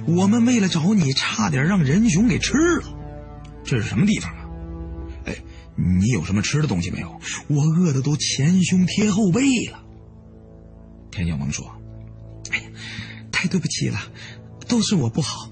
[0.07, 2.97] 我们为了找你，差点让人熊给吃了。
[3.65, 4.45] 这是什么地方啊？
[5.25, 5.35] 哎，
[5.75, 7.19] 你有什么吃的东西没有？
[7.47, 9.83] 我饿的都前胸贴后背了。”
[11.11, 11.69] 田小萌说。
[12.51, 12.63] 哎呀
[13.31, 13.99] 太对不起了，
[14.67, 15.51] 都是我不好。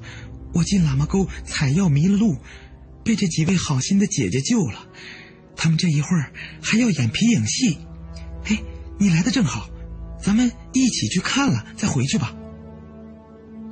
[0.54, 2.38] 我进喇嘛沟采药迷了路，
[3.04, 4.88] 被这几位好心的姐姐救了。
[5.56, 6.32] 他们这一会儿
[6.62, 7.78] 还要演皮影戏。
[9.00, 9.70] 你来的正好，
[10.22, 12.36] 咱们一起去看了再回去吧。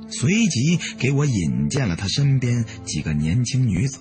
[0.08, 3.98] 随即给我引荐了他身边几个年轻女子，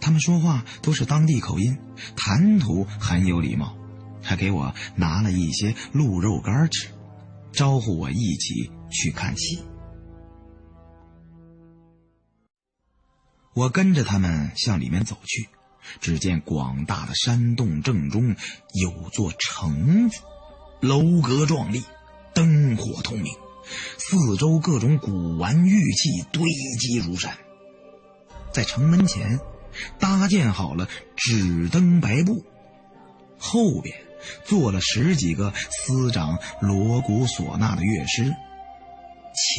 [0.00, 1.78] 她们说话都是当地口音，
[2.16, 3.76] 谈吐很有礼貌，
[4.22, 6.88] 还给我拿了一些鹿肉干吃，
[7.52, 8.70] 招呼我一起。
[8.94, 9.58] 去看戏，
[13.54, 15.48] 我跟着他们向里面走去。
[15.98, 18.36] 只见广大的山洞正中
[18.74, 20.18] 有座城子，
[20.82, 21.84] 楼阁壮丽，
[22.34, 23.32] 灯火通明，
[23.98, 26.42] 四周各种古玩玉器堆
[26.80, 27.38] 积如山。
[28.52, 29.38] 在城门前
[30.00, 32.44] 搭建好了纸灯白布，
[33.38, 33.96] 后边
[34.44, 38.34] 坐了十几个司掌锣鼓唢呐的乐师。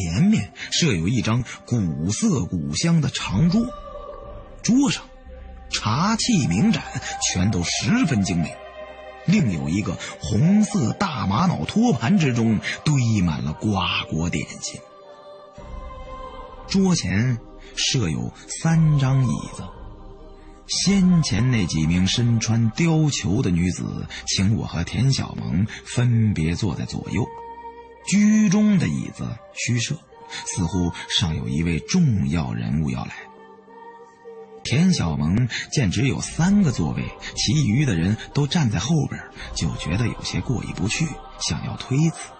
[0.03, 3.65] 前面设有一张古色古香的长桌，
[4.61, 5.05] 桌上
[5.71, 6.83] 茶器名盏
[7.31, 8.53] 全都十分精美，
[9.25, 14.79] 另有一个红色大玛瑙托盘，之中堆满了瓜果点心。
[16.67, 17.37] 桌前
[17.75, 19.63] 设有三张椅子，
[20.67, 27.25] 先前那几名身穿貂裘的女子，请我和田小萌分别坐在左右。
[28.07, 29.95] 居中的椅子虚设，
[30.45, 33.32] 似乎尚有一位重要人物要来。
[34.63, 37.03] 田小萌见只有三个座位，
[37.35, 39.21] 其余的人都站在后边，
[39.55, 41.05] 就觉得有些过意不去，
[41.39, 42.31] 想要推辞。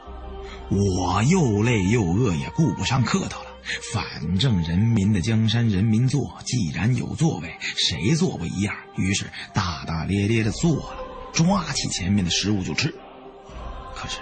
[0.70, 3.50] 我又累又饿，也顾不上客套了。
[3.94, 8.76] 反正人民的江山人民坐，既然有座位，谁坐不一样？
[8.98, 10.98] 于是大大咧咧的坐了，
[11.34, 12.94] 抓起前面的食物就吃。
[13.96, 14.18] 可是。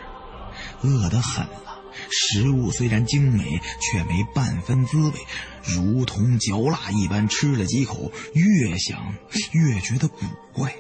[0.84, 1.80] 饿得很了，
[2.10, 5.14] 食物虽然精美，却没半分滋味，
[5.64, 7.28] 如同嚼蜡一般。
[7.28, 9.16] 吃了几口，越想
[9.52, 10.18] 越觉得古
[10.54, 10.76] 怪。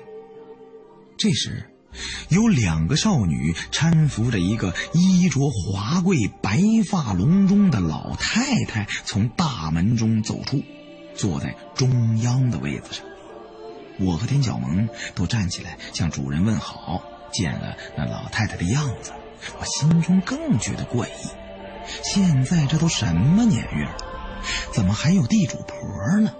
[1.17, 1.71] 这时，
[2.29, 6.59] 有两个少女搀扶着一个衣着华贵、白
[6.89, 10.61] 发隆中的老太太从大门中走出，
[11.15, 13.05] 坐在中央的位子上。
[13.99, 19.11] 我和田小萌都站起来向主人问好，见了那老太太的样子。
[19.59, 21.27] 我心中更觉得怪异，
[22.03, 23.97] 现在这都什么年月了，
[24.71, 26.33] 怎么还有地主婆呢？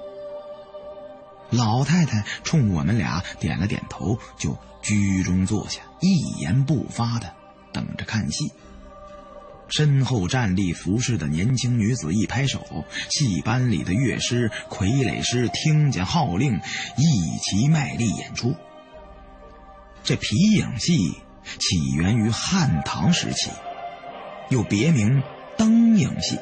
[1.50, 7.34] 老太太冲我们俩点了点头，就居中坐下，一言不发的
[7.74, 8.54] 等着看戏。
[9.68, 16.60] 身后站立服侍的年轻女子一拍手，戏班里的乐师、傀儡师听见号令，
[16.98, 18.56] 一齐卖力演出。
[20.04, 23.52] 这皮影戏起源于汉唐时期，
[24.50, 25.24] 又别名
[25.58, 26.38] 灯影戏，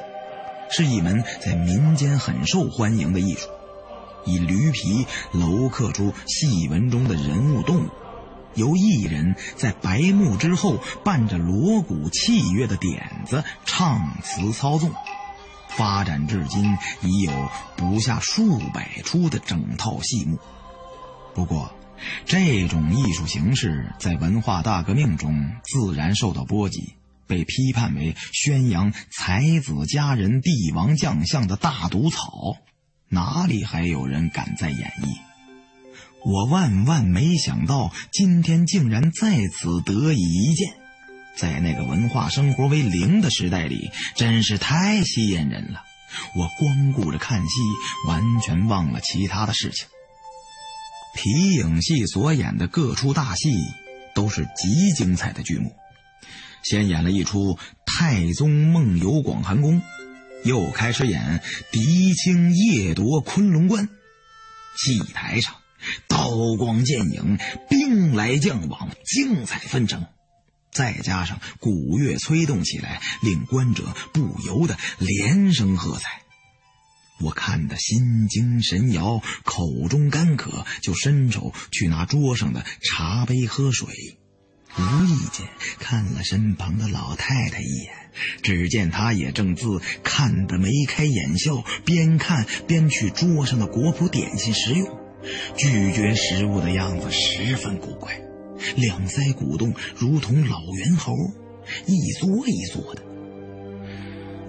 [0.69, 3.47] 是一门在民间很受欢迎的艺术。
[4.25, 7.89] 以驴皮镂刻出戏文中的人物动物，
[8.53, 14.91] 由艺人在白幕之后伴着锣鼓器乐的点子唱词操纵，
[15.69, 17.31] 发展至今已有
[17.77, 20.37] 不下数百出的整套戏目。
[21.33, 21.71] 不过，
[22.25, 26.95] 这种艺术形式在文化大革命中自然受到波及，
[27.29, 32.57] 被批判为宣扬才子佳人、帝王将相的大毒草。
[33.07, 35.17] 哪里还有人敢再演绎？
[36.25, 40.73] 我万万没想到，今天竟然在此得以一见。
[41.37, 45.83] 在那个文化生活为零的时代里，真是太吸引人了。
[46.35, 47.49] 我光顾着看戏，
[48.07, 49.87] 完全忘了其他的事情。
[51.15, 53.53] 皮影戏所演的各出大戏，
[54.13, 55.73] 都是极精彩的剧目。
[56.63, 57.55] 先演了一出
[57.85, 59.81] 《太宗梦游广寒宫》。
[60.45, 63.89] 又开始演狄青夜夺昆仑关，
[64.77, 65.53] 戏台上
[66.07, 67.37] 刀光剑影、
[67.69, 70.05] 兵来将往，精彩纷呈。
[70.71, 73.83] 再加上鼓乐催动起来，令观者
[74.13, 76.21] 不由得连声喝彩。
[77.21, 83.89] 我看得心惊神摇，口中干渴，就伸手去拿桌上的茶杯喝水。
[84.77, 85.47] 无意间
[85.79, 87.93] 看了身旁的老太太一眼，
[88.41, 94.87] 只见她也正自看得眉开眼笑，边看边去桌上的果脯点心食用，
[95.57, 98.21] 咀嚼食物的样子十分古怪，
[98.75, 101.13] 两腮鼓动，如同老猿猴，
[101.85, 103.01] 一缩一缩的。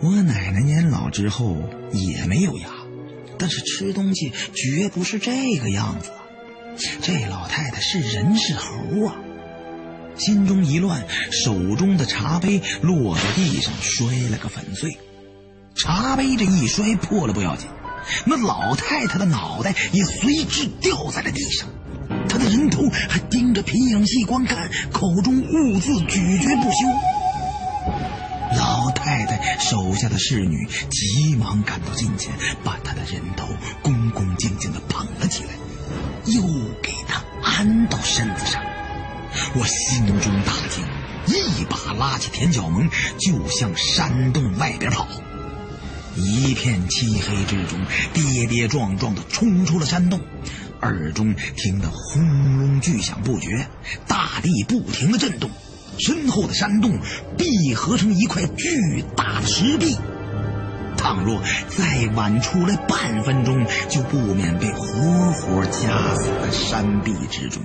[0.03, 1.57] 我奶奶年老之后
[1.93, 2.69] 也没有牙，
[3.39, 6.11] 但是吃东西绝不是这个样子。
[7.03, 9.17] 这老太太是人是猴啊？
[10.21, 11.03] 心中一乱，
[11.33, 14.99] 手中的茶杯落在地上，摔了个粉碎。
[15.75, 17.67] 茶杯这一摔破了不要紧，
[18.27, 21.69] 那老太太的脑袋也随之掉在了地上。
[22.29, 26.87] 她的人头还盯着皮影戏观看，口中兀自咀嚼不休。
[28.59, 32.31] 老太太手下的侍女急忙赶到近前，
[32.63, 33.47] 把她的人头
[33.83, 35.51] 恭恭敬敬地捧了起来，
[36.27, 36.43] 又
[36.83, 38.61] 给她安到身子上。
[39.55, 40.85] 我心中大惊，
[41.27, 42.89] 一把拉起田小萌，
[43.19, 45.07] 就向山洞外边跑。
[46.17, 47.79] 一片漆黑之中，
[48.13, 50.21] 跌跌撞撞地冲出了山洞，
[50.83, 53.69] 耳中听得轰隆巨响不绝，
[54.07, 55.51] 大地不停地震动，
[55.99, 56.99] 身后的山洞
[57.39, 59.97] 闭合成一块巨大的石壁。
[60.97, 64.85] 倘若再晚出来半分钟，就不免被活
[65.33, 67.63] 活夹死在山壁之中。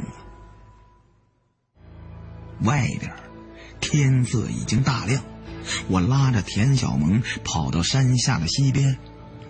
[2.62, 3.12] 外边，
[3.80, 5.24] 天色已经大亮。
[5.88, 8.98] 我拉着田小萌跑到山下的溪边，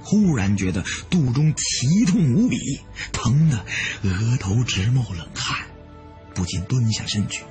[0.01, 2.79] 忽然觉得肚中奇痛无比，
[3.11, 3.65] 疼得
[4.03, 5.67] 额头直冒冷汗，
[6.33, 7.43] 不禁蹲下身去。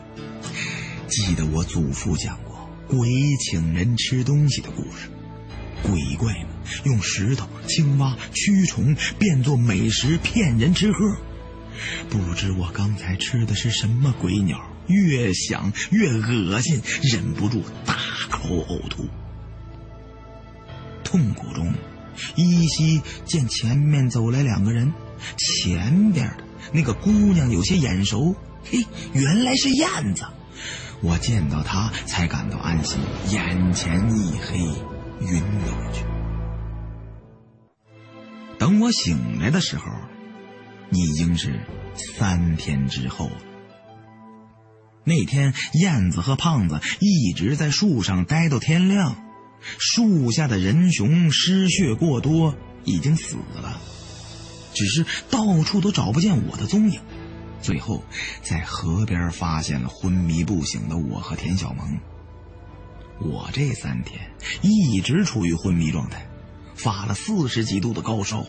[1.08, 3.08] 记得我祖父讲过鬼
[3.38, 5.10] 请人吃东西的故事，
[5.82, 6.46] 鬼怪们
[6.84, 10.98] 用石头、青蛙、蛆虫变作美食骗人吃喝。
[12.08, 14.58] 不知我刚才吃的是什么鬼鸟。
[14.86, 17.96] 越想越恶心，忍不住大
[18.30, 19.06] 口呕吐。
[21.02, 21.72] 痛苦中，
[22.34, 24.92] 依稀见前面走来两个人，
[25.36, 28.34] 前边的那个姑娘有些眼熟，
[28.64, 30.24] 嘿，原来是燕子。
[31.00, 32.98] 我见到她才感到安心，
[33.30, 34.58] 眼前一黑，
[35.20, 36.04] 晕了过去。
[38.58, 39.84] 等我醒来的时候，
[40.90, 41.60] 已经是
[42.16, 43.53] 三天之后了。
[45.04, 45.52] 那天，
[45.82, 49.16] 燕子和胖子一直在树上待到天亮。
[49.78, 52.54] 树下的人熊失血过多，
[52.84, 53.80] 已经死了，
[54.74, 57.00] 只是到处都找不见我的踪影。
[57.60, 58.02] 最后，
[58.42, 61.98] 在河边发现了昏迷不醒的我和田小萌。
[63.20, 64.20] 我这三天
[64.60, 66.26] 一直处于昏迷状态，
[66.74, 68.46] 发了四十几度的高烧。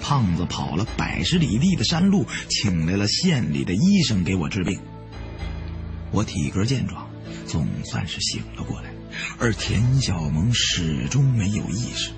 [0.00, 4.78] 胖子跑了百十里地的山路，请来了县里的医生给我治病。
[6.12, 7.08] 我体格健壮，
[7.46, 8.90] 总算是醒了过来，
[9.38, 12.12] 而田小萌始终没有意识。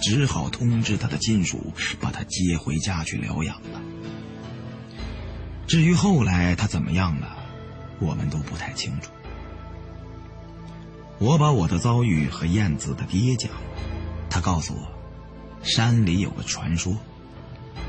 [0.00, 3.82] 只好通知他的亲属把他接回家去疗养了。
[5.66, 7.36] 至于后来他怎么样了，
[7.98, 9.10] 我们都不太清楚。
[11.18, 13.50] 我把我的遭遇和燕子的爹讲，
[14.30, 14.88] 他告诉我，
[15.64, 16.96] 山里有个传说，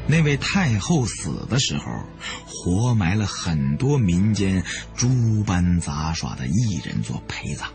[0.08, 1.86] 那位太后死的时候，
[2.46, 4.64] 活埋了很多民间
[4.96, 7.70] 诸般杂耍的艺人做陪葬。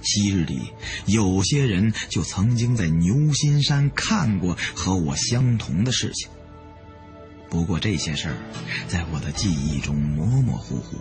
[0.00, 0.72] 昔日里，
[1.06, 6.30] 有些人就曾经在牛心山看过和我相同的事情。
[7.50, 8.36] 不过这些事儿，
[8.86, 10.96] 在我的记忆中模模糊糊。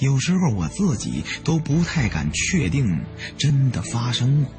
[0.00, 3.00] 有时候我自己都不太敢确定
[3.36, 4.52] 真的发生过，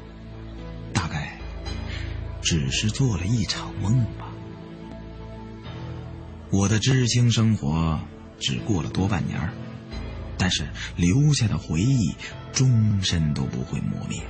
[0.94, 1.38] 大概
[2.40, 4.29] 只是做了一场梦吧。
[6.52, 8.00] 我的知青生活
[8.40, 9.38] 只过了多半年，
[10.36, 12.14] 但是留下的回忆
[12.52, 14.20] 终身都不会磨灭。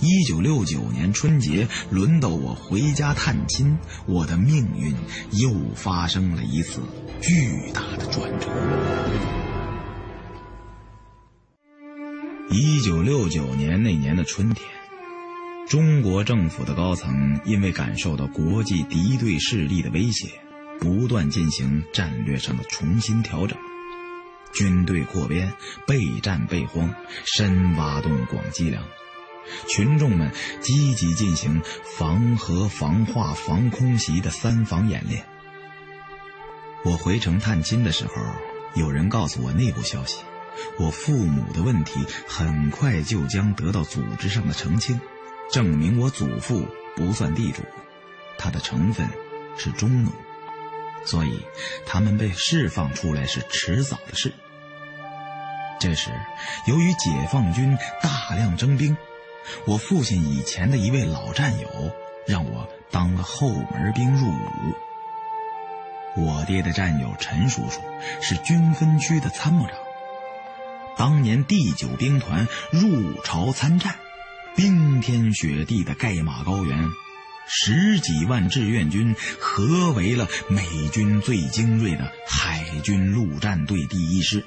[0.00, 4.94] 一九六九年春节，轮到我回家探亲，我的命运
[5.32, 6.80] 又发生了一次
[7.20, 8.46] 巨大的转折。
[12.50, 14.66] 一九六九年那年的春天，
[15.68, 20.28] 中国政府的高层因为感受到国际敌对势力的威胁，
[20.80, 23.58] 不断进行战略上的重新调整，
[24.52, 25.52] 军队扩编，
[25.86, 26.94] 备战备荒，
[27.24, 28.84] 深挖洞，广积粮，
[29.68, 30.30] 群众们
[30.60, 35.24] 积极进行防核、防化、防空袭的三防演练。
[36.84, 38.14] 我回城探亲的时候，
[38.74, 40.22] 有人告诉我内部消息。
[40.76, 45.00] 我父母的问题很快就将得到组织上的澄清，
[45.52, 47.62] 证明我祖父不算地主，
[48.36, 49.08] 他的成分
[49.56, 50.12] 是中农，
[51.08, 51.40] 所以
[51.86, 54.32] 他们被释放出来是迟早的事。
[55.80, 56.10] 这时，
[56.66, 58.96] 由于解放军大量征兵，
[59.64, 61.68] 我父亲以前的一位老战友
[62.26, 64.74] 让我当了后门兵入伍。
[66.16, 67.80] 我爹的战友陈叔叔
[68.20, 69.74] 是军分区的参谋长。
[70.96, 73.94] 当年第九兵团入朝参战，
[74.56, 76.90] 冰天雪地的盖马高原，
[77.48, 80.62] 十几万志愿军合围了美
[80.92, 84.44] 军最精锐的海军陆战队第一师，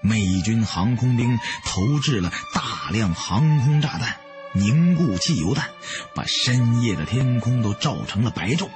[0.00, 4.16] 美军航空兵投掷了大量航空炸弹、
[4.52, 5.68] 凝固汽油弹，
[6.14, 8.68] 把深夜的天空都照成了白昼。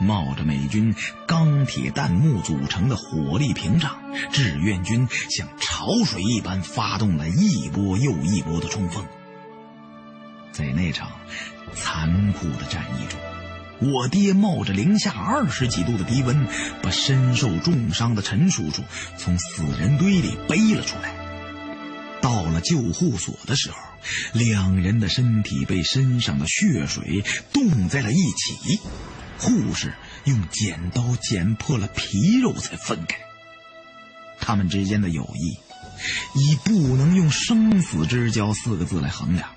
[0.00, 0.94] 冒着美军
[1.26, 3.98] 钢铁弹幕组成的火力屏障，
[4.30, 9.04] 志愿军像潮水一般发动了一波又一波的冲锋。
[10.52, 11.10] 在那场
[11.74, 16.46] 残酷的战役中，我爹冒着零下二十几度的低温，
[16.82, 18.82] 把身受重伤的陈叔叔
[19.16, 21.14] 从死人堆里背了出来。
[22.20, 23.76] 到了救护所的时候，
[24.32, 27.22] 两人的身体被身上的血水
[27.52, 28.80] 冻在了一起。
[29.38, 33.16] 护士用剪刀剪破了皮肉才分开。
[34.40, 35.58] 他们之间的友谊，
[36.40, 39.48] 已不能用生死之交四个字来衡量。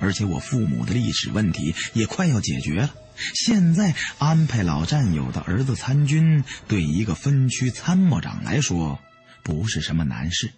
[0.00, 2.94] 而且我父母的历史问题也快要解决了。
[3.34, 8.98] 现在安排老战友的儿子参军，对一个分区参谋长来说，
[9.42, 10.52] 不是什么难事。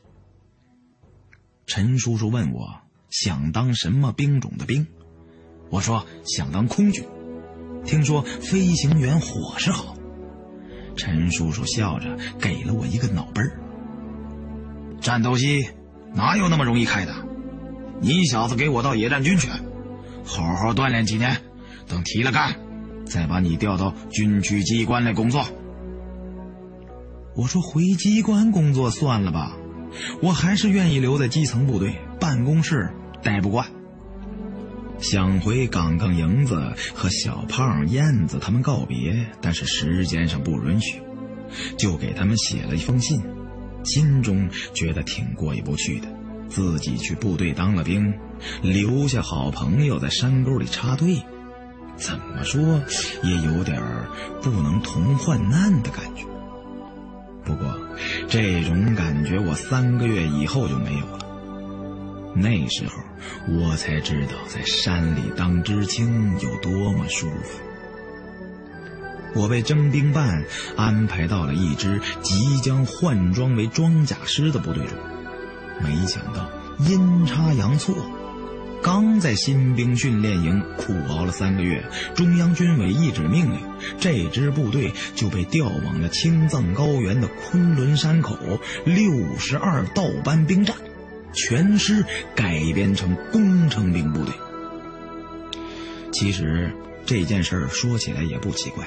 [1.66, 4.86] 陈叔叔问我想当什么兵种的兵，
[5.70, 7.04] 我说想当空军。
[7.84, 9.96] 听说飞行员伙食好，
[10.96, 13.58] 陈叔叔笑着给了我一个脑杯儿。
[15.00, 15.66] 战斗机
[16.12, 17.14] 哪有那么容易开的？
[18.01, 19.48] 你小子给我到野战军去，
[20.24, 21.36] 好好锻炼几年，
[21.86, 22.56] 等提了干，
[23.05, 25.44] 再把你调到军区机关来工作。
[27.36, 29.56] 我说回机关工作算了吧，
[30.22, 32.90] 我还是愿意留在基层部队办公室
[33.22, 33.66] 待不惯。
[34.98, 41.01] 想回岗岗营子和小胖、燕子他们告别，但是时间上不允许，
[41.77, 43.22] 就给他们写了一封信，
[43.85, 46.09] 心中觉得挺过意不去的。
[46.51, 48.12] 自己去部队当了兵，
[48.60, 51.22] 留下好朋友在山沟里插队，
[51.97, 52.60] 怎么说
[53.22, 53.81] 也有点
[54.43, 56.24] 不能同患难的感觉。
[57.44, 57.74] 不过，
[58.28, 61.18] 这种感觉我三个月以后就没有了。
[62.35, 62.93] 那时候。
[63.48, 67.60] 我才知道，在山里当知青有多么舒服。
[69.35, 70.43] 我被征兵办
[70.74, 74.97] 安排到了一支即将换装为装甲师的部队中，
[75.82, 76.48] 没想到
[76.78, 77.94] 阴差阳错，
[78.82, 81.85] 刚在新兵训练营苦熬了三个月，
[82.15, 83.59] 中央军委一纸命令，
[83.98, 88.36] 这支部队就被调往了青藏高原的昆仑山口
[88.85, 90.77] 六十二道班兵站。
[91.32, 92.05] 全师
[92.35, 94.35] 改编成工程兵部队。
[96.12, 96.73] 其实
[97.07, 98.85] 这件事儿说起来也不奇怪。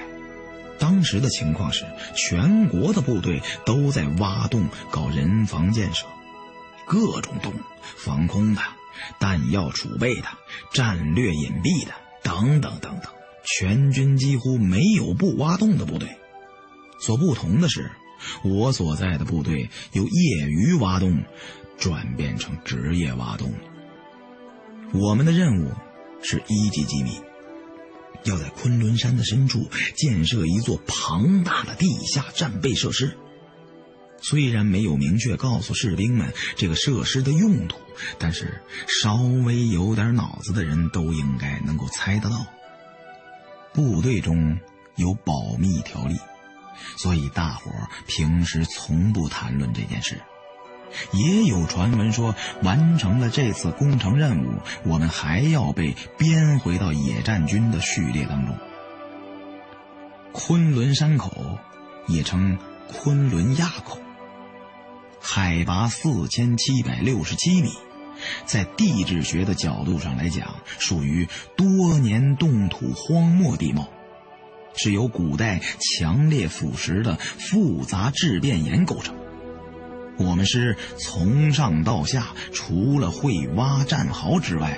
[0.78, 1.86] 当时的情况是，
[2.18, 6.06] 全国的部队都在挖洞搞人防建设，
[6.86, 7.54] 各种洞，
[7.98, 8.62] 防空的、
[9.20, 10.28] 弹药储备的、
[10.74, 11.94] 战略隐蔽的
[12.24, 13.12] 等等等等，
[13.44, 16.10] 全军几乎没有不挖洞的部队。
[17.00, 17.92] 所不同的是，
[18.44, 21.24] 我所在的部队由业余挖洞
[21.78, 23.54] 转变成职业挖洞。
[24.94, 25.72] 我们的任务
[26.22, 27.20] 是一级机密。
[28.26, 33.18] 要在昆仑山的深处建设一座庞大的地下战备设施。
[34.24, 37.78] 虽然没有明确告诉士兵们这个设施的用途，
[38.18, 42.48] 但是稍微有点脑子的人都应该能够猜得到。
[43.74, 44.58] 部队中
[44.96, 46.18] 有保密条例，
[46.98, 47.72] 所以大伙
[48.08, 50.22] 平时从不谈论这件事。
[51.12, 58.56] 也有传闻说，完成了这次工程任务，我们还要被编回到野战军的序列当中。
[60.32, 61.58] 昆仑山口，
[62.08, 63.98] 也称昆仑垭口，
[65.26, 67.72] 海拔四千七百六十七米，
[68.46, 73.88] 在地质学的角度上来讲，属于多年冻土荒漠地貌，
[74.76, 79.16] 是由古代强烈腐蚀的复杂质变岩构成。
[80.18, 84.78] 我们师从上到下，除了会挖战壕之外，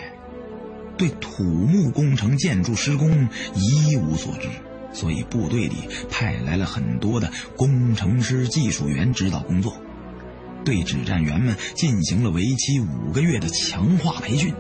[0.96, 4.48] 对土木工程建筑施工一无所知，
[4.94, 5.76] 所以部队里
[6.12, 9.76] 派来了很多的工程师、技术员指导工作，
[10.66, 14.54] 对指战员们进行了为期五个月的强化培训。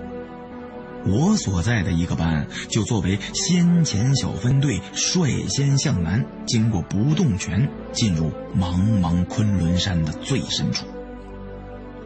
[1.07, 10.85] 我所在的一个班就作为先遣小分队，率先向南，经过不动泉，进入茫茫昆仑山的最深处。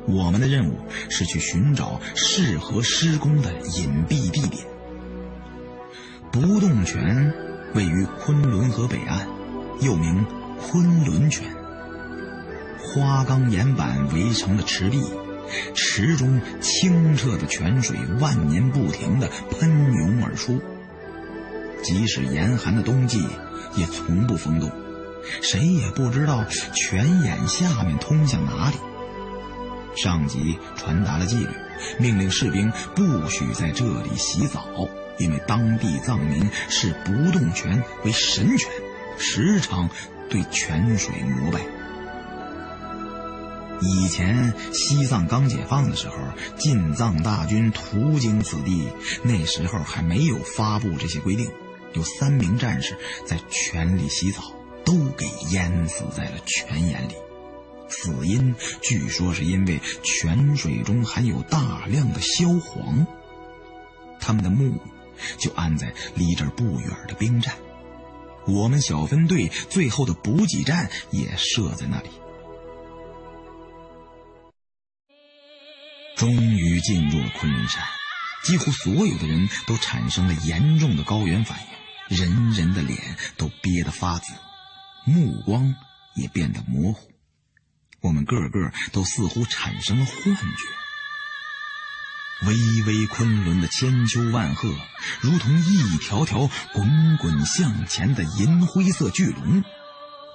[0.05, 4.65] 我们的任务是去寻找适合施工的隐蔽地点。
[6.31, 7.33] 不动泉
[7.73, 9.27] 位于昆仑河北岸，
[9.81, 10.25] 又名
[10.59, 11.45] 昆仑泉，
[12.81, 15.01] 花岗岩板围成了池壁。
[15.73, 20.61] 池中清澈的泉水万年不停地喷涌而出，
[21.81, 23.25] 即使严寒的冬季
[23.75, 24.71] 也从不封冻，
[25.41, 26.45] 谁也不知道
[26.75, 28.77] 泉眼下面通向哪里。
[29.97, 31.49] 上级传达了纪律，
[31.97, 34.63] 命令士兵不许在这里洗澡，
[35.17, 38.71] 因为当地藏民视不动泉为神泉，
[39.17, 39.89] 时常
[40.29, 41.59] 对泉水膜拜。
[43.81, 46.15] 以前西藏刚解放的时候，
[46.57, 48.87] 进藏大军途经此地，
[49.23, 51.49] 那时候还没有发布这些规定。
[51.93, 52.95] 有三名战士
[53.25, 54.41] 在泉里洗澡，
[54.85, 57.13] 都给淹死在了泉眼里。
[57.87, 63.07] 死因据说是因为泉水中含有大量的硝磺。
[64.19, 64.79] 他们的墓
[65.39, 67.55] 就安在离这儿不远的兵站，
[68.45, 72.09] 我们小分队最后的补给站也设在那里。
[76.19, 77.81] 终于进入了昆仑山，
[78.43, 81.57] 几乎所有的人都产生了严重的高原反
[82.09, 84.33] 应，人人的脸都憋得发紫，
[85.05, 85.73] 目光
[86.15, 87.09] 也变得模糊。
[88.01, 90.65] 我们个个都似乎产生了幻觉。
[92.47, 94.75] 巍巍昆仑的千秋万壑，
[95.21, 99.63] 如同一条条滚滚向前的银灰色巨龙。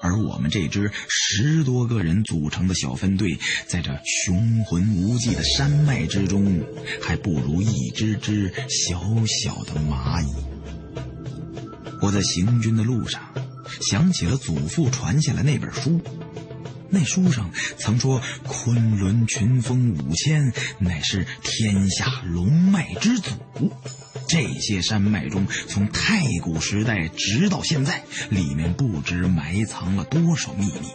[0.05, 6.62] 而我们这支十多个人组成的小分队，在这雄浑无际的山脉之中，
[7.01, 10.26] 还不如一只只小小的蚂蚁。
[12.02, 13.22] 我在行军的路上，
[13.81, 15.98] 想起了祖父传下来那本书。
[16.95, 23.33] 那书上曾说：“昆仑群峰五千，乃是天下龙脉之祖。
[24.29, 30.89] 这些山脉中，从太古时代直到现在，里面不知埋藏了多少秘密。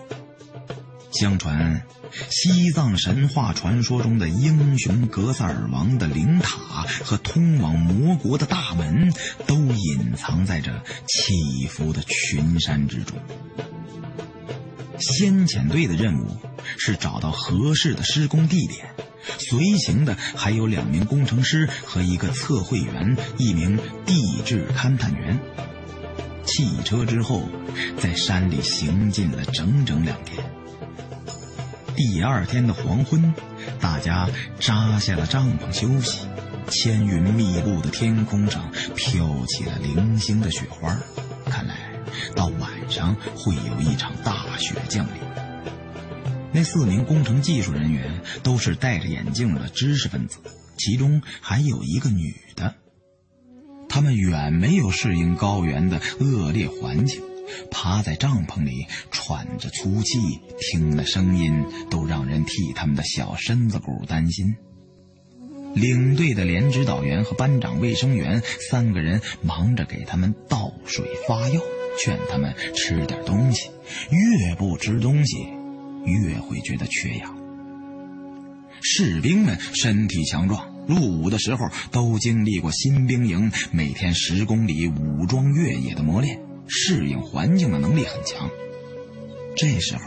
[1.12, 1.84] 相传，
[2.30, 9.14] 西藏神话传说中的英雄格萨尔王的灵塔和通往魔国的大门，
[9.46, 10.72] 都隐藏在这
[11.08, 13.18] 起伏的群山之中。”
[15.00, 16.38] 先遣队的任务
[16.78, 18.94] 是找到合适的施工地点，
[19.38, 25.40] 随行的还有两名工程师和一个测绘员，一名地质勘探员。
[26.46, 27.44] 弃车之后，
[28.00, 30.44] 在山里行进了整整两天。
[31.96, 33.34] 第二天的黄昏，
[33.80, 34.28] 大家
[34.60, 36.28] 扎下了帐篷休息。
[36.68, 40.96] 千云密布的天空上飘起了零星的雪花，
[41.50, 41.89] 看来。
[42.36, 45.14] 到晚上会有一场大雪降临。
[46.52, 50.40] 那四名工程技术人员都是戴着眼镜的知识分子，
[50.78, 52.76] 其中还有一个女的。
[53.88, 57.22] 他们远没有适应高原的恶劣环境，
[57.72, 64.56] 趴在帐篷里喘着粗气，听了声音都让人替他们的小身子骨担心。
[65.76, 68.42] 领队的连指导员和班长卫生员
[68.72, 71.62] 三个人忙着给他们倒水发药，
[72.04, 73.70] 劝他们吃点东西。
[74.12, 75.38] 越不吃东西，
[76.06, 77.38] 越会觉得缺氧。
[78.82, 88.50] 士兵们身体强壮，入伍的时候都经历过新兵营每天十公里武装越野的磨练，适应环境的能力很强。
[89.58, 90.02] 这时候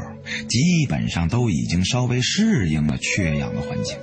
[0.49, 3.99] 基本上都已经稍微适应了缺氧的环境。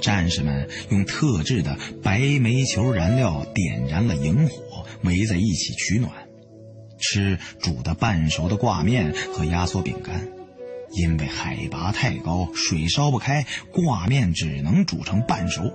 [0.00, 6.10] 战士们用特制的白煤球燃料点燃了营火，围在一起取暖，
[7.02, 10.26] 吃煮的半熟的挂面和压缩饼干。
[10.94, 15.70] 因为海拔太高，水烧不开，挂面只能煮成半熟。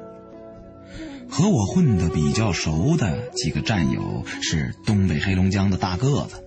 [1.29, 6.43] 和我混得比较熟的几个战友是东北黑龙江的大个子，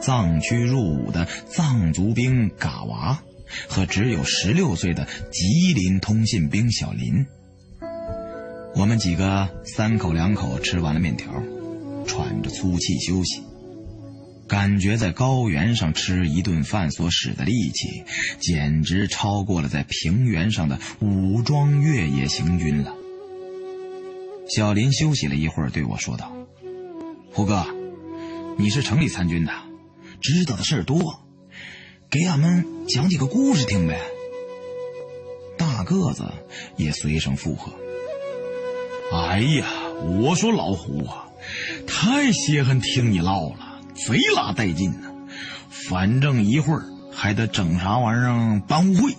[0.00, 3.20] 藏区入伍的藏族兵嘎娃。
[3.66, 7.24] 和只有十六岁的吉林通信兵小林，
[8.74, 11.32] 我们几个三口两口吃完了面条，
[12.06, 13.42] 喘着粗气休息。
[14.48, 18.04] 感觉在高原上吃一顿饭所使的力气，
[18.40, 22.94] 简直超过了在平原上的武装越野行军了。
[24.48, 26.32] 小林休息了一会儿，对我说道
[27.30, 27.66] ：“胡哥，
[28.56, 29.52] 你是城里参军的，
[30.22, 31.22] 知道的事儿多。”
[32.10, 34.00] 给俺们讲几个故事听呗。
[35.58, 36.24] 大个子
[36.78, 37.70] 也随声附和。
[39.12, 39.66] 哎呀，
[40.22, 41.26] 我说老胡啊，
[41.86, 43.67] 太稀罕听你唠了，
[44.06, 45.12] 贼拉带劲呢。
[45.70, 49.14] 反正一会儿还得整啥玩意儿班务会，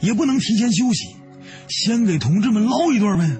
[0.00, 1.16] 也不能提前休息，
[1.68, 3.30] 先给同志们唠一段呗。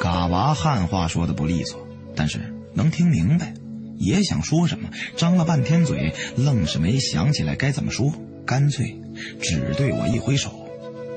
[0.00, 3.54] 嘎娃汉话说的不利索，但是能听明白。
[3.96, 8.12] 也想说什么，张了半天嘴，愣是没想起来该怎么说，
[8.44, 9.00] 干脆
[9.40, 10.68] 只对我一挥手。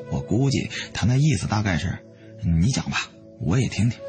[0.09, 1.97] 我估计他那意思大概是
[2.45, 3.09] ：“你讲吧，
[3.41, 3.99] 我也听听。”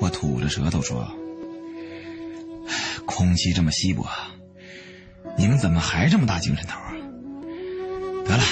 [0.00, 1.10] 我吐着舌头说
[3.06, 4.06] ：“空气这么稀薄，
[5.36, 6.92] 你们怎么还这么大精神头啊？”
[8.26, 8.42] 得了，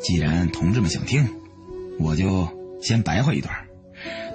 [0.00, 1.28] 既然同志们想听，
[1.98, 2.48] 我就
[2.82, 3.54] 先白话一段。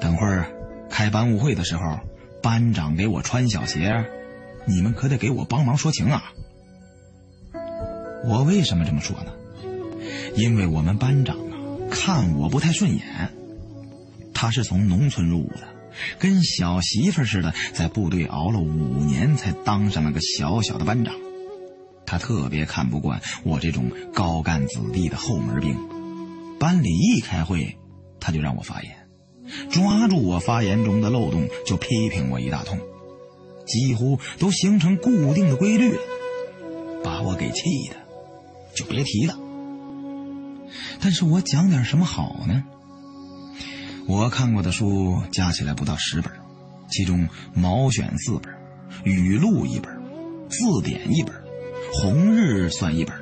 [0.02, 0.46] 等会儿
[0.90, 2.00] 开班务会的时候。
[2.44, 4.06] 班长给我穿小鞋，
[4.68, 6.32] 你们可得给我帮忙说情啊！
[8.24, 9.32] 我为什么这么说呢？
[10.36, 11.58] 因为我们班长啊，
[11.90, 13.04] 看我不太顺眼。
[14.32, 15.62] 他是从农村入伍的，
[16.20, 21.14] 跟小媳妇似的，在部队熬了五年才当上了个小小的班长。
[22.06, 25.76] 他特别看不惯我这种高干子弟的后门兵。
[26.60, 27.78] 班里一开会，
[28.20, 28.96] 他就让我发言。
[29.70, 32.80] 抓住我发言中的漏洞就批评我一大通，
[33.66, 36.00] 几乎都形成固定的规律了，
[37.04, 37.96] 把我给气的，
[38.76, 39.38] 就别提了。
[41.00, 42.64] 但是我讲点什么好呢？
[44.08, 46.32] 我看过的书加起来不到十本，
[46.92, 48.54] 其中毛选四本，
[49.04, 49.92] 语录一本，
[50.48, 51.34] 字典一本，
[51.94, 53.16] 红日算一本，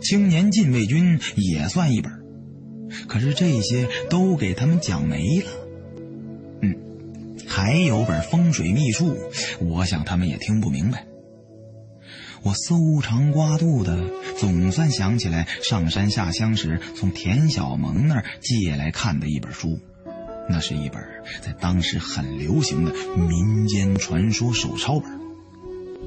[0.00, 2.12] 青年禁卫军也算一本。
[3.08, 5.50] 可是这些都给他们讲没了。
[6.62, 6.76] 嗯，
[7.48, 9.16] 还有本风水秘术，
[9.60, 11.06] 我想他们也听不明白。
[12.44, 19.80] 我搜肠刮肚的，总算想起来上山下乡时从田小萌那儿借来看的一本书，
[20.48, 21.02] 那是一本
[21.42, 25.10] 在当时很流行的民间传说手抄本。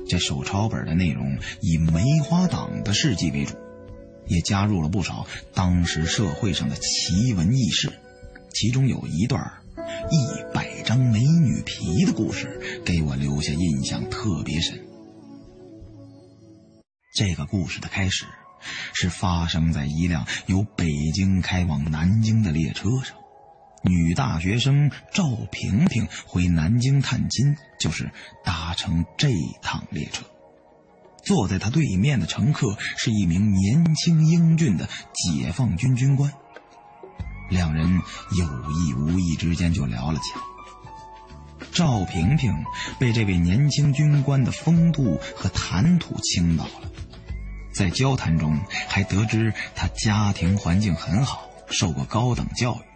[0.07, 3.55] 这手抄本的内容以梅花党的事迹为主。
[4.29, 7.93] 也加入了不少当时社会上的奇闻异事，
[8.53, 9.41] 其中有一段
[10.11, 14.77] 一百张美女皮的故事，给我留下印象特别深。
[17.15, 18.25] 这个故事的开始
[18.93, 23.15] 是发生在一辆由北京开往南京的列车上，
[23.87, 28.11] 女大学生赵萍萍回南京探亲，就是
[28.43, 29.29] 搭乘这
[29.61, 30.25] 趟列车。
[31.23, 36.31] 坐在他对面的乘客是一名年轻英俊的解放军军官，
[37.49, 38.01] 两人
[38.37, 40.41] 有意无意之间就聊了起来。
[41.73, 42.53] 赵萍萍
[42.97, 46.91] 被这位年轻军官的风度和谈吐倾倒了，
[47.73, 52.86] 在交谈中还得知他家庭环境很好，受过高等教育。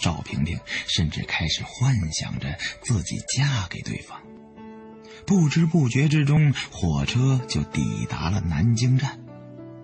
[0.00, 0.58] 赵平平
[0.88, 4.20] 甚至开始幻想着自己嫁给对方。
[5.26, 9.20] 不知不觉之中，火车就抵达了南京站。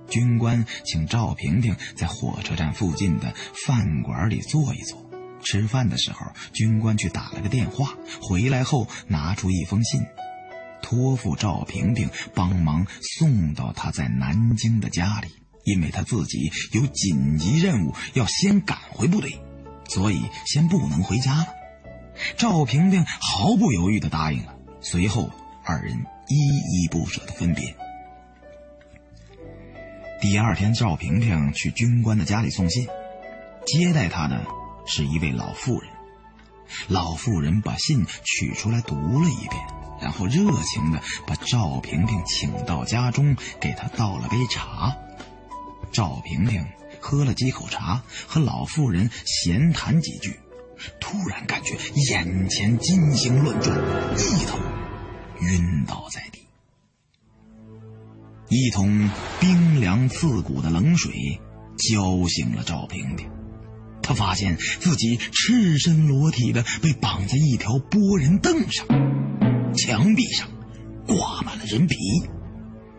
[0.08, 3.34] 军官请赵平平在火车站附近的
[3.66, 5.10] 饭馆里坐一坐，
[5.44, 10.00] 吃饭的时候，军官去打了个电话，回来后拿出一封信，
[10.80, 12.86] 托付赵平平帮忙
[13.18, 15.28] 送到他在南京的家里，
[15.64, 19.40] 因为他自己有紧急任务要先赶回部队，
[19.88, 21.46] 所以先不能回家了。
[22.36, 24.54] 赵萍萍毫不犹豫地答应了。
[24.80, 25.30] 随后，
[25.64, 27.74] 二人依依不舍地分别。
[30.20, 32.88] 第二天，赵萍萍去军官的家里送信，
[33.66, 34.46] 接待她的
[34.86, 35.90] 是一位老妇人。
[36.88, 39.62] 老妇人把信取出来读了一遍，
[40.00, 44.96] 然后热情地把赵萍萍请到家中，给她倒了杯茶。
[45.92, 46.66] 赵萍萍
[47.06, 50.40] 喝了几口茶，和老妇人闲谈几句，
[51.00, 51.76] 突然感觉
[52.10, 53.78] 眼前金星乱转，
[54.18, 54.58] 一头
[55.40, 56.40] 晕倒在地。
[58.48, 59.08] 一桶
[59.38, 61.40] 冰凉刺骨的冷水
[61.78, 63.30] 浇醒了赵萍萍，
[64.02, 68.84] 她发现自己赤身裸体的被绑在一条拨人凳上，
[69.76, 70.48] 墙壁上
[71.06, 71.96] 挂满了人皮，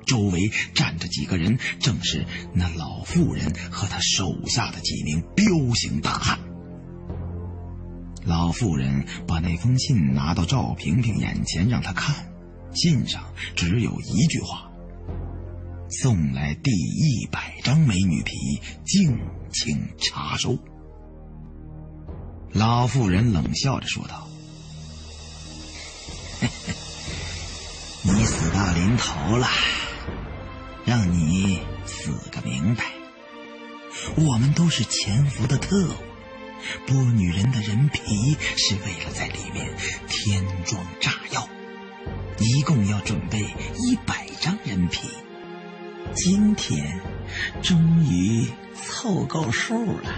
[0.08, 6.40] 周围站着几个人，正是那老妇人和她手下的几名彪形大汉。
[8.26, 12.16] 老妇人把那封信拿到赵萍萍眼前，让她看，
[12.74, 13.24] 信上
[13.56, 14.72] 只有一句话。
[15.90, 18.34] 送来第一百张美女皮，
[18.86, 19.18] 敬
[19.54, 20.58] 请查收。
[22.52, 24.28] 老妇人冷笑着说道
[28.04, 29.48] ：“你死到临头了，
[30.88, 32.86] 让你死个明白。
[34.16, 35.92] 我们都是潜伏的特务，
[36.90, 39.76] 剥女人的人皮是为了在里面
[40.08, 41.50] 添装炸药，
[42.40, 43.40] 一共要准备
[43.76, 45.10] 一百张人皮。”
[46.16, 47.02] 今天
[47.62, 50.16] 终于凑够数了，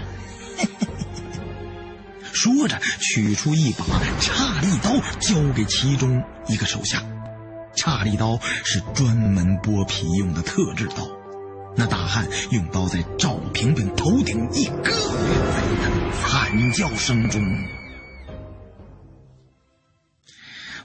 [2.32, 3.84] 说着取出一把
[4.20, 7.02] 叉利刀，交给其中一个手下。
[7.76, 11.08] 叉利刀是专门剥皮用的特制刀。
[11.76, 14.90] 那大汉用刀在赵萍萍头顶一割，
[15.54, 15.88] 在他
[16.20, 17.40] 惨叫声中，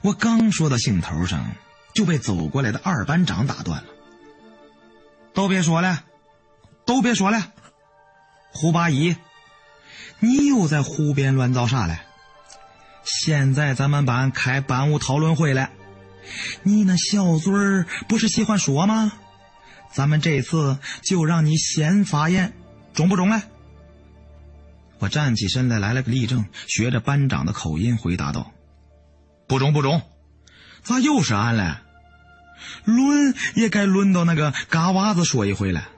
[0.02, 1.52] 我刚说到兴头上，
[1.95, 3.88] 就被走过来的二班长打断了。
[5.34, 6.03] 都别说了，
[6.86, 7.52] 都别说了，
[8.53, 9.16] 胡八一，
[10.20, 11.99] 你又在胡编乱造啥了？
[13.03, 15.72] 现在咱们班开班务讨论会了，
[16.64, 19.14] 你那小嘴儿不是喜欢说吗？
[19.92, 22.54] 咱们这次就让你先发言，
[22.94, 23.42] 中不中嘞？
[25.00, 28.52] 我站起身来，来了个立正，学着班长的口音回答道
[29.48, 30.02] ：“不中，不中，
[30.84, 31.76] 咋又是俺嘞？”
[32.86, 35.90] 轮也该轮到那个嘎娃子说一回了，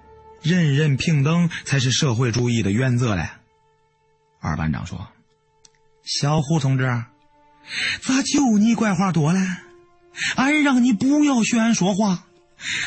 [0.42, 3.30] 人人平等才是社会主义的原则嘞。
[4.40, 5.08] 二班长说
[6.04, 6.86] ：“小胡同志，
[8.02, 9.40] 咋就你怪话多嘞？
[10.36, 12.26] 俺让你不要学俺说话，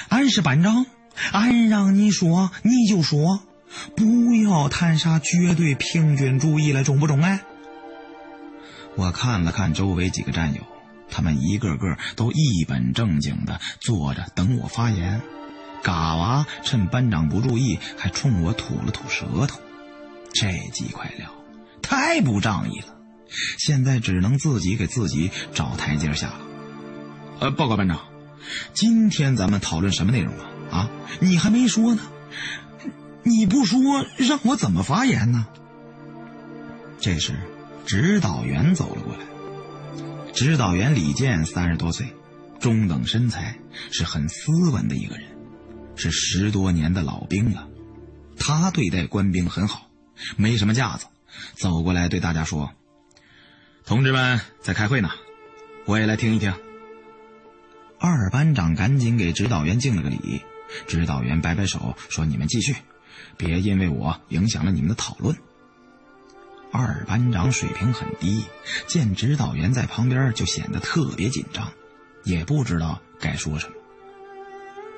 [0.08, 0.86] 俺是班长，
[1.32, 3.42] 俺让你说你就说，
[3.96, 7.40] 不要谈啥绝对平均主义了，中不中哎？”
[8.96, 10.60] 我看了看周围几个战友。
[11.12, 15.20] 他们一个个都一本正经的坐着等我发言，
[15.82, 19.58] 嘎娃趁班长不注意，还冲我吐了吐舌头。
[20.32, 21.28] 这几块料
[21.82, 22.94] 太不仗义了，
[23.58, 26.40] 现在只能自己给自己找台阶下了。
[27.40, 27.98] 呃，报告班长，
[28.74, 30.44] 今天咱们讨论什么内容啊？
[30.70, 30.90] 啊，
[31.20, 32.02] 你还没说呢，
[33.22, 33.80] 你不说
[34.18, 35.46] 让我怎么发言呢？
[37.00, 37.32] 这时，
[37.86, 39.20] 指导员走了过来。
[40.34, 42.14] 指导员李健三十多岁，
[42.60, 43.58] 中等身材，
[43.90, 45.26] 是很斯文的一个人，
[45.96, 47.66] 是十多年的老兵了。
[48.38, 49.88] 他对待官兵很好，
[50.36, 51.06] 没什么架子，
[51.54, 52.70] 走过来对大家说
[53.86, 55.08] ：“同志们在开会呢，
[55.86, 56.52] 我也来听一听。”
[58.02, 60.40] 二班长赶紧给指导员敬了个礼，
[60.86, 62.74] 指导员摆摆手说：“你们继续，
[63.36, 65.36] 别因为我影响了你们的讨论。”
[66.72, 68.46] 二班长水平很低，
[68.86, 71.70] 见指导员在旁边就显得特别紧张，
[72.24, 73.74] 也不知道该说什么。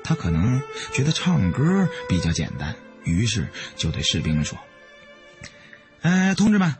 [0.01, 0.61] 他可能
[0.93, 2.73] 觉得唱歌比较简单，
[3.03, 4.57] 于是就对士兵们说
[6.03, 6.75] ：“哎，同志们，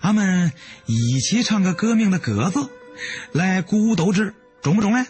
[0.00, 0.50] 俺们
[0.86, 2.68] 一起唱个革命的歌子，
[3.30, 5.06] 来鼓舞斗志，中不中嘞？”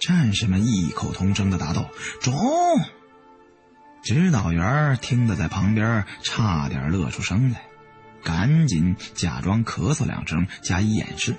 [0.00, 1.88] 战士们异口同声的答道
[2.20, 2.34] ：“中。”
[4.02, 7.62] 指导员听得在旁边差点乐出声来，
[8.22, 11.34] 赶紧假装咳嗽两声加以掩饰。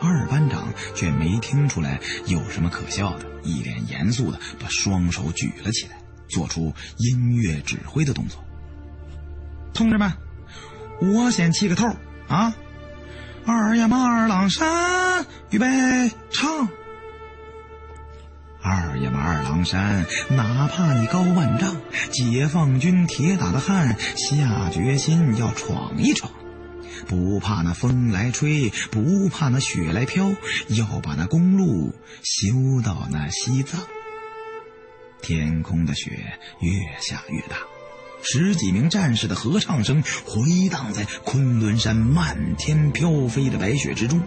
[0.00, 5.98] 二班长却没听出来有什么可笑的，一脸严肃的把双手举了起来，
[6.28, 8.42] 做出音乐指挥的动作。
[9.74, 10.10] 同志们，
[11.02, 11.86] 我先起个头
[12.28, 12.54] 啊！
[13.44, 16.66] 二呀嘛二郎山，预备唱。
[18.62, 21.76] 二呀嘛二郎山，哪怕你高万丈，
[22.10, 26.30] 解放军铁打的汉，下决心要闯一闯。
[27.08, 30.30] 不怕那风来吹，不怕那雪来飘，
[30.68, 33.80] 要把那公路修到那西藏。
[35.22, 36.70] 天空的雪越
[37.00, 37.56] 下越大，
[38.22, 44.20] 十几名战士的合唱声回荡在昆仑山漫天飘飞的白雪之中。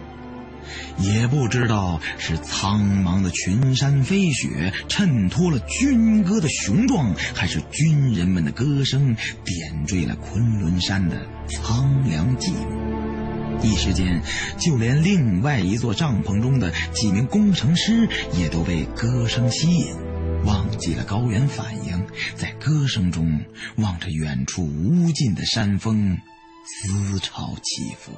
[0.98, 9.14] 也不知道是苍茫的群山飞雪衬托了军歌的雄壮，还是军人们的歌声
[9.44, 13.62] 点缀了昆仑山的苍凉寂寞。
[13.62, 14.20] 一时间，
[14.58, 19.94] 就连另外一座帐篷中的几名工程师也都被歌声吸引，
[20.44, 22.04] 忘记了高原反应，
[22.36, 23.40] 在歌声中
[23.76, 26.18] 望着远处无尽的山峰，
[26.66, 28.12] 思潮起伏。